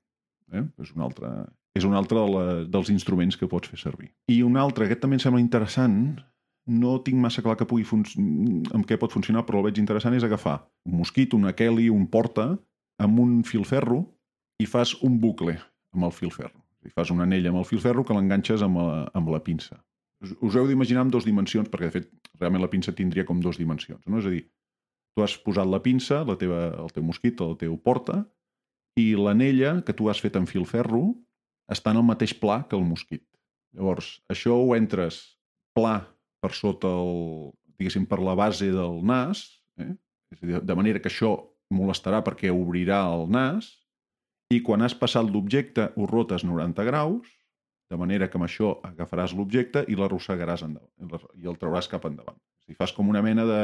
Eh? 0.51 0.63
És 0.83 0.91
un 0.95 1.05
altre, 1.05 1.31
és 1.77 1.87
un 1.87 1.95
altre 1.97 2.19
de 2.19 2.33
la, 2.33 2.43
dels 2.67 2.91
instruments 2.93 3.37
que 3.39 3.49
pots 3.51 3.71
fer 3.71 3.79
servir. 3.79 4.11
I 4.31 4.41
un 4.47 4.59
altre, 4.59 4.85
aquest 4.85 5.03
també 5.03 5.19
em 5.19 5.23
sembla 5.23 5.41
interessant, 5.43 6.19
no 6.71 6.97
tinc 7.05 7.19
massa 7.21 7.43
clar 7.43 7.57
que 7.59 7.67
pugui 7.67 7.85
amb 7.89 8.85
què 8.87 8.97
pot 8.99 9.13
funcionar, 9.13 9.45
però 9.47 9.59
el 9.59 9.69
veig 9.69 9.79
interessant, 9.81 10.15
és 10.15 10.25
agafar 10.27 10.59
un 10.87 10.99
mosquit, 11.01 11.33
una 11.33 11.55
Kelly, 11.57 11.89
un 11.89 12.07
porta, 12.11 12.51
amb 13.01 13.21
un 13.21 13.39
filferro 13.47 14.03
i 14.61 14.67
fas 14.69 14.93
un 15.01 15.17
bucle 15.19 15.57
amb 15.95 16.05
el 16.07 16.13
filferro. 16.15 16.59
I 16.85 16.91
fas 16.93 17.11
una 17.13 17.25
anella 17.27 17.51
amb 17.51 17.61
el 17.61 17.67
filferro 17.69 18.05
que 18.05 18.15
l'enganxes 18.15 18.61
amb, 18.65 18.79
la, 18.81 19.05
amb 19.17 19.29
la 19.33 19.41
pinça. 19.45 19.79
Us, 20.21 20.33
us 20.37 20.57
heu 20.57 20.67
d'imaginar 20.69 21.05
amb 21.05 21.13
dues 21.13 21.25
dimensions, 21.25 21.69
perquè 21.69 21.89
de 21.89 21.95
fet 21.97 22.09
realment 22.39 22.61
la 22.61 22.69
pinça 22.69 22.93
tindria 22.93 23.25
com 23.25 23.41
dues 23.41 23.57
dimensions. 23.61 24.01
No? 24.05 24.21
És 24.21 24.29
a 24.29 24.33
dir, 24.33 24.43
tu 25.15 25.25
has 25.25 25.35
posat 25.41 25.69
la 25.69 25.81
pinça, 25.83 26.21
la 26.27 26.37
teva, 26.41 26.61
el 26.81 26.93
teu 26.93 27.05
mosquit, 27.05 27.41
el 27.41 27.57
teu 27.61 27.75
porta, 27.81 28.21
i 28.99 29.11
l'anella 29.15 29.79
que 29.85 29.95
tu 29.95 30.09
has 30.11 30.19
fet 30.23 30.35
en 30.39 30.47
filferro 30.49 31.11
està 31.71 31.93
en 31.93 32.01
el 32.01 32.07
mateix 32.07 32.33
pla 32.37 32.61
que 32.67 32.75
el 32.75 32.83
mosquit. 32.87 33.23
Llavors, 33.75 34.17
això 34.31 34.57
ho 34.59 34.73
entres 34.75 35.21
pla 35.75 36.01
per 36.43 36.51
sota 36.57 36.89
el, 36.89 37.51
diguéssim, 37.79 38.07
per 38.09 38.19
la 38.19 38.35
base 38.35 38.71
del 38.73 38.99
nas, 39.07 39.45
eh? 39.79 39.93
És 40.31 40.41
a 40.41 40.47
dir, 40.47 40.59
de 40.63 40.75
manera 40.75 40.99
que 41.03 41.11
això 41.11 41.35
molestarà 41.71 42.21
perquè 42.23 42.51
obrirà 42.51 43.01
el 43.11 43.29
nas 43.31 43.69
i 44.51 44.59
quan 44.63 44.83
has 44.83 44.95
passat 44.95 45.27
l'objecte 45.27 45.89
ho 45.95 46.07
rotes 46.07 46.43
90 46.43 46.83
graus, 46.87 47.27
de 47.91 47.99
manera 47.99 48.27
que 48.31 48.39
amb 48.39 48.47
això 48.47 48.77
agafaràs 48.87 49.35
l'objecte 49.35 49.83
i 49.91 49.97
l'arrossegaràs 49.99 50.63
endavant 50.67 51.39
i 51.39 51.47
el 51.47 51.59
trauràs 51.59 51.89
cap 51.91 52.07
endavant. 52.07 52.39
Si 52.63 52.75
fas 52.75 52.93
com 52.95 53.09
una 53.11 53.23
mena 53.23 53.47
de... 53.47 53.61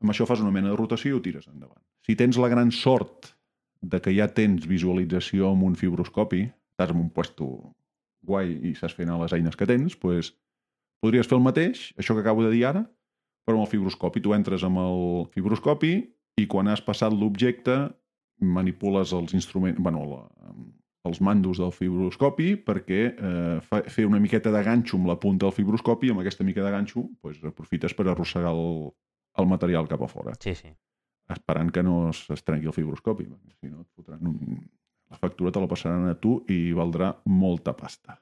Amb 0.00 0.14
això 0.14 0.24
fas 0.26 0.40
una 0.40 0.52
mena 0.54 0.70
de 0.70 0.78
rotació 0.78 1.10
i 1.10 1.18
ho 1.18 1.22
tires 1.22 1.48
endavant. 1.50 1.82
Si 2.06 2.14
tens 2.16 2.38
la 2.40 2.48
gran 2.48 2.70
sort 2.72 3.34
de 3.80 4.00
que 4.00 4.12
ja 4.14 4.28
tens 4.28 4.66
visualització 4.68 5.50
amb 5.50 5.64
un 5.68 5.76
fibroscopi, 5.78 6.46
estàs 6.74 6.92
en 6.94 7.00
un 7.00 7.10
puesto 7.10 7.50
guai 8.26 8.52
i 8.70 8.74
saps 8.76 8.96
fer 8.96 9.08
les 9.08 9.32
eines 9.32 9.56
que 9.56 9.68
tens, 9.68 9.96
doncs 9.96 10.34
podries 11.00 11.28
fer 11.28 11.38
el 11.38 11.44
mateix, 11.44 11.90
això 11.96 12.14
que 12.14 12.20
acabo 12.20 12.44
de 12.44 12.52
dir 12.52 12.66
ara, 12.68 12.84
però 13.46 13.56
amb 13.56 13.64
el 13.64 13.70
fibroscopi. 13.72 14.20
Tu 14.20 14.34
entres 14.36 14.64
amb 14.66 14.82
el 14.82 15.26
fibroscopi 15.32 15.94
i 16.40 16.46
quan 16.46 16.68
has 16.68 16.82
passat 16.84 17.12
l'objecte 17.12 17.78
manipules 18.40 19.12
els 19.16 19.32
instruments, 19.36 19.80
bueno, 19.80 20.04
la, 20.08 20.20
els 21.08 21.20
mandos 21.24 21.60
del 21.60 21.72
fibroscopi 21.72 22.54
perquè 22.64 23.00
eh, 23.10 23.58
fa, 23.64 23.82
fer 23.88 24.06
una 24.08 24.20
miqueta 24.20 24.52
de 24.52 24.62
ganxo 24.64 24.98
amb 25.00 25.08
la 25.08 25.18
punta 25.20 25.46
del 25.46 25.56
fibroscopi 25.56 26.08
i 26.08 26.14
amb 26.14 26.22
aquesta 26.22 26.44
mica 26.44 26.64
de 26.64 26.72
ganxo 26.72 27.06
pues, 27.20 27.40
aprofites 27.44 27.96
per 27.96 28.08
arrossegar 28.08 28.52
el, 28.52 28.90
el 29.40 29.48
material 29.48 29.88
cap 29.88 30.04
a 30.04 30.08
fora. 30.08 30.36
Sí, 30.40 30.54
sí. 30.54 30.72
Esperant 31.30 31.70
que 31.74 31.84
no 31.86 32.08
es 32.10 32.42
trenqui 32.42 32.70
el 32.70 32.74
fibroscopi, 32.76 33.28
perquè 33.28 33.54
si 33.56 33.70
no 33.70 33.84
et 33.84 33.90
fotran 33.94 34.26
un... 34.26 34.58
la 35.10 35.18
factura 35.18 35.50
te 35.50 35.62
la 35.62 35.68
passaran 35.70 36.08
a 36.10 36.16
tu 36.18 36.40
i 36.50 36.72
valdrà 36.76 37.12
molta 37.26 37.74
pasta. 37.76 38.18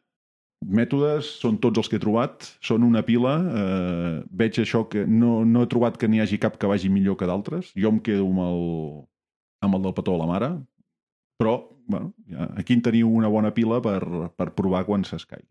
Mètodes 0.58 1.28
són 1.38 1.60
tots 1.62 1.78
els 1.78 1.88
que 1.90 1.98
he 1.98 2.02
trobat, 2.02 2.48
són 2.64 2.82
una 2.82 3.04
pila. 3.06 3.34
Eh, 3.60 4.14
veig 4.40 4.58
això 4.58 4.82
que 4.90 5.04
no, 5.06 5.44
no 5.46 5.62
he 5.62 5.70
trobat 5.70 5.98
que 6.00 6.08
n'hi 6.10 6.22
hagi 6.24 6.40
cap 6.42 6.56
que 6.58 6.70
vagi 6.70 6.90
millor 6.90 7.18
que 7.20 7.28
d'altres. 7.30 7.70
Jo 7.78 7.92
em 7.94 8.00
quedo 8.02 8.26
amb 8.26 8.42
el, 8.46 8.64
amb 9.68 9.78
el 9.78 9.86
del 9.86 9.94
petó 9.94 10.16
a 10.16 10.22
la 10.22 10.26
mare, 10.32 10.50
però 11.38 11.60
bueno, 11.86 12.10
ja, 12.28 12.50
aquí 12.58 12.74
en 12.74 12.82
teniu 12.84 13.12
una 13.14 13.30
bona 13.32 13.54
pila 13.54 13.78
per, 13.84 14.02
per 14.36 14.50
provar 14.58 14.82
quan 14.88 15.06
s'escaigui. 15.06 15.48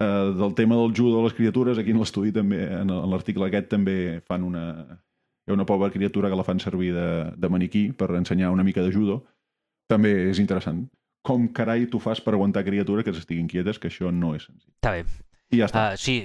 Eh, 0.00 0.32
del 0.40 0.56
tema 0.58 0.80
del 0.80 0.94
judo 0.96 1.18
de 1.18 1.28
les 1.28 1.36
criatures, 1.36 1.78
aquí 1.78 1.92
en 1.92 2.00
l'estudi 2.00 2.32
també, 2.34 2.64
en 2.80 2.92
l'article 3.12 3.50
aquest 3.50 3.68
també 3.76 3.96
fan 4.26 4.48
una... 4.48 4.64
Hi 5.46 5.50
ha 5.50 5.58
una 5.58 5.66
pobra 5.66 5.90
criatura 5.90 6.30
que 6.30 6.38
la 6.38 6.46
fan 6.46 6.60
servir 6.62 6.92
de, 6.94 7.06
de 7.36 7.48
maniquí 7.50 7.88
per 7.92 8.12
ensenyar 8.14 8.52
una 8.54 8.64
mica 8.66 8.82
de 8.82 8.92
judo. 8.94 9.22
També 9.90 10.12
és 10.30 10.38
interessant 10.38 10.84
com 11.22 11.46
carai 11.54 11.86
tu 11.86 12.00
fas 12.02 12.20
per 12.20 12.34
aguantar 12.34 12.64
criatura 12.66 13.04
que 13.06 13.14
estiguin 13.14 13.48
quietes, 13.48 13.78
que 13.78 13.88
això 13.88 14.10
no 14.12 14.34
és 14.36 14.48
senzill. 14.48 14.72
Està 14.74 14.96
bé. 14.96 15.04
I 15.52 15.60
ja 15.60 15.68
està. 15.68 15.84
Uh, 15.92 16.00
sí, 16.00 16.16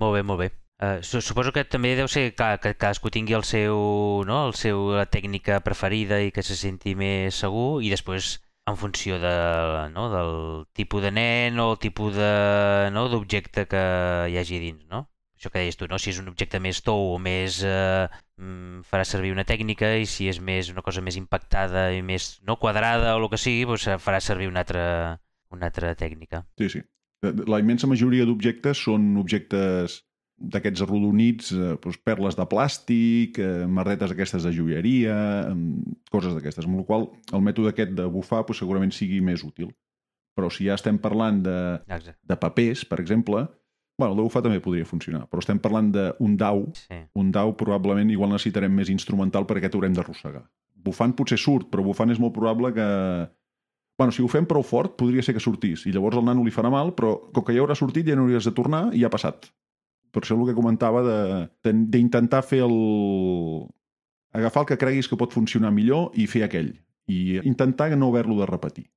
molt 0.00 0.16
bé, 0.16 0.22
molt 0.24 0.40
bé. 0.40 0.48
Uh, 0.76 1.00
suposo 1.04 1.52
que 1.56 1.64
també 1.64 1.94
deu 1.96 2.08
ser 2.08 2.30
que, 2.36 2.48
que 2.60 2.74
cadascú 2.76 3.12
tingui 3.12 3.36
el 3.36 3.44
seu, 3.48 3.76
no? 4.28 4.42
el 4.48 4.56
seu 4.56 4.90
la 4.96 5.06
tècnica 5.08 5.62
preferida 5.64 6.20
i 6.20 6.32
que 6.32 6.44
se 6.44 6.56
senti 6.56 6.92
més 6.96 7.38
segur 7.44 7.80
i 7.84 7.92
després 7.92 8.36
en 8.68 8.76
funció 8.76 9.16
de, 9.22 9.32
no? 9.94 10.08
del 10.12 10.34
tipus 10.76 11.04
de 11.06 11.12
nen 11.16 11.60
o 11.62 11.70
el 11.72 11.80
tipus 11.80 12.18
d'objecte 12.18 13.64
no? 13.64 13.70
que 13.72 13.82
hi 14.32 14.36
hagi 14.40 14.60
dins, 14.60 14.84
no? 14.92 15.06
Això 15.36 15.50
que 15.52 15.60
deies 15.60 15.76
tu, 15.76 15.84
no? 15.90 15.98
Si 16.00 16.10
és 16.14 16.18
un 16.22 16.30
objecte 16.30 16.58
més 16.64 16.80
tou 16.84 17.12
o 17.12 17.18
més 17.20 17.60
eh, 17.66 18.08
mm, 18.40 18.86
farà 18.88 19.04
servir 19.04 19.34
una 19.34 19.44
tècnica 19.44 19.92
i 20.00 20.08
si 20.08 20.30
és 20.32 20.40
més 20.40 20.70
una 20.72 20.84
cosa 20.84 21.04
més 21.04 21.18
impactada 21.20 21.90
i 21.92 22.00
més 22.00 22.38
no 22.48 22.56
quadrada 22.60 23.14
o 23.16 23.20
el 23.20 23.28
que 23.32 23.40
sigui, 23.40 23.66
doncs 23.68 23.88
farà 24.00 24.20
servir 24.24 24.48
una 24.48 24.64
altra, 24.64 24.86
una 25.52 25.68
altra 25.68 25.92
tècnica. 25.94 26.46
Sí, 26.56 26.70
sí. 26.72 26.82
La 27.48 27.60
immensa 27.60 27.88
majoria 27.90 28.24
d'objectes 28.28 28.80
són 28.88 29.16
objectes 29.20 30.00
d'aquests 30.36 30.84
arrodonits, 30.84 31.52
eh, 31.52 31.74
doncs 31.80 32.00
perles 32.04 32.36
de 32.36 32.44
plàstic, 32.48 33.38
eh, 33.40 33.66
marretes 33.68 34.12
aquestes 34.12 34.44
de 34.44 34.52
joieria, 34.52 35.16
coses 36.12 36.34
d'aquestes, 36.36 36.64
amb 36.68 36.80
la 36.80 36.88
qual 36.88 37.08
el 37.32 37.44
mètode 37.44 37.72
aquest 37.72 37.92
de 37.96 38.08
bufar 38.12 38.42
doncs, 38.44 38.60
segurament 38.60 38.92
sigui 38.92 39.20
més 39.20 39.44
útil. 39.44 39.72
Però 40.36 40.50
si 40.52 40.68
ja 40.68 40.76
estem 40.76 40.98
parlant 41.00 41.40
de, 41.44 41.58
Exacte. 41.88 42.18
de 42.20 42.36
papers, 42.36 42.84
per 42.84 43.00
exemple, 43.00 43.46
Bueno, 43.96 44.14
de 44.14 44.24
bufar 44.26 44.42
també 44.44 44.60
podria 44.60 44.84
funcionar, 44.84 45.24
però 45.30 45.40
estem 45.40 45.58
parlant 45.62 45.88
d'un 45.94 46.36
dau. 46.36 46.66
Sí. 46.76 46.98
Un 47.16 47.30
dau 47.32 47.54
probablement 47.56 48.10
igual 48.12 48.34
necessitarem 48.34 48.74
més 48.76 48.90
instrumental 48.92 49.46
perquè 49.48 49.64
aquest 49.64 49.78
haurem 49.78 49.96
d'arrossegar. 49.96 50.42
Bufant 50.86 51.14
potser 51.16 51.38
surt, 51.40 51.70
però 51.72 51.84
bufant 51.86 52.12
és 52.12 52.20
molt 52.20 52.34
probable 52.36 52.74
que... 52.76 52.88
Bueno, 53.96 54.12
si 54.12 54.20
ho 54.20 54.28
fem 54.28 54.44
prou 54.44 54.60
fort, 54.60 54.92
podria 55.00 55.24
ser 55.24 55.32
que 55.32 55.40
sortís, 55.40 55.86
i 55.88 55.92
llavors 55.94 56.18
el 56.20 56.26
nano 56.28 56.44
li 56.44 56.52
farà 56.52 56.68
mal, 56.68 56.92
però 56.92 57.14
com 57.32 57.46
que 57.46 57.54
ja 57.56 57.62
haurà 57.64 57.74
sortit 57.78 58.04
ja 58.04 58.16
no 58.18 58.26
hauries 58.26 58.44
de 58.44 58.52
tornar 58.52 58.90
i 58.92 59.00
ja 59.00 59.08
ha 59.08 59.14
passat. 59.14 59.48
Per 60.12 60.20
això 60.20 60.36
el 60.36 60.44
que 60.50 60.56
comentava 60.56 61.00
d'intentar 61.64 62.42
fer 62.44 62.60
el... 62.66 62.76
agafar 64.36 64.66
el 64.66 64.68
que 64.68 64.78
creguis 64.80 65.08
que 65.08 65.16
pot 65.16 65.32
funcionar 65.32 65.72
millor 65.72 66.12
i 66.12 66.28
fer 66.28 66.44
aquell. 66.44 66.74
I 67.08 67.40
intentar 67.48 67.88
no 67.96 68.10
haver-lo 68.12 68.36
de 68.42 68.50
repetir. 68.50 68.90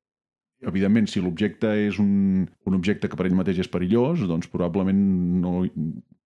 Evidentment, 0.67 1.07
si 1.07 1.21
l'objecte 1.23 1.71
és 1.87 1.99
un, 2.03 2.43
un 2.67 2.75
objecte 2.75 3.07
que 3.07 3.15
per 3.15 3.29
ell 3.29 3.37
mateix 3.37 3.61
és 3.63 3.71
perillós, 3.71 4.25
doncs 4.27 4.49
probablement 4.51 4.99
no, 5.39 5.63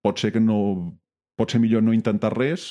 pot 0.02 0.22
ser 0.22 0.34
que 0.34 0.42
no 0.42 0.58
pot 1.38 1.54
ser 1.54 1.62
millor 1.62 1.84
no 1.86 1.94
intentar 1.94 2.34
res 2.34 2.66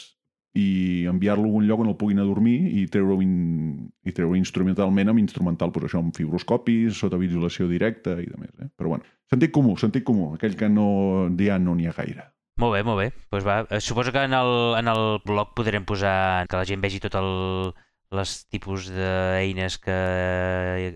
i 0.59 1.07
enviar-lo 1.09 1.48
a 1.48 1.59
un 1.59 1.66
lloc 1.66 1.81
on 1.81 1.88
el 1.88 1.96
puguin 1.96 2.20
adormir 2.20 2.59
i 2.77 2.85
treure-ho 2.92 3.22
in, 3.25 3.88
i 4.05 4.12
treure 4.12 4.37
instrumentalment 4.37 5.09
amb 5.09 5.22
instrumental, 5.22 5.72
però 5.72 5.88
això 5.88 6.03
amb 6.03 6.16
fibroscopis, 6.16 6.98
sota 6.98 7.20
visualització 7.20 7.70
directa 7.70 8.18
i 8.20 8.29
de 8.29 8.37
més. 8.37 8.53
Eh? 8.61 8.68
Però 8.77 8.92
bueno, 8.92 9.09
sentit 9.33 9.55
comú, 9.55 9.79
sentit 9.81 10.05
comú, 10.05 10.35
aquell 10.37 10.59
que 10.61 10.68
no, 10.68 11.31
ja 11.40 11.57
no 11.62 11.77
n'hi 11.79 11.88
ha 11.88 11.96
gaire. 11.96 12.29
Molt 12.61 12.77
bé, 12.77 12.83
molt 12.85 13.01
bé. 13.01 13.09
Pues 13.33 13.46
va. 13.48 13.62
Eh, 13.70 13.81
suposo 13.81 14.12
que 14.12 14.27
en 14.29 14.37
el, 14.37 14.53
en 14.77 14.92
el 14.92 15.07
blog 15.25 15.55
podrem 15.57 15.88
posar 15.88 16.44
que 16.51 16.61
la 16.61 16.68
gent 16.68 16.85
vegi 16.85 17.01
tot 17.01 17.16
el, 17.16 17.72
les 18.12 18.33
tipus 18.53 18.90
d'eines 18.92 19.79
que 19.81 19.98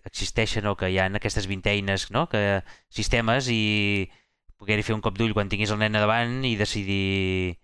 existeixen 0.04 0.68
o 0.68 0.76
que 0.76 0.90
hi 0.92 0.98
ha 1.00 1.08
aquestes 1.08 1.48
20 1.48 1.72
eines, 1.72 2.10
no? 2.12 2.26
que, 2.28 2.62
sistemes 2.92 3.48
i 3.52 4.10
poder 4.56 4.82
fer 4.82 4.96
un 4.96 5.04
cop 5.04 5.16
d'ull 5.16 5.34
quan 5.36 5.48
tinguis 5.52 5.72
el 5.72 5.80
nen 5.80 5.96
davant 5.96 6.44
i 6.44 6.56
decidir 6.56 7.56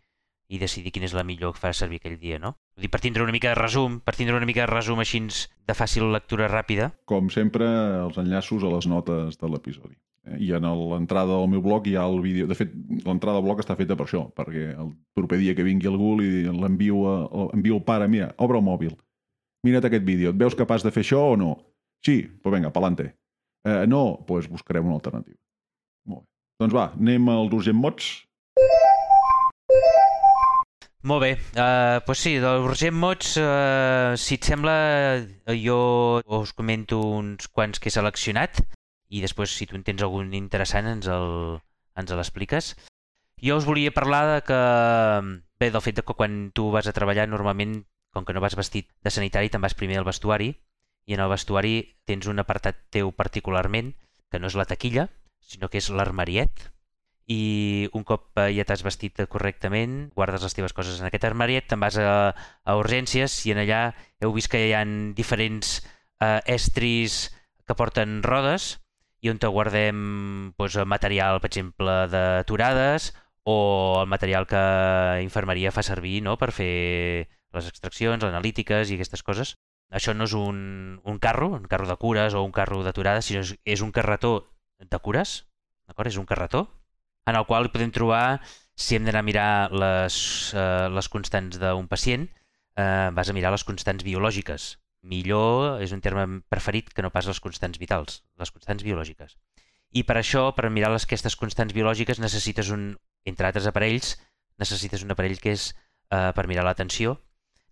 i 0.52 0.58
decidir 0.60 0.92
quina 0.92 1.08
és 1.08 1.14
la 1.16 1.24
millor 1.24 1.54
que 1.54 1.62
farà 1.62 1.72
servir 1.72 1.98
aquell 2.00 2.18
dia, 2.20 2.38
no? 2.38 2.52
Vull 2.76 2.84
dir, 2.84 2.90
per 2.92 3.00
tindre 3.00 3.24
una 3.24 3.32
mica 3.32 3.48
de 3.48 3.56
resum, 3.56 4.00
per 4.04 4.12
tindre 4.18 4.36
una 4.36 4.48
mica 4.48 4.66
de 4.66 4.68
resum 4.68 5.00
així 5.00 5.22
de 5.24 5.76
fàcil 5.76 6.10
lectura 6.12 6.50
ràpida. 6.52 6.90
Com 7.08 7.30
sempre, 7.32 7.68
els 8.02 8.18
enllaços 8.20 8.64
a 8.64 8.72
les 8.74 8.88
notes 8.90 9.40
de 9.40 9.48
l'episodi. 9.48 9.96
Eh, 10.28 10.36
I 10.48 10.52
en 10.58 10.68
l'entrada 10.68 11.38
del 11.38 11.48
meu 11.54 11.62
blog 11.64 11.88
hi 11.88 11.96
ha 11.96 12.04
el 12.04 12.20
vídeo... 12.20 12.50
De 12.50 12.58
fet, 12.58 12.74
l'entrada 13.06 13.38
del 13.38 13.46
blog 13.46 13.62
està 13.64 13.78
feta 13.80 13.96
per 13.96 14.04
això, 14.04 14.26
perquè 14.36 14.66
el 14.74 14.92
proper 15.16 15.40
dia 15.40 15.56
que 15.56 15.64
vingui 15.64 15.88
algú 15.88 16.18
li 16.20 16.44
l'envio 16.44 17.00
envio 17.56 17.80
al 17.80 17.86
pare, 17.88 18.10
mira, 18.12 18.34
obre 18.36 18.60
el 18.60 18.68
mòbil, 18.68 18.92
mira't 19.66 19.86
aquest 19.86 20.04
vídeo, 20.06 20.32
et 20.32 20.40
veus 20.40 20.56
capaç 20.58 20.84
de 20.86 20.92
fer 20.94 21.04
això 21.06 21.22
o 21.32 21.38
no? 21.38 21.52
Sí, 22.04 22.22
doncs 22.42 22.56
vinga, 22.56 22.72
pelante. 22.74 23.12
Eh, 23.62 23.84
no, 23.86 24.24
doncs 24.26 24.50
buscarem 24.50 24.86
una 24.88 24.98
alternativa. 24.98 25.38
Molt 26.10 26.24
bé. 26.24 26.30
Doncs 26.62 26.76
va, 26.76 26.90
anem 26.98 27.30
als 27.30 27.56
urgent 27.58 27.78
mots. 27.78 28.12
Molt 31.02 31.24
bé, 31.24 31.32
uh, 31.58 31.98
doncs 32.06 32.20
sí, 32.22 32.36
d'urgent 32.38 32.94
mots, 32.94 33.32
uh, 33.42 34.14
si 34.14 34.36
et 34.38 34.46
sembla, 34.46 34.74
jo 35.58 35.78
us 36.38 36.52
comento 36.54 37.00
uns 37.18 37.48
quants 37.50 37.82
que 37.82 37.90
he 37.90 37.94
seleccionat 37.94 38.60
i 39.10 39.22
després, 39.24 39.50
si 39.50 39.66
tu 39.66 39.74
en 39.74 39.82
tens 39.82 40.04
algun 40.06 40.30
interessant, 40.38 40.86
ens 40.86 41.08
el, 41.10 41.58
ens 41.98 42.14
l'expliques. 42.14 42.70
Jo 43.42 43.58
us 43.58 43.66
volia 43.66 43.90
parlar 43.90 44.22
de 44.30 44.36
que, 44.46 44.60
bé, 45.58 45.72
del 45.74 45.82
fet 45.82 45.98
de 45.98 46.06
que 46.06 46.14
quan 46.14 46.52
tu 46.54 46.70
vas 46.70 46.86
a 46.86 46.94
treballar 46.94 47.26
normalment 47.26 47.80
com 48.12 48.24
que 48.24 48.34
no 48.36 48.42
vas 48.44 48.56
vestit 48.56 48.90
de 49.02 49.10
sanitari, 49.10 49.50
te'n 49.50 49.64
vas 49.64 49.76
primer 49.78 49.98
al 50.00 50.08
vestuari 50.08 50.52
i 51.06 51.16
en 51.16 51.22
el 51.24 51.32
vestuari 51.32 51.96
tens 52.06 52.28
un 52.30 52.38
apartat 52.38 52.78
teu 52.94 53.10
particularment, 53.16 53.94
que 54.30 54.38
no 54.38 54.48
és 54.48 54.56
la 54.56 54.68
taquilla, 54.68 55.08
sinó 55.42 55.68
que 55.68 55.80
és 55.82 55.90
l'armariet, 55.90 56.68
i 57.26 57.88
un 57.94 58.04
cop 58.04 58.38
eh, 58.38 58.50
ja 58.56 58.66
t'has 58.66 58.82
vestit 58.84 59.20
correctament, 59.30 60.10
guardes 60.16 60.42
les 60.42 60.54
teves 60.54 60.74
coses 60.76 61.00
en 61.00 61.08
aquest 61.08 61.24
armariet, 61.28 61.68
te'n 61.70 61.80
vas 61.80 61.96
a, 61.98 62.34
a 62.64 62.76
urgències 62.78 63.34
i 63.46 63.54
en 63.54 63.62
allà 63.62 63.82
heu 64.20 64.34
vist 64.34 64.50
que 64.52 64.60
hi 64.66 64.72
ha 64.76 64.82
diferents 65.16 65.80
eh, 66.20 66.40
estris 66.46 67.30
que 67.66 67.78
porten 67.78 68.20
rodes 68.26 68.76
i 69.22 69.30
on 69.30 69.38
te 69.38 69.50
guardem 69.50 70.52
doncs, 70.58 70.80
material, 70.86 71.38
per 71.40 71.52
exemple, 71.52 71.94
d'aturades 72.10 73.12
o 73.46 74.02
el 74.02 74.10
material 74.10 74.46
que 74.50 74.62
infermeria 75.22 75.74
fa 75.74 75.82
servir 75.86 76.20
no? 76.26 76.36
per 76.38 76.50
fer 76.54 77.28
les 77.52 77.68
extraccions, 77.68 78.24
analítiques 78.24 78.90
i 78.90 78.98
aquestes 78.98 79.22
coses. 79.22 79.56
Això 79.92 80.14
no 80.16 80.24
és 80.24 80.32
un, 80.36 81.00
un 81.04 81.18
carro, 81.20 81.50
un 81.52 81.68
carro 81.68 81.86
de 81.88 81.96
cures 82.00 82.34
o 82.34 82.42
un 82.44 82.52
carro 82.52 82.80
d'aturada, 82.84 83.20
sinó 83.22 83.42
és, 83.44 83.56
és 83.64 83.82
un 83.84 83.92
carretó 83.92 84.32
de 84.80 84.98
cures, 84.98 85.42
d'acord? 85.86 86.08
És 86.08 86.16
un 86.20 86.28
carretó 86.28 86.66
en 87.26 87.36
el 87.36 87.46
qual 87.46 87.70
podem 87.70 87.92
trobar, 87.94 88.40
si 88.74 88.96
hem 88.96 89.04
d'anar 89.06 89.22
a 89.22 89.26
mirar 89.26 89.50
les, 89.70 90.16
eh, 90.56 90.88
les 90.90 91.08
constants 91.12 91.58
d'un 91.60 91.88
pacient, 91.88 92.26
eh, 92.76 93.10
vas 93.12 93.28
a 93.28 93.36
mirar 93.36 93.52
les 93.52 93.64
constants 93.64 94.02
biològiques. 94.02 94.78
Millor 95.02 95.82
és 95.82 95.92
un 95.92 96.00
terme 96.00 96.42
preferit 96.48 96.92
que 96.94 97.02
no 97.02 97.10
pas 97.10 97.26
les 97.26 97.40
constants 97.40 97.78
vitals, 97.78 98.22
les 98.38 98.50
constants 98.50 98.82
biològiques. 98.82 99.36
I 99.92 100.04
per 100.08 100.16
això, 100.16 100.54
per 100.56 100.70
mirar 100.70 100.92
les, 100.92 101.04
aquestes 101.04 101.36
constants 101.36 101.74
biològiques, 101.74 102.18
necessites 102.22 102.70
un, 102.70 102.96
entre 103.28 103.46
altres 103.46 103.66
aparells, 103.66 104.16
necessites 104.58 105.02
un 105.02 105.12
aparell 105.12 105.38
que 105.42 105.52
és 105.52 105.72
eh, 106.10 106.32
per 106.32 106.46
mirar 106.46 106.64
la 106.64 106.74
tensió, 106.78 107.18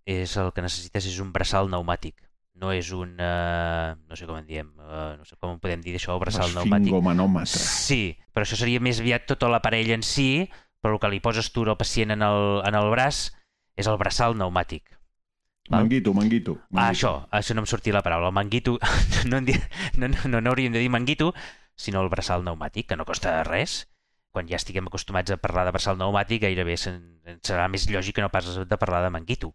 és 0.05 0.35
el 0.37 0.51
que 0.55 0.63
necessites 0.65 1.07
és 1.07 1.19
un 1.23 1.31
braçal 1.33 1.69
pneumàtic. 1.69 2.17
No 2.61 2.71
és 2.75 2.91
un... 2.93 3.15
Uh, 3.17 3.97
no 4.09 4.17
sé 4.17 4.27
com 4.29 4.37
en 4.37 4.45
diem, 4.45 4.69
uh, 4.77 5.15
no 5.17 5.25
sé 5.25 5.37
com 5.39 5.57
podem 5.61 5.81
dir 5.81 5.95
d'això, 5.95 6.17
braçal 6.21 6.51
pneumàtic. 6.51 6.91
Esfingomanòmetre. 6.91 7.61
Sí, 7.61 8.17
però 8.33 8.45
això 8.45 8.59
seria 8.59 8.81
més 8.83 9.01
aviat 9.01 9.25
tot 9.29 9.47
l'aparell 9.49 9.93
en 9.95 10.05
si, 10.05 10.45
però 10.81 10.97
el 10.97 11.01
que 11.01 11.11
li 11.13 11.21
poses 11.23 11.49
tu 11.53 11.65
al 11.65 11.77
pacient 11.79 12.13
en 12.13 12.25
el, 12.25 12.41
en 12.67 12.77
el 12.77 12.89
braç 12.93 13.29
és 13.79 13.89
el 13.89 13.97
braçal 14.01 14.35
pneumàtic. 14.37 14.97
Val? 15.69 15.85
Manguito, 15.85 16.13
manguito. 16.13 16.57
Ah, 16.59 16.67
manguito. 16.69 16.89
això, 16.89 17.11
això 17.31 17.55
no 17.55 17.63
em 17.63 17.69
sortia 17.69 17.95
la 17.95 18.03
paraula. 18.03 18.29
El 18.29 18.35
manguito, 18.35 18.77
no, 19.29 19.39
en 19.39 19.47
di... 19.47 19.55
no, 19.95 20.09
no, 20.11 20.17
no, 20.27 20.41
no 20.41 20.51
hauríem 20.51 20.73
de 20.73 20.83
dir 20.83 20.91
manguito, 20.91 21.31
sinó 21.79 22.01
el 22.03 22.11
braçal 22.13 22.43
pneumàtic, 22.43 22.89
que 22.89 22.99
no 22.99 23.07
costa 23.07 23.39
res. 23.47 23.85
Quan 24.31 24.47
ja 24.47 24.59
estiguem 24.59 24.87
acostumats 24.87 25.31
a 25.31 25.37
parlar 25.41 25.65
de 25.67 25.73
braçal 25.75 25.97
pneumàtic, 25.97 26.43
gairebé 26.45 26.77
sen... 26.77 27.01
serà 27.47 27.67
més 27.71 27.87
lògic 27.89 28.19
que 28.19 28.25
no 28.25 28.31
pas 28.33 28.47
de 28.47 28.81
parlar 28.81 29.03
de 29.05 29.13
manguito. 29.13 29.53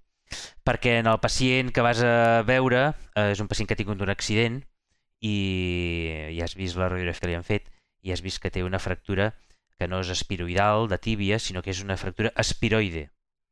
Perquè 0.66 0.98
en 1.00 1.06
el 1.10 1.20
pacient 1.22 1.70
que 1.72 1.84
vas 1.84 2.02
a 2.02 2.42
veure 2.46 2.82
eh, 3.14 3.30
és 3.32 3.40
un 3.42 3.48
pacient 3.48 3.68
que 3.68 3.76
ha 3.76 3.80
tingut 3.80 4.02
un 4.02 4.12
accident 4.12 4.60
i 5.22 5.36
ja 6.36 6.44
has 6.44 6.56
vist 6.58 6.76
la 6.76 6.90
radiografia 6.90 7.22
que 7.22 7.30
li 7.30 7.38
han 7.38 7.46
fet 7.46 7.70
i 8.02 8.12
has 8.12 8.22
vist 8.22 8.42
que 8.42 8.52
té 8.54 8.62
una 8.62 8.82
fractura 8.82 9.32
que 9.78 9.88
no 9.88 10.00
és 10.00 10.10
espiroidal 10.12 10.88
de 10.88 10.98
tíbia, 10.98 11.38
sinó 11.38 11.62
que 11.62 11.72
és 11.74 11.82
una 11.84 11.98
fractura 12.00 12.32
espiroide. 12.40 13.10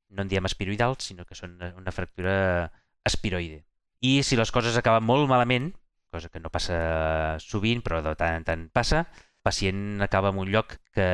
No 0.09 0.25
en 0.25 0.31
diem 0.31 0.47
espiroidal, 0.49 0.97
sinó 1.05 1.27
que 1.29 1.37
són 1.37 1.59
una 1.61 1.93
fractura 1.93 2.73
espiroide. 3.05 3.65
I 4.01 4.23
si 4.23 4.37
les 4.37 4.53
coses 4.53 4.77
acaben 4.77 5.05
molt 5.05 5.29
malament, 5.29 5.73
cosa 6.15 6.31
que 6.31 6.41
no 6.41 6.53
passa 6.55 7.37
sovint, 7.43 7.83
però 7.85 8.01
de 8.05 8.15
tant 8.17 8.39
en 8.41 8.49
tant 8.49 8.67
passa, 8.73 9.05
el 9.11 9.45
pacient 9.45 10.01
acaba 10.05 10.31
en 10.33 10.41
un 10.41 10.53
lloc 10.53 10.79
que 10.97 11.09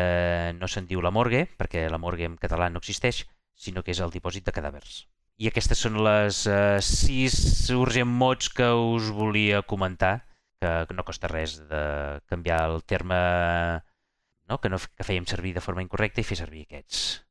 no 0.59 0.69
se'n 0.71 0.87
diu 0.87 1.03
la 1.03 1.11
morgue, 1.15 1.47
perquè 1.59 1.89
la 1.91 1.99
morgue 1.99 2.29
en 2.29 2.37
català 2.39 2.71
no 2.71 2.83
existeix, 2.83 3.25
sinó 3.57 3.83
que 3.83 3.97
és 3.97 4.05
el 4.05 4.15
dipòsit 4.15 4.47
de 4.47 4.55
cadàvers. 4.55 5.07
I 5.41 5.49
aquestes 5.49 5.81
són 5.81 6.03
les 6.05 6.43
uh, 6.51 6.77
sis 6.85 7.35
urgent 7.73 8.11
mots 8.11 8.51
que 8.53 8.69
us 8.77 9.09
volia 9.17 9.63
comentar, 9.63 10.27
que 10.61 10.93
no 10.93 11.07
costa 11.09 11.25
res 11.31 11.55
de 11.71 11.79
canviar 12.29 12.59
el 12.69 12.83
terme 12.85 13.17
no? 14.51 14.61
que, 14.61 14.69
no, 14.69 14.77
que 14.77 15.07
fèiem 15.07 15.27
servir 15.31 15.55
de 15.57 15.65
forma 15.65 15.85
incorrecta 15.85 16.21
i 16.21 16.27
fer 16.27 16.41
servir 16.43 16.67
aquests. 16.67 17.23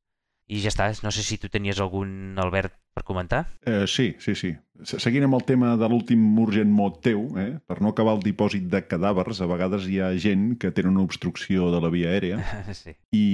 I 0.49 0.64
ja 0.64 0.72
està, 0.72 0.88
no 1.05 1.12
sé 1.14 1.22
si 1.22 1.38
tu 1.38 1.51
tenies 1.53 1.78
algun, 1.84 2.39
Albert, 2.41 2.74
per 2.95 3.03
comentar? 3.05 3.43
Eh, 3.70 3.84
sí, 3.86 4.16
sí, 4.24 4.34
sí. 4.34 4.49
Seguint 4.82 5.28
amb 5.28 5.38
el 5.38 5.43
tema 5.45 5.76
de 5.78 5.89
l'últim 5.91 6.24
urgent 6.41 6.72
mot 6.74 6.97
teu, 7.05 7.28
eh, 7.38 7.51
per 7.70 7.78
no 7.86 7.91
acabar 7.93 8.16
el 8.18 8.24
dipòsit 8.26 8.66
de 8.72 8.82
cadàvers, 8.89 9.43
a 9.43 9.49
vegades 9.51 9.86
hi 9.86 9.99
ha 10.01 10.10
gent 10.18 10.55
que 10.57 10.72
té 10.74 10.88
una 10.89 11.05
obstrucció 11.05 11.70
de 11.76 11.84
la 11.84 11.93
via 11.93 12.16
aèria 12.16 12.41
sí. 12.82 12.95
i 13.14 13.28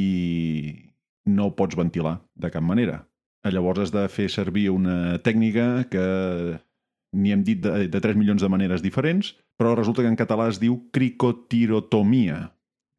no 1.32 1.54
pots 1.56 1.80
ventilar 1.80 2.18
de 2.36 2.52
cap 2.52 2.66
manera. 2.66 3.06
Llavors 3.46 3.80
has 3.86 3.92
de 3.94 4.08
fer 4.10 4.30
servir 4.34 4.70
una 4.74 5.18
tècnica 5.22 5.86
que 5.92 6.06
n'hi 7.16 7.32
hem 7.32 7.44
dit 7.46 7.62
de, 7.62 7.88
de 7.88 8.02
3 8.02 8.18
milions 8.18 8.42
de 8.42 8.50
maneres 8.50 8.82
diferents, 8.84 9.36
però 9.60 9.76
resulta 9.78 10.02
que 10.02 10.10
en 10.12 10.18
català 10.20 10.50
es 10.52 10.60
diu 10.60 10.80
cricotirotomia, 10.92 12.52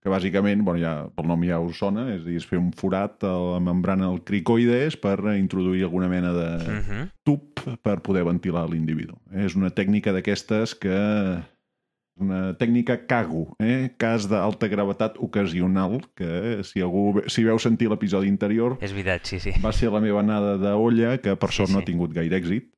que 0.03 0.13
bàsicament, 0.13 0.63
bueno, 0.65 0.79
ja, 0.81 0.95
pel 1.17 1.27
nom 1.27 1.43
ja 1.45 1.59
us 1.61 1.81
sona, 1.83 2.07
és 2.15 2.23
dir, 2.25 2.37
és 2.39 2.47
fer 2.47 2.61
un 2.61 2.71
forat 2.73 3.25
a 3.27 3.33
la 3.57 3.61
membrana 3.61 4.07
del 4.07 4.23
cricoides 4.25 4.97
per 5.03 5.19
introduir 5.35 5.83
alguna 5.85 6.09
mena 6.09 6.33
de 6.33 6.47
Uh 6.57 6.79
-huh. 6.87 7.11
tub 7.25 7.61
per 7.83 8.01
poder 8.01 8.25
ventilar 8.25 8.69
l'individu. 8.71 9.19
És 9.33 9.57
una 9.57 9.71
tècnica 9.71 10.13
d'aquestes 10.13 10.75
que 10.75 11.43
una 12.17 12.55
tècnica 12.57 12.97
CAGO, 13.07 13.57
eh? 13.61 13.91
cas 14.01 14.25
d'alta 14.31 14.69
gravetat 14.73 15.19
ocasional, 15.21 15.99
que 16.17 16.63
si 16.65 16.81
algú 16.81 17.23
si 17.29 17.45
veu 17.45 17.59
sentir 17.61 17.91
l'episodi 17.93 18.31
interior 18.33 18.79
És 18.81 18.95
veritat, 18.97 19.27
sí, 19.29 19.41
sí. 19.43 19.53
va 19.61 19.73
ser 19.77 19.91
la 19.93 20.01
meva 20.01 20.23
anada 20.25 20.57
d'olla, 20.57 21.19
que 21.21 21.37
per 21.37 21.51
Sí, 21.53 21.59
sort 21.61 21.71
no 21.75 21.81
sí. 21.81 21.85
ha 21.85 21.87
tingut 21.91 22.15
gaire 22.17 22.39
èxit, 22.41 22.71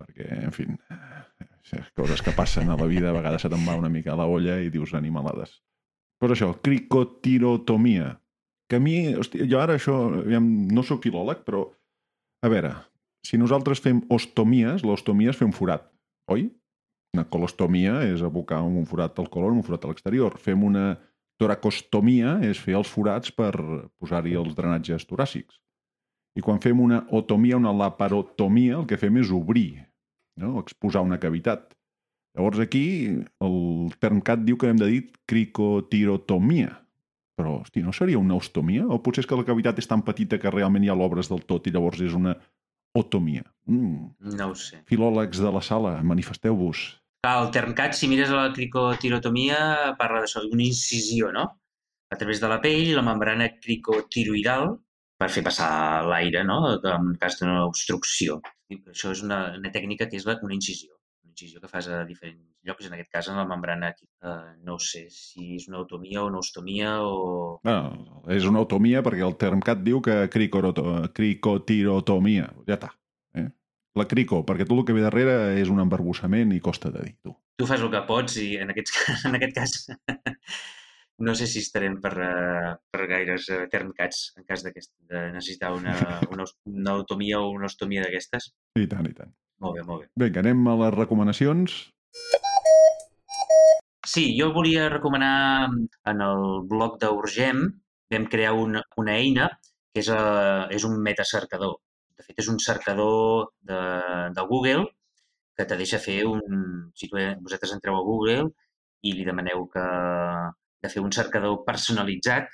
perquè, 0.00 0.26
en 0.44 0.52
fi, 0.52 0.66
eh, 0.68 1.82
coses 1.96 2.20
que 2.22 2.34
passen 2.36 2.68
a 2.68 2.76
la 2.76 2.86
vida, 2.90 3.08
a 3.10 3.16
vegades 3.16 3.42
se 3.42 3.48
te'n 3.48 3.64
va 3.66 3.78
una 3.80 3.88
mica 3.88 4.12
a 4.12 4.18
la 4.20 4.26
olla 4.28 4.58
i 4.60 4.68
dius 4.70 4.92
animalades. 4.94 5.62
Però 6.20 6.32
això, 6.36 6.52
cricotirotomia, 6.62 8.18
que 8.68 8.76
a 8.76 8.80
mi, 8.80 9.14
hosti, 9.16 9.46
jo 9.48 9.60
ara 9.60 9.74
això, 9.78 9.96
no 10.40 10.82
sóc 10.84 11.02
filòleg, 11.04 11.40
però, 11.44 11.64
a 12.44 12.48
veure, 12.52 12.74
si 13.24 13.40
nosaltres 13.40 13.80
fem 13.80 14.02
ostomies, 14.12 14.84
l'ostomia 14.84 15.32
és 15.32 15.40
fer 15.40 15.48
un 15.48 15.56
forat, 15.56 15.88
oi? 16.30 16.50
Una 17.14 17.24
colostomia 17.30 18.00
és 18.08 18.24
abocar 18.26 18.60
un 18.66 18.86
forat 18.90 19.18
al 19.22 19.28
colon, 19.30 19.60
un 19.60 19.66
forat 19.66 19.84
a 19.86 19.92
l'exterior. 19.92 20.34
Fem 20.42 20.64
una 20.66 20.96
toracostomia, 21.38 22.40
és 22.46 22.58
fer 22.58 22.74
els 22.78 22.90
forats 22.90 23.30
per 23.34 23.52
posar-hi 24.02 24.34
els 24.38 24.56
drenatges 24.58 25.06
toràcics. 25.06 25.60
I 26.34 26.42
quan 26.42 26.58
fem 26.62 26.80
una 26.82 27.04
otomia, 27.14 27.58
una 27.60 27.72
laparotomia, 27.74 28.80
el 28.80 28.88
que 28.90 28.98
fem 28.98 29.20
és 29.22 29.30
obrir, 29.30 29.84
no? 30.42 30.58
exposar 30.58 31.04
una 31.06 31.20
cavitat. 31.22 31.70
Llavors 32.34 32.58
aquí 32.64 32.86
el 33.46 33.60
termcat 34.02 34.42
diu 34.42 34.58
que 34.58 34.72
hem 34.72 34.80
de 34.80 34.90
dir 34.90 35.02
cricotirotomia. 35.30 36.72
Però, 37.38 37.60
hosti, 37.60 37.82
no 37.82 37.94
seria 37.94 38.18
una 38.18 38.34
ostomia? 38.38 38.86
O 38.90 38.98
potser 39.02 39.22
és 39.22 39.30
que 39.30 39.38
la 39.38 39.46
cavitat 39.46 39.78
és 39.78 39.90
tan 39.90 40.02
petita 40.06 40.38
que 40.42 40.50
realment 40.50 40.86
ja 40.86 40.98
l'obres 40.98 41.30
del 41.30 41.42
tot 41.46 41.66
i 41.66 41.74
llavors 41.74 42.02
és 42.02 42.14
una 42.14 42.34
otomia. 42.94 43.46
Mm. 43.70 44.10
No 44.38 44.50
ho 44.50 44.58
sé. 44.58 44.82
Filòlegs 44.90 45.42
de 45.42 45.50
la 45.54 45.62
sala, 45.62 45.96
manifesteu-vos. 46.06 46.84
El 47.24 47.46
termcat, 47.54 47.94
si 47.96 48.08
mires 48.10 48.28
a 48.30 48.34
la 48.36 48.50
cricotirotomia, 48.52 49.94
parla 49.98 50.20
d'això, 50.24 50.40
d'una 50.44 50.62
incisió, 50.66 51.30
no? 51.32 51.44
A 52.12 52.16
través 52.20 52.40
de 52.42 52.48
la 52.50 52.58
pell, 52.60 52.90
la 52.94 53.02
membrana 53.06 53.46
cricotiroidal, 53.62 54.74
per 55.18 55.30
fer 55.32 55.42
passar 55.46 55.70
l'aire, 56.10 56.42
no? 56.44 56.58
En 56.76 57.14
cas 57.20 57.38
d'una 57.40 57.62
obstrucció. 57.66 58.40
Que 58.68 58.76
Això 58.92 59.10
és 59.14 59.22
una, 59.24 59.38
una 59.58 59.70
tècnica 59.72 60.08
que 60.10 60.16
és 60.20 60.26
la- 60.28 60.38
una 60.42 60.54
incisió. 60.54 60.90
Una 61.24 61.30
incisió 61.32 61.60
que 61.62 61.68
fas 61.70 61.88
a 61.88 62.04
diferents 62.04 62.44
llocs, 62.62 62.86
en 62.86 62.92
aquest 62.98 63.10
cas 63.10 63.28
en 63.28 63.36
la 63.40 63.46
membrana. 63.48 63.94
Uh, 64.20 64.52
no 64.64 64.78
sé 64.78 65.06
si 65.10 65.54
és 65.56 65.68
una 65.68 65.80
otomia 65.80 66.22
o 66.22 66.26
una 66.28 66.38
ostomia 66.44 66.98
o... 67.02 67.60
Bueno, 67.64 68.20
és 68.28 68.44
una 68.44 68.60
otomia 68.66 69.02
perquè 69.02 69.24
el 69.24 69.36
termcat 69.40 69.78
diu 69.86 70.00
que 70.04 70.28
cricotirotomia. 70.34 72.50
Ja 72.68 72.76
està. 72.78 72.90
Eh? 73.94 74.00
La 74.00 74.08
crico, 74.10 74.42
perquè 74.46 74.66
tot 74.66 74.80
el 74.80 74.86
que 74.88 74.94
ve 74.96 75.04
darrere 75.04 75.54
és 75.60 75.70
un 75.70 75.80
embarbussament 75.82 76.52
i 76.52 76.60
costa 76.60 76.90
de 76.90 77.02
dir, 77.04 77.14
tu. 77.22 77.34
tu 77.56 77.66
fas 77.66 77.80
el 77.80 77.92
que 77.92 78.02
pots 78.08 78.36
i 78.42 78.56
en 78.58 78.74
aquest, 78.74 78.90
en 79.28 79.38
aquest 79.38 79.54
cas 79.54 79.76
no 81.26 81.34
sé 81.38 81.46
si 81.46 81.62
estarem 81.62 82.00
per, 82.02 82.14
eh, 82.18 82.74
per 82.90 83.06
gaires 83.06 83.48
eh, 83.54 83.64
termcats 83.70 84.32
en 84.36 84.46
cas 84.48 84.64
de 84.66 84.72
necessitar 84.74 85.72
una, 85.72 85.94
una, 86.34 86.46
una 86.66 86.96
automia 86.98 87.40
o 87.40 87.52
una 87.54 87.70
ostomia 87.70 88.02
d'aquestes. 88.02 88.50
I 88.80 88.88
tant, 88.90 89.06
i 89.06 89.14
tant. 89.14 89.30
Molt 89.62 89.78
bé, 89.78 89.84
molt 89.86 90.02
bé. 90.02 90.10
Vinga, 90.24 90.42
anem 90.42 90.66
a 90.66 90.74
les 90.82 90.96
recomanacions. 90.96 91.76
Sí, 94.04 94.26
jo 94.38 94.50
volia 94.52 94.90
recomanar 94.90 95.70
en 96.10 96.20
el 96.20 96.44
blog 96.68 96.98
d'Urgem, 97.00 97.62
vam 98.12 98.26
crear 98.30 98.52
una, 98.58 98.82
una 99.00 99.14
eina 99.16 99.48
que 99.94 100.02
és, 100.02 100.10
uh, 100.10 100.66
és 100.74 100.84
un 100.84 100.98
metacercador. 101.02 101.78
De 102.18 102.26
fet, 102.26 102.36
és 102.42 102.48
un 102.52 102.60
cercador 102.62 103.48
de, 103.70 103.80
de 104.36 104.44
Google 104.50 104.84
que 105.58 105.66
te 105.70 105.78
deixa 105.80 106.02
fer 106.02 106.20
un... 106.26 106.42
Si 106.98 107.08
tu, 107.10 107.18
vosaltres 107.46 107.74
entreu 107.76 107.96
a 107.98 108.04
Google 108.06 108.50
i 109.04 109.14
li 109.14 109.26
demaneu 109.26 109.66
que, 109.72 109.86
de 110.84 110.90
fer 110.92 111.02
un 111.04 111.12
cercador 111.14 111.62
personalitzat, 111.66 112.50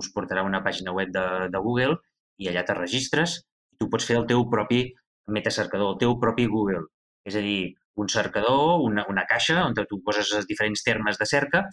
us 0.00 0.10
portarà 0.14 0.44
una 0.46 0.62
pàgina 0.66 0.94
web 0.96 1.12
de, 1.14 1.26
de 1.52 1.62
Google 1.66 1.98
i 2.40 2.48
allà 2.50 2.64
te 2.66 2.76
registres 2.78 3.40
i 3.74 3.80
tu 3.80 3.90
pots 3.92 4.06
fer 4.06 4.18
el 4.20 4.26
teu 4.30 4.46
propi 4.52 4.84
metacercador, 5.30 5.94
el 5.94 6.00
teu 6.02 6.16
propi 6.22 6.46
Google. 6.50 6.86
És 7.26 7.36
a 7.36 7.42
dir, 7.44 7.74
un 8.00 8.08
cercador, 8.08 8.80
una, 8.86 9.04
una 9.12 9.26
caixa 9.30 9.58
on 9.64 9.74
tu 9.76 10.00
poses 10.06 10.30
els 10.38 10.48
diferents 10.48 10.82
termes 10.86 11.18
de 11.20 11.28
cerca 11.28 11.66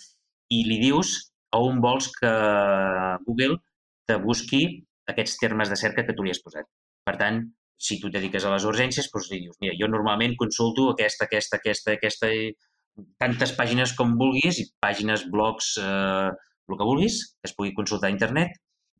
i 0.53 0.63
li 0.67 0.79
dius 0.81 1.13
a 1.53 1.61
on 1.63 1.79
vols 1.83 2.09
que 2.17 2.33
Google 3.27 3.57
te 4.09 4.17
busqui 4.23 4.63
aquests 5.13 5.37
termes 5.43 5.71
de 5.71 5.77
cerca 5.79 6.03
que 6.07 6.15
tu 6.15 6.25
li 6.25 6.33
has 6.33 6.43
posat. 6.43 6.67
Per 7.07 7.15
tant, 7.19 7.41
si 7.77 7.99
tu 8.01 8.09
et 8.09 8.17
dediques 8.17 8.43
a 8.43 8.51
les 8.51 8.65
urgències, 8.67 9.07
doncs 9.13 9.29
li 9.31 9.43
dius, 9.45 9.57
mira, 9.63 9.75
jo 9.79 9.87
normalment 9.91 10.35
consulto 10.39 10.89
aquesta, 10.91 11.27
aquesta, 11.29 11.61
aquesta, 11.61 11.93
aquesta, 11.95 12.31
tantes 13.21 13.53
pàgines 13.57 13.93
com 13.97 14.15
vulguis, 14.19 14.59
i 14.59 14.65
pàgines, 14.83 15.27
blogs, 15.31 15.75
eh, 15.79 16.29
el 16.67 16.79
que 16.79 16.87
vulguis, 16.89 17.19
que 17.37 17.49
es 17.49 17.55
pugui 17.55 17.75
consultar 17.77 18.09
a 18.09 18.15
internet. 18.15 18.57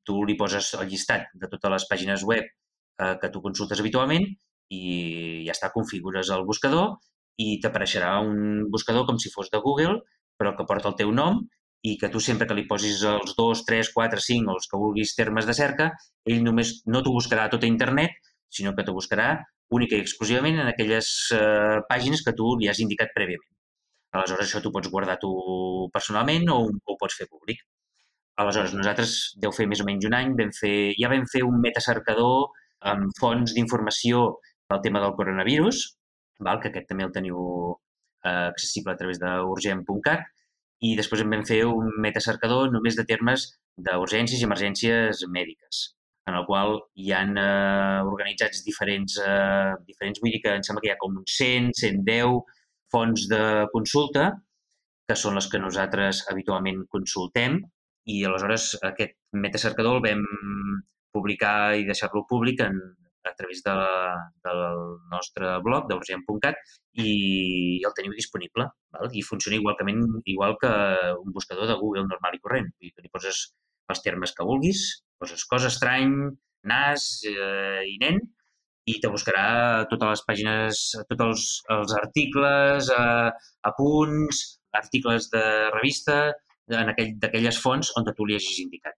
Tu 0.07 0.15
li 0.23 0.37
poses 0.39 0.71
el 0.77 0.87
llistat 0.87 1.27
de 1.35 1.49
totes 1.51 1.73
les 1.73 1.87
pàgines 1.89 2.23
web 2.23 2.45
eh, 2.45 3.15
que 3.21 3.31
tu 3.33 3.41
consultes 3.43 3.81
habitualment 3.83 4.27
i 4.71 4.83
ja 5.47 5.55
està, 5.55 5.73
configures 5.73 6.31
el 6.35 6.45
buscador 6.47 6.95
i 7.43 7.57
t'apareixerà 7.63 8.15
un 8.23 8.69
buscador 8.71 9.05
com 9.09 9.19
si 9.19 9.31
fos 9.33 9.51
de 9.51 9.59
Google, 9.63 9.99
però 10.39 10.53
que 10.55 10.65
porta 10.69 10.91
el 10.91 10.97
teu 11.01 11.11
nom 11.11 11.43
i 11.87 11.95
que 12.01 12.09
tu 12.13 12.21
sempre 12.23 12.47
que 12.49 12.55
li 12.57 12.65
posis 12.69 13.03
els 13.07 13.35
2, 13.37 13.63
3, 13.67 13.91
4, 13.95 14.23
5 14.27 14.51
o 14.51 14.55
els 14.57 14.69
que 14.71 14.79
vulguis 14.81 15.13
termes 15.17 15.47
de 15.49 15.55
cerca, 15.57 15.91
ell 16.27 16.41
només 16.45 16.73
no 16.93 17.03
t'ho 17.03 17.13
buscarà 17.15 17.45
a 17.47 17.53
tot 17.53 17.67
internet, 17.67 18.17
sinó 18.57 18.73
que 18.75 18.85
t'ho 18.87 18.95
buscarà 18.97 19.29
única 19.77 19.97
i 19.97 20.03
exclusivament 20.03 20.59
en 20.61 20.71
aquelles 20.71 21.09
eh, 21.35 21.79
pàgines 21.89 22.23
que 22.25 22.33
tu 22.35 22.53
li 22.59 22.69
has 22.71 22.79
indicat 22.83 23.11
prèviament. 23.15 23.51
Aleshores, 24.15 24.47
això 24.47 24.61
tu 24.63 24.71
pots 24.75 24.89
guardar 24.91 25.17
tu 25.21 25.31
personalment 25.93 26.47
o, 26.53 26.61
ho 26.67 26.95
pots 26.99 27.17
fer 27.19 27.27
públic. 27.27 27.59
Aleshores, 28.41 28.75
nosaltres 28.77 29.17
deu 29.43 29.51
fer 29.55 29.67
més 29.67 29.81
o 29.83 29.87
menys 29.87 30.07
un 30.07 30.15
any, 30.15 30.33
vam 30.39 30.53
fer, 30.55 30.93
ja 31.01 31.11
vam 31.11 31.25
fer 31.31 31.43
un 31.45 31.59
metacercador 31.63 32.47
amb 32.91 33.11
fonts 33.19 33.53
d'informació 33.57 34.27
el 34.73 34.81
tema 34.83 35.01
del 35.03 35.15
coronavirus, 35.19 35.83
val? 36.47 36.61
que 36.61 36.71
aquest 36.71 36.87
també 36.91 37.07
el 37.07 37.13
teniu 37.15 37.39
eh, 38.23 38.47
accessible 38.51 38.93
a 38.93 38.99
través 38.99 39.19
d'urgent.cat, 39.21 40.27
i 40.85 40.95
després 40.97 41.23
en 41.23 41.31
vam 41.33 41.45
fer 41.47 41.63
un 41.65 41.93
metacercador 42.03 42.71
només 42.73 42.97
de 42.97 43.05
termes 43.09 43.47
d'urgències 43.87 44.41
i 44.41 44.47
emergències 44.47 45.23
mèdiques, 45.33 45.79
en 46.29 46.37
el 46.37 46.45
qual 46.49 46.75
hi 46.99 47.13
han 47.15 47.37
eh, 47.39 48.01
organitzats 48.05 48.63
diferents, 48.65 49.17
eh, 49.23 49.73
diferents, 49.87 50.21
vull 50.21 50.35
dir 50.35 50.41
que 50.43 50.57
em 50.59 50.65
sembla 50.65 50.83
que 50.83 50.91
hi 50.91 50.93
ha 50.93 51.01
com 51.01 51.17
uns 51.21 51.37
100, 51.39 51.71
110 51.81 52.37
fonts 52.93 53.25
de 53.31 53.41
consulta, 53.73 54.29
que 55.07 55.15
són 55.15 55.39
les 55.39 55.47
que 55.49 55.61
nosaltres 55.63 56.25
habitualment 56.31 56.83
consultem, 56.91 57.61
i 58.07 58.21
aleshores 58.23 58.73
aquest 58.87 59.17
metacercador 59.35 59.97
el 59.97 60.05
vam 60.05 60.23
publicar 61.15 61.75
i 61.79 61.87
deixar-lo 61.87 62.25
públic 62.29 62.61
en, 62.63 62.77
a 63.27 63.35
través 63.37 63.61
de 63.65 63.75
del 64.47 64.63
nostre 65.11 65.57
blog 65.65 65.87
d'urgent.cat 65.89 66.59
i 67.03 67.11
el 67.85 67.95
teniu 67.97 68.15
disponible. 68.17 68.69
Val? 68.95 69.11
I 69.13 69.23
funciona 69.25 69.59
igualment, 69.59 70.03
igual 70.25 70.57
que 70.61 70.71
un 71.19 71.35
buscador 71.35 71.69
de 71.69 71.77
Google 71.81 72.07
normal 72.07 72.37
i 72.37 72.41
corrent. 72.43 72.71
Vull 72.73 72.89
dir 72.89 72.95
que 72.95 73.05
li 73.05 73.13
poses 73.13 73.43
els 73.91 74.03
termes 74.03 74.33
que 74.35 74.47
vulguis, 74.47 74.87
poses 75.19 75.45
cosa 75.47 75.71
estrany, 75.71 76.15
nas 76.67 77.05
eh, 77.29 77.83
i 77.87 77.95
nen, 78.01 78.19
i 78.87 78.97
te 79.03 79.11
buscarà 79.11 79.85
totes 79.91 80.13
les 80.13 80.23
pàgines, 80.27 80.83
tots 81.09 81.25
els, 81.25 81.47
els 81.75 81.95
articles, 81.99 82.91
eh, 82.95 83.31
apunts, 83.71 84.43
articles 84.79 85.27
de 85.33 85.43
revista, 85.75 86.19
en 86.75 86.91
aquell, 86.91 87.13
d'aquelles 87.21 87.59
fonts 87.63 87.91
on 87.99 88.07
tu 88.07 88.27
li 88.27 88.35
hagis 88.37 88.61
indicat. 88.63 88.95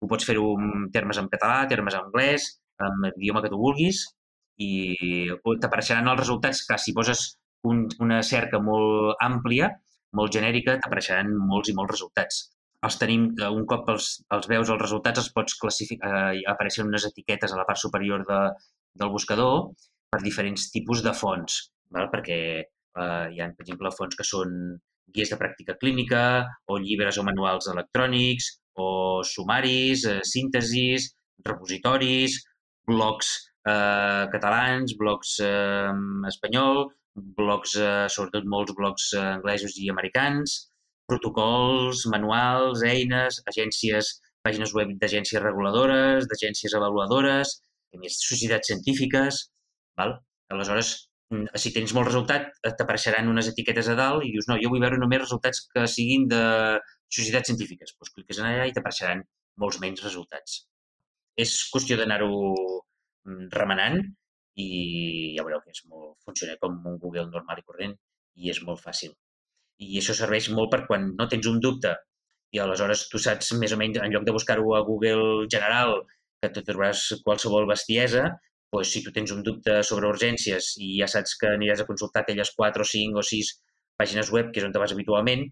Ho 0.00 0.08
pots 0.10 0.26
fer-ho 0.28 0.52
en 0.60 0.88
termes 0.94 1.18
en 1.20 1.28
català, 1.32 1.62
termes 1.70 1.96
en 1.96 2.06
anglès, 2.06 2.48
en 2.86 3.02
l'idioma 3.08 3.42
que 3.44 3.50
tu 3.52 3.58
vulguis 3.60 4.04
i 4.58 4.70
t'apareixeran 5.62 6.10
els 6.10 6.20
resultats 6.20 6.64
que 6.66 6.78
si 6.82 6.94
poses 6.96 7.24
un, 7.68 7.86
una 8.04 8.22
cerca 8.26 8.60
molt 8.62 9.18
àmplia, 9.24 9.70
molt 10.18 10.34
genèrica, 10.34 10.78
t'apareixeran 10.82 11.34
molts 11.50 11.70
i 11.70 11.76
molts 11.78 11.94
resultats. 11.96 12.40
Els 12.86 12.96
tenim, 13.00 13.28
un 13.50 13.64
cop 13.70 13.88
els, 13.90 14.08
els 14.34 14.48
veus 14.50 14.70
els 14.70 14.82
resultats, 14.82 15.22
els 15.22 15.30
pots 15.34 15.56
classificar, 15.62 16.12
eh, 16.32 16.42
apareixen 16.52 16.86
unes 16.86 17.06
etiquetes 17.08 17.52
a 17.52 17.58
la 17.58 17.66
part 17.68 17.80
superior 17.82 18.24
de, 18.28 18.40
del 19.02 19.10
buscador 19.14 19.72
per 20.12 20.20
diferents 20.22 20.68
tipus 20.74 21.02
de 21.06 21.14
fonts, 21.20 21.58
val? 21.94 22.06
perquè 22.12 22.38
eh, 22.62 23.26
hi 23.34 23.42
ha, 23.42 23.50
per 23.56 23.66
exemple, 23.66 23.94
fonts 23.96 24.18
que 24.18 24.26
són 24.26 24.54
guies 25.14 25.32
de 25.32 25.38
pràctica 25.40 25.76
clínica 25.80 26.22
o 26.70 26.78
llibres 26.82 27.18
o 27.18 27.24
manuals 27.26 27.68
electrònics 27.72 28.52
o 28.78 28.88
sumaris, 29.26 30.04
eh, 30.06 30.20
síntesis, 30.22 31.10
repositoris, 31.50 32.38
blogs 32.88 33.34
eh, 33.68 34.24
catalans, 34.32 34.94
blogs 35.00 35.38
eh, 35.44 35.92
espanyol, 36.30 36.86
blogs, 37.38 37.74
eh, 37.76 38.06
sobretot 38.14 38.46
molts 38.54 38.74
blogs 38.78 39.10
eh, 39.16 39.24
anglesos 39.36 39.76
i 39.82 39.90
americans, 39.92 40.58
protocols, 41.08 42.06
manuals, 42.12 42.84
eines, 42.86 43.42
agències, 43.52 44.14
pàgines 44.44 44.74
web 44.76 44.94
d'agències 45.02 45.42
reguladores, 45.42 46.28
d'agències 46.30 46.74
avaluadores, 46.78 47.58
a 47.94 48.00
més, 48.00 48.18
societats 48.30 48.70
científiques. 48.70 49.44
Val? 49.98 50.14
Aleshores, 50.54 50.92
mm, 51.32 51.58
si 51.62 51.72
tens 51.74 51.94
molt 51.96 52.08
resultat, 52.10 52.52
t'apareixeran 52.68 53.28
unes 53.32 53.50
etiquetes 53.52 53.88
a 53.88 53.96
dalt 53.98 54.24
i 54.24 54.32
dius, 54.36 54.48
no, 54.48 54.60
jo 54.62 54.70
vull 54.72 54.84
veure 54.84 55.00
només 55.00 55.24
resultats 55.24 55.66
que 55.74 55.88
siguin 55.96 56.28
de 56.32 56.42
societats 57.08 57.52
científiques. 57.52 57.96
Doncs 57.96 58.14
cliques 58.16 58.40
en 58.40 58.50
allà 58.52 58.68
i 58.68 58.74
t'apareixeran 58.76 59.24
molts 59.58 59.80
menys 59.82 60.04
resultats 60.04 60.62
és 61.44 61.54
qüestió 61.72 61.98
d'anar-ho 61.98 62.32
mm, 62.34 63.48
remenant 63.54 64.00
i 64.58 64.68
ja 65.36 65.44
veureu 65.46 65.62
que 65.62 65.74
és 65.74 65.84
molt, 65.86 66.16
funciona 66.26 66.58
com 66.62 66.76
un 66.90 66.98
Google 67.02 67.28
normal 67.30 67.60
i 67.60 67.66
corrent 67.66 67.94
i 68.38 68.50
és 68.52 68.60
molt 68.66 68.82
fàcil. 68.82 69.14
I 69.78 70.00
això 70.00 70.16
serveix 70.18 70.48
molt 70.54 70.72
per 70.72 70.84
quan 70.88 71.12
no 71.18 71.28
tens 71.30 71.46
un 71.50 71.60
dubte 71.62 71.94
i 72.54 72.60
aleshores 72.62 73.06
tu 73.12 73.20
saps 73.22 73.52
més 73.60 73.74
o 73.74 73.78
menys, 73.80 74.00
en 74.02 74.12
lloc 74.14 74.24
de 74.26 74.34
buscar-ho 74.34 74.74
a 74.74 74.82
Google 74.86 75.46
general, 75.52 76.00
que 76.42 76.50
te 76.54 76.64
trobaràs 76.66 77.04
qualsevol 77.24 77.68
bestiesa, 77.70 78.24
doncs 78.72 78.92
si 78.94 79.02
tu 79.04 79.12
tens 79.14 79.32
un 79.34 79.44
dubte 79.46 79.78
sobre 79.90 80.08
urgències 80.10 80.74
i 80.84 80.90
ja 81.00 81.08
saps 81.10 81.36
que 81.40 81.50
aniràs 81.54 81.82
a 81.82 81.88
consultar 81.88 82.24
aquelles 82.24 82.52
4 82.56 82.84
o 82.84 82.88
5 82.88 83.22
o 83.22 83.24
6 83.30 83.52
pàgines 84.00 84.30
web, 84.34 84.50
que 84.52 84.62
és 84.62 84.66
on 84.66 84.74
te 84.74 84.82
vas 84.82 84.94
habitualment, 84.94 85.46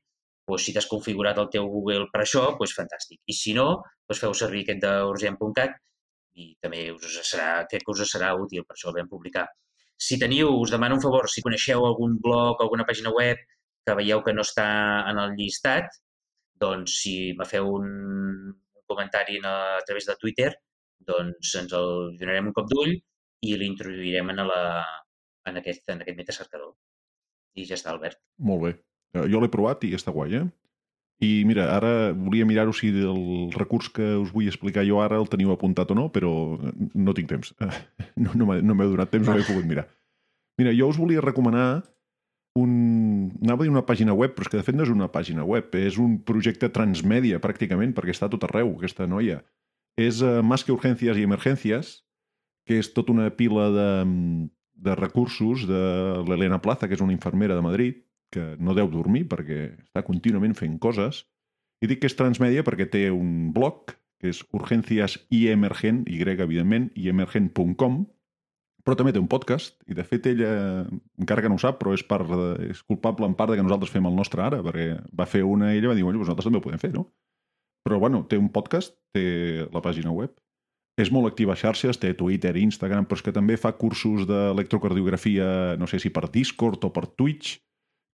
doncs, 0.47 0.65
si 0.65 0.75
t'has 0.75 0.89
configurat 0.91 1.39
el 1.43 1.51
teu 1.53 1.69
Google 1.73 2.07
per 2.13 2.23
això, 2.23 2.47
doncs 2.59 2.75
fantàstic. 2.79 3.21
I 3.27 3.35
si 3.35 3.55
no, 3.57 3.69
doncs 4.07 4.23
feu 4.23 4.35
servir 4.35 4.65
aquest 4.65 4.83
d'urgent.cat 4.85 5.77
i 6.37 6.51
també 6.63 6.83
us 6.93 7.21
serà, 7.25 7.65
crec 7.71 7.87
que 7.87 7.95
us 7.95 8.05
serà 8.11 8.35
útil, 8.37 8.65
per 8.67 8.77
això 8.77 8.91
el 8.91 8.99
vam 8.99 9.09
publicar. 9.09 9.47
Si 9.97 10.19
teniu, 10.21 10.51
us 10.61 10.73
demano 10.75 10.99
un 10.99 11.03
favor, 11.03 11.31
si 11.33 11.43
coneixeu 11.45 11.87
algun 11.87 12.19
blog, 12.23 12.61
alguna 12.61 12.85
pàgina 12.89 13.13
web 13.17 13.41
que 13.87 13.95
veieu 13.97 14.21
que 14.23 14.35
no 14.37 14.45
està 14.45 14.67
en 15.09 15.21
el 15.23 15.33
llistat, 15.39 15.89
doncs 16.61 16.99
si 17.01 17.17
me 17.39 17.47
feu 17.49 17.71
un, 17.79 17.89
comentari 18.87 19.41
a, 19.45 19.77
a 19.77 19.83
través 19.87 20.07
de 20.07 20.17
Twitter, 20.21 20.51
doncs 21.11 21.55
ens 21.61 21.75
el 21.77 22.17
donarem 22.21 22.51
un 22.51 22.57
cop 22.57 22.69
d'ull 22.71 22.95
i 23.47 23.57
l'introduirem 23.61 24.33
en, 24.33 24.43
la, 24.51 24.61
en, 25.51 25.61
aquest, 25.61 25.85
en 25.93 26.03
aquest 26.03 26.19
metacercador. 26.19 26.75
I 27.57 27.67
ja 27.69 27.77
està, 27.79 27.93
Albert. 27.93 28.21
Molt 28.51 28.65
bé. 28.65 28.73
Eh, 29.15 29.27
jo 29.33 29.43
l'he 29.43 29.53
provat 29.53 29.85
i 29.87 29.95
està 29.97 30.15
guai, 30.15 30.41
eh? 30.41 30.47
I 31.25 31.47
mira, 31.49 31.71
ara 31.73 32.13
volia 32.13 32.45
mirar-ho 32.45 32.75
si 32.77 32.91
el 32.93 33.49
recurs 33.55 33.89
que 33.89 34.05
us 34.21 34.33
vull 34.35 34.51
explicar 34.51 34.85
jo 34.85 34.99
ara 35.01 35.17
el 35.17 35.31
teniu 35.33 35.55
apuntat 35.55 35.95
o 35.95 35.97
no, 35.97 36.11
però 36.13 36.31
no 36.93 37.15
tinc 37.17 37.31
temps. 37.33 37.55
No, 38.17 38.33
no 38.33 38.49
m'he 38.49 38.89
donat 38.89 39.11
temps, 39.13 39.29
no 39.29 39.37
he 39.37 39.45
pogut 39.45 39.67
mirar. 39.69 39.87
Mira, 40.57 40.73
jo 40.77 40.89
us 40.89 40.97
volia 41.01 41.25
recomanar 41.25 41.85
un... 42.57 42.73
Anava 43.45 43.65
a 43.65 43.67
dir 43.67 43.73
una 43.73 43.85
pàgina 43.85 44.15
web, 44.17 44.33
però 44.35 44.47
és 44.47 44.53
que 44.53 44.61
de 44.61 44.65
fet 44.65 44.77
no 44.77 44.87
és 44.87 44.93
una 44.93 45.11
pàgina 45.13 45.45
web, 45.45 45.75
és 45.77 45.99
un 46.01 46.17
projecte 46.25 46.71
transmèdia, 46.73 47.41
pràcticament, 47.45 47.93
perquè 47.97 48.15
està 48.17 48.31
tot 48.33 48.47
arreu, 48.49 48.73
aquesta 48.77 49.09
noia. 49.09 49.43
És 50.01 50.23
uh, 50.25 50.41
Más 50.45 50.65
que 50.65 50.73
urgències 50.75 51.21
i 51.21 51.27
emergències, 51.29 51.93
que 52.67 52.81
és 52.81 52.91
tota 52.97 53.13
una 53.13 53.29
pila 53.37 53.69
de, 53.75 53.91
de 54.89 54.97
recursos 54.97 55.67
de 55.69 55.83
l'Helena 56.27 56.61
Plaza, 56.65 56.89
que 56.89 56.97
és 56.97 57.05
una 57.05 57.15
infermera 57.15 57.57
de 57.57 57.65
Madrid, 57.65 58.01
que 58.37 58.45
no 58.61 58.77
deu 58.77 58.91
dormir 58.93 59.25
perquè 59.31 59.71
està 59.81 60.05
contínuament 60.07 60.57
fent 60.59 60.77
coses. 60.83 61.25
I 61.81 61.89
dic 61.89 62.03
que 62.03 62.11
és 62.11 62.17
transmèdia 62.19 62.65
perquè 62.65 62.87
té 62.93 63.07
un 63.13 63.55
blog, 63.57 63.97
que 64.21 64.31
és 64.33 64.43
Urgències 64.57 65.19
i 65.33 65.47
Emergent, 65.53 66.05
Y, 66.09 66.21
evidentment, 66.21 66.91
i 66.97 67.09
emergent.com, 67.13 68.05
però 68.87 68.95
també 68.95 69.11
té 69.13 69.19
un 69.19 69.27
podcast, 69.27 69.75
i 69.91 69.97
de 69.99 70.05
fet 70.07 70.29
ella, 70.31 70.51
encara 71.19 71.43
que 71.43 71.51
no 71.51 71.59
ho 71.59 71.61
sap, 71.61 71.81
però 71.81 71.93
és, 71.97 72.05
de, 72.07 72.51
és 72.71 72.83
culpable 72.87 73.27
en 73.27 73.35
part 73.35 73.51
de 73.51 73.59
que 73.59 73.67
nosaltres 73.67 73.91
fem 73.91 74.07
el 74.07 74.15
nostre 74.15 74.45
ara, 74.45 74.61
perquè 74.63 74.93
va 75.11 75.27
fer 75.27 75.43
una 75.43 75.73
ella 75.75 75.89
i 75.89 75.91
va 75.91 75.97
dir, 75.99 76.05
bueno, 76.07 76.23
nosaltres 76.23 76.47
també 76.47 76.61
ho 76.61 76.65
podem 76.65 76.79
fer, 76.79 76.93
no? 76.95 77.09
Però 77.87 77.99
bueno, 78.03 78.23
té 78.31 78.39
un 78.39 78.53
podcast, 78.55 78.95
té 79.15 79.67
la 79.75 79.83
pàgina 79.83 80.15
web, 80.15 80.37
és 81.03 81.11
molt 81.13 81.29
activa 81.29 81.53
a 81.53 81.59
xarxes, 81.59 81.99
té 82.01 82.15
Twitter, 82.17 82.55
Instagram, 82.57 83.05
però 83.11 83.19
és 83.19 83.27
que 83.27 83.35
també 83.35 83.59
fa 83.61 83.75
cursos 83.77 84.25
d'electrocardiografia, 84.31 85.77
no 85.81 85.91
sé 85.91 85.99
si 86.01 86.15
per 86.15 86.31
Discord 86.31 86.87
o 86.87 86.93
per 86.95 87.09
Twitch, 87.19 87.59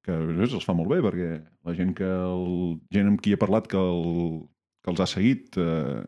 que 0.06 0.16
veus, 0.34 0.56
els 0.58 0.66
fa 0.66 0.74
molt 0.76 0.90
bé, 0.90 0.98
perquè 1.04 1.28
la 1.68 1.74
gent 1.78 1.92
que 1.98 2.08
el, 2.08 2.80
gent 2.94 3.12
amb 3.12 3.22
qui 3.22 3.34
he 3.34 3.40
parlat 3.40 3.68
que, 3.70 3.78
el, 3.78 4.42
que 4.82 4.92
els 4.92 5.02
ha 5.02 5.08
seguit, 5.10 5.54
eh, 5.62 6.02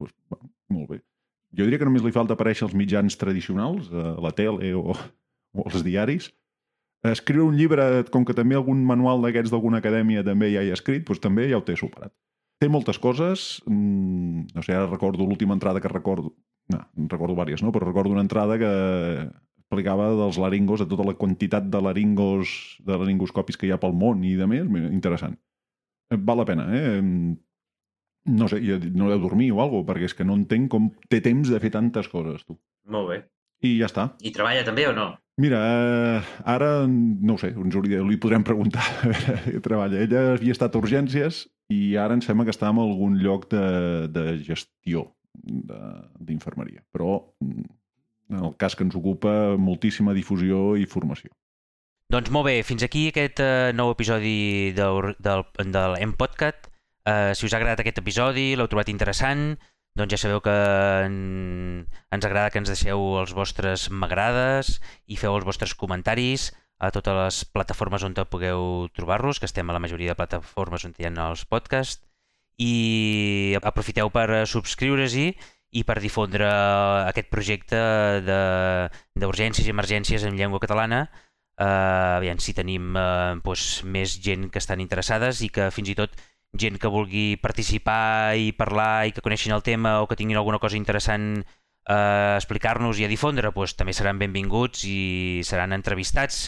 doncs, 0.00 0.16
bueno, 0.32 0.50
molt 0.72 0.90
bé. 0.94 1.00
Jo 1.56 1.68
diria 1.68 1.80
que 1.80 1.88
només 1.88 2.04
li 2.04 2.14
falta 2.14 2.36
aparèixer 2.36 2.66
als 2.66 2.74
mitjans 2.76 3.16
tradicionals, 3.20 3.88
a 3.92 4.16
la 4.24 4.32
tele 4.36 4.72
o, 4.76 4.96
o 5.56 5.66
als 5.68 5.84
diaris. 5.86 6.30
Escriure 7.06 7.46
un 7.46 7.56
llibre, 7.60 8.04
com 8.12 8.24
que 8.26 8.34
també 8.34 8.56
algun 8.58 8.80
manual 8.88 9.22
d'aquests 9.22 9.52
d'alguna 9.52 9.78
acadèmia 9.82 10.24
també 10.26 10.50
ja 10.54 10.64
hi 10.64 10.72
ha 10.72 10.78
escrit, 10.78 11.04
doncs 11.06 11.22
també 11.22 11.46
ja 11.50 11.60
ho 11.60 11.64
té 11.64 11.76
superat. 11.78 12.12
Té 12.60 12.70
moltes 12.72 12.98
coses, 12.98 13.60
mmm, 13.68 14.48
no 14.56 14.64
sé, 14.64 14.72
ara 14.72 14.88
recordo 14.88 15.28
l'última 15.28 15.54
entrada 15.54 15.80
que 15.84 15.92
recordo, 15.92 16.32
no, 16.72 16.80
recordo 17.12 17.36
vàries, 17.36 17.62
no? 17.62 17.70
però 17.72 17.84
recordo 17.84 18.16
una 18.16 18.24
entrada 18.24 18.56
que 18.58 18.70
explicava 19.66 20.12
dels 20.14 20.38
laringos, 20.38 20.80
de 20.80 20.88
tota 20.88 21.04
la 21.06 21.16
quantitat 21.18 21.66
de 21.70 21.80
laringos, 21.82 22.78
de 22.86 22.96
laringoscopis 22.96 23.58
que 23.58 23.66
hi 23.66 23.74
ha 23.74 23.80
pel 23.82 23.96
món 23.98 24.22
i 24.24 24.36
de 24.38 24.46
més, 24.46 24.66
interessant. 24.94 25.34
Eh, 26.10 26.18
val 26.18 26.38
la 26.38 26.46
pena, 26.46 26.66
eh? 26.70 27.02
No 28.26 28.48
sé, 28.50 28.60
no 28.94 29.10
deu 29.10 29.20
dormir 29.22 29.52
o 29.54 29.60
alguna 29.62 29.86
perquè 29.86 30.08
és 30.08 30.14
que 30.14 30.26
no 30.26 30.34
entenc 30.38 30.70
com 30.70 30.90
té 31.10 31.20
temps 31.22 31.50
de 31.50 31.60
fer 31.62 31.70
tantes 31.74 32.08
coses, 32.10 32.42
tu. 32.46 32.58
Molt 32.90 33.10
bé. 33.10 33.20
I 33.66 33.78
ja 33.80 33.88
està. 33.90 34.10
I 34.22 34.32
treballa 34.34 34.64
també 34.66 34.86
o 34.90 34.94
no? 34.94 35.12
Mira, 35.40 35.58
eh, 35.60 36.20
ara 36.48 36.70
no 36.88 37.34
ho 37.34 37.40
sé, 37.40 37.50
ens 37.52 37.74
hauria, 37.76 38.00
li 38.06 38.16
podrem 38.20 38.44
preguntar 38.46 38.86
a 39.02 39.10
veure 39.10 39.60
treballa. 39.64 40.00
Ella 40.02 40.22
havia 40.34 40.54
estat 40.56 40.74
a 40.74 40.80
urgències 40.80 41.44
i 41.72 41.96
ara 42.00 42.16
em 42.16 42.22
sembla 42.24 42.46
que 42.46 42.54
està 42.54 42.70
en 42.70 42.80
algun 42.82 43.18
lloc 43.22 43.50
de, 43.50 43.66
de 44.14 44.38
gestió 44.46 45.10
d'infermeria. 45.36 46.80
Però 46.94 47.18
mm, 47.42 47.66
en 48.30 48.44
el 48.44 48.54
cas 48.58 48.76
que 48.76 48.84
ens 48.86 48.96
ocupa 48.98 49.56
moltíssima 49.58 50.14
difusió 50.16 50.76
i 50.76 50.86
formació. 50.90 51.30
Doncs 52.12 52.30
molt 52.30 52.46
bé, 52.46 52.60
fins 52.62 52.84
aquí 52.86 53.08
aquest 53.10 53.40
uh, 53.42 53.72
nou 53.74 53.90
episodi 53.90 54.72
del, 54.76 55.14
del, 55.18 55.42
del 55.74 55.96
M-Podcast. 56.06 56.68
Uh, 57.06 57.32
si 57.34 57.46
us 57.46 57.54
ha 57.54 57.58
agradat 57.58 57.82
aquest 57.82 57.98
episodi, 58.02 58.52
l'heu 58.54 58.68
trobat 58.70 58.90
interessant, 58.92 59.56
doncs 59.98 60.12
ja 60.14 60.20
sabeu 60.20 60.42
que 60.44 60.54
en... 61.06 61.16
ens 62.12 62.28
agrada 62.28 62.52
que 62.52 62.60
ens 62.62 62.70
deixeu 62.70 63.02
els 63.18 63.32
vostres 63.34 63.88
m'agrades 63.90 64.76
i 65.10 65.18
feu 65.18 65.34
els 65.34 65.46
vostres 65.46 65.74
comentaris 65.74 66.50
a 66.78 66.90
totes 66.92 67.16
les 67.16 67.38
plataformes 67.48 68.04
on 68.04 68.14
pugueu 68.28 68.88
trobar-los, 68.94 69.40
que 69.40 69.48
estem 69.48 69.70
a 69.70 69.72
la 69.72 69.80
majoria 69.80 70.12
de 70.12 70.18
plataformes 70.18 70.84
on 70.84 70.94
hi 70.98 71.08
ha 71.08 71.30
els 71.30 71.46
podcasts, 71.48 72.04
i 72.60 73.56
aprofiteu 73.62 74.10
per 74.12 74.46
subscriure-s'hi 74.48 75.30
i 75.74 75.82
per 75.84 75.98
difondre 76.00 76.46
aquest 77.08 77.28
projecte 77.32 77.78
d'urgències 79.18 79.66
i 79.66 79.74
emergències 79.74 80.24
en 80.24 80.36
llengua 80.38 80.62
catalana 80.62 81.06
eh, 81.58 82.16
aviam 82.16 82.38
si 82.38 82.54
tenim 82.56 82.94
eh, 82.96 83.36
doncs, 83.44 83.82
més 83.84 84.16
gent 84.22 84.48
que 84.50 84.62
estan 84.62 84.80
interessades 84.80 85.42
i 85.42 85.50
que 85.50 85.70
fins 85.74 85.92
i 85.92 85.98
tot 85.98 86.16
gent 86.56 86.78
que 86.80 86.92
vulgui 86.92 87.36
participar 87.42 88.36
i 88.38 88.52
parlar 88.56 89.08
i 89.08 89.12
que 89.12 89.24
coneixin 89.24 89.56
el 89.56 89.64
tema 89.66 90.00
o 90.00 90.06
que 90.08 90.16
tinguin 90.16 90.38
alguna 90.38 90.60
cosa 90.62 90.78
interessant 90.78 91.42
a 91.86 91.96
eh, 91.96 92.36
explicar-nos 92.36 92.98
i 92.98 93.06
a 93.06 93.10
difondre, 93.10 93.52
doncs, 93.54 93.76
també 93.78 93.94
seran 93.94 94.18
benvinguts 94.22 94.86
i 94.88 95.42
seran 95.46 95.74
entrevistats 95.76 96.46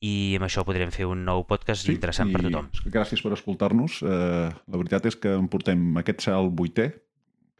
i 0.00 0.38
amb 0.38 0.46
això 0.46 0.64
podrem 0.64 0.90
fer 0.94 1.04
un 1.06 1.26
nou 1.26 1.44
podcast 1.48 1.84
sí, 1.84 1.92
interessant 1.92 2.32
per 2.32 2.40
tothom. 2.46 2.70
Gràcies 2.88 3.20
per 3.20 3.34
escoltar-nos. 3.36 3.98
Uh, 4.00 4.48
la 4.48 4.80
veritat 4.80 5.10
és 5.10 5.18
que 5.20 5.34
en 5.36 5.44
portem 5.52 6.00
aquest 6.00 6.24
serà 6.24 6.38
el 6.40 6.48
vuitè, 6.56 6.88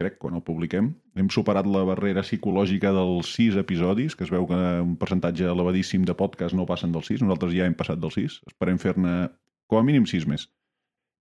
crec, 0.01 0.17
quan 0.21 0.37
el 0.39 0.45
publiquem. 0.45 0.91
Hem 1.19 1.29
superat 1.33 1.69
la 1.69 1.83
barrera 1.89 2.25
psicològica 2.25 2.93
dels 2.97 3.35
sis 3.37 3.59
episodis, 3.61 4.17
que 4.17 4.25
es 4.27 4.33
veu 4.33 4.47
que 4.49 4.61
un 4.81 4.97
percentatge 5.01 5.49
elevadíssim 5.53 6.07
de 6.09 6.17
podcast 6.17 6.57
no 6.57 6.67
passen 6.69 6.95
dels 6.95 7.11
sis. 7.11 7.21
Nosaltres 7.25 7.55
ja 7.57 7.69
hem 7.69 7.77
passat 7.77 8.01
dels 8.01 8.17
sis. 8.17 8.41
Esperem 8.49 8.81
fer-ne 8.81 9.29
com 9.71 9.81
a 9.81 9.85
mínim 9.87 10.09
sis 10.09 10.27
més. 10.27 10.49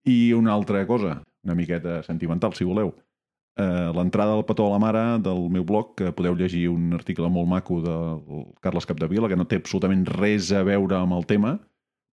I 0.09 0.33
una 0.37 0.55
altra 0.55 0.85
cosa, 0.87 1.19
una 1.45 1.59
miqueta 1.59 2.01
sentimental, 2.07 2.55
si 2.55 2.67
voleu. 2.69 2.95
Uh, 3.59 3.91
L'entrada 3.97 4.37
del 4.37 4.47
petó 4.47 4.69
a 4.69 4.77
la 4.77 4.79
mare 4.79 5.03
del 5.25 5.49
meu 5.51 5.65
blog, 5.67 5.97
que 5.99 6.13
podeu 6.15 6.37
llegir 6.39 6.69
un 6.71 6.95
article 6.95 7.27
molt 7.35 7.51
maco 7.51 7.81
del 7.83 8.45
Carles 8.63 8.87
Capdevila, 8.87 9.27
que 9.29 9.39
no 9.39 9.49
té 9.51 9.59
absolutament 9.59 10.07
res 10.15 10.53
a 10.55 10.63
veure 10.63 11.01
amb 11.01 11.19
el 11.19 11.27
tema, 11.27 11.57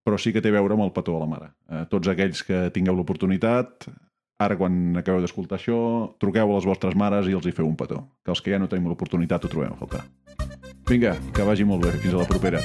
però 0.06 0.18
sí 0.18 0.34
que 0.34 0.42
té 0.42 0.50
a 0.50 0.58
veure 0.58 0.74
amb 0.74 0.88
el 0.88 0.94
petó 0.96 1.20
a 1.20 1.22
la 1.22 1.30
mare. 1.30 1.52
Uh, 1.70 1.86
tots 1.92 2.10
aquells 2.10 2.42
que 2.48 2.66
tingueu 2.74 2.98
l'oportunitat, 2.98 3.86
Ara, 4.36 4.58
quan 4.60 4.98
acabeu 5.00 5.22
d'escoltar 5.24 5.56
això, 5.56 5.78
truqueu 6.20 6.50
a 6.50 6.58
les 6.58 6.68
vostres 6.68 6.98
mares 7.00 7.30
i 7.32 7.38
els 7.38 7.48
hi 7.48 7.56
feu 7.56 7.70
un 7.70 7.78
petó. 7.80 8.02
Que 8.26 8.36
els 8.36 8.44
que 8.44 8.52
ja 8.52 8.60
no 8.60 8.68
tenim 8.68 8.90
l'oportunitat 8.92 9.48
ho 9.48 9.52
trobem 9.52 9.72
a 9.72 9.80
faltar. 9.80 10.04
Vinga, 10.90 11.16
que 11.32 11.48
vagi 11.48 11.64
molt 11.64 11.88
bé. 11.88 11.96
Fins 12.04 12.18
a 12.18 12.26
la 12.26 12.28
propera. 12.28 12.60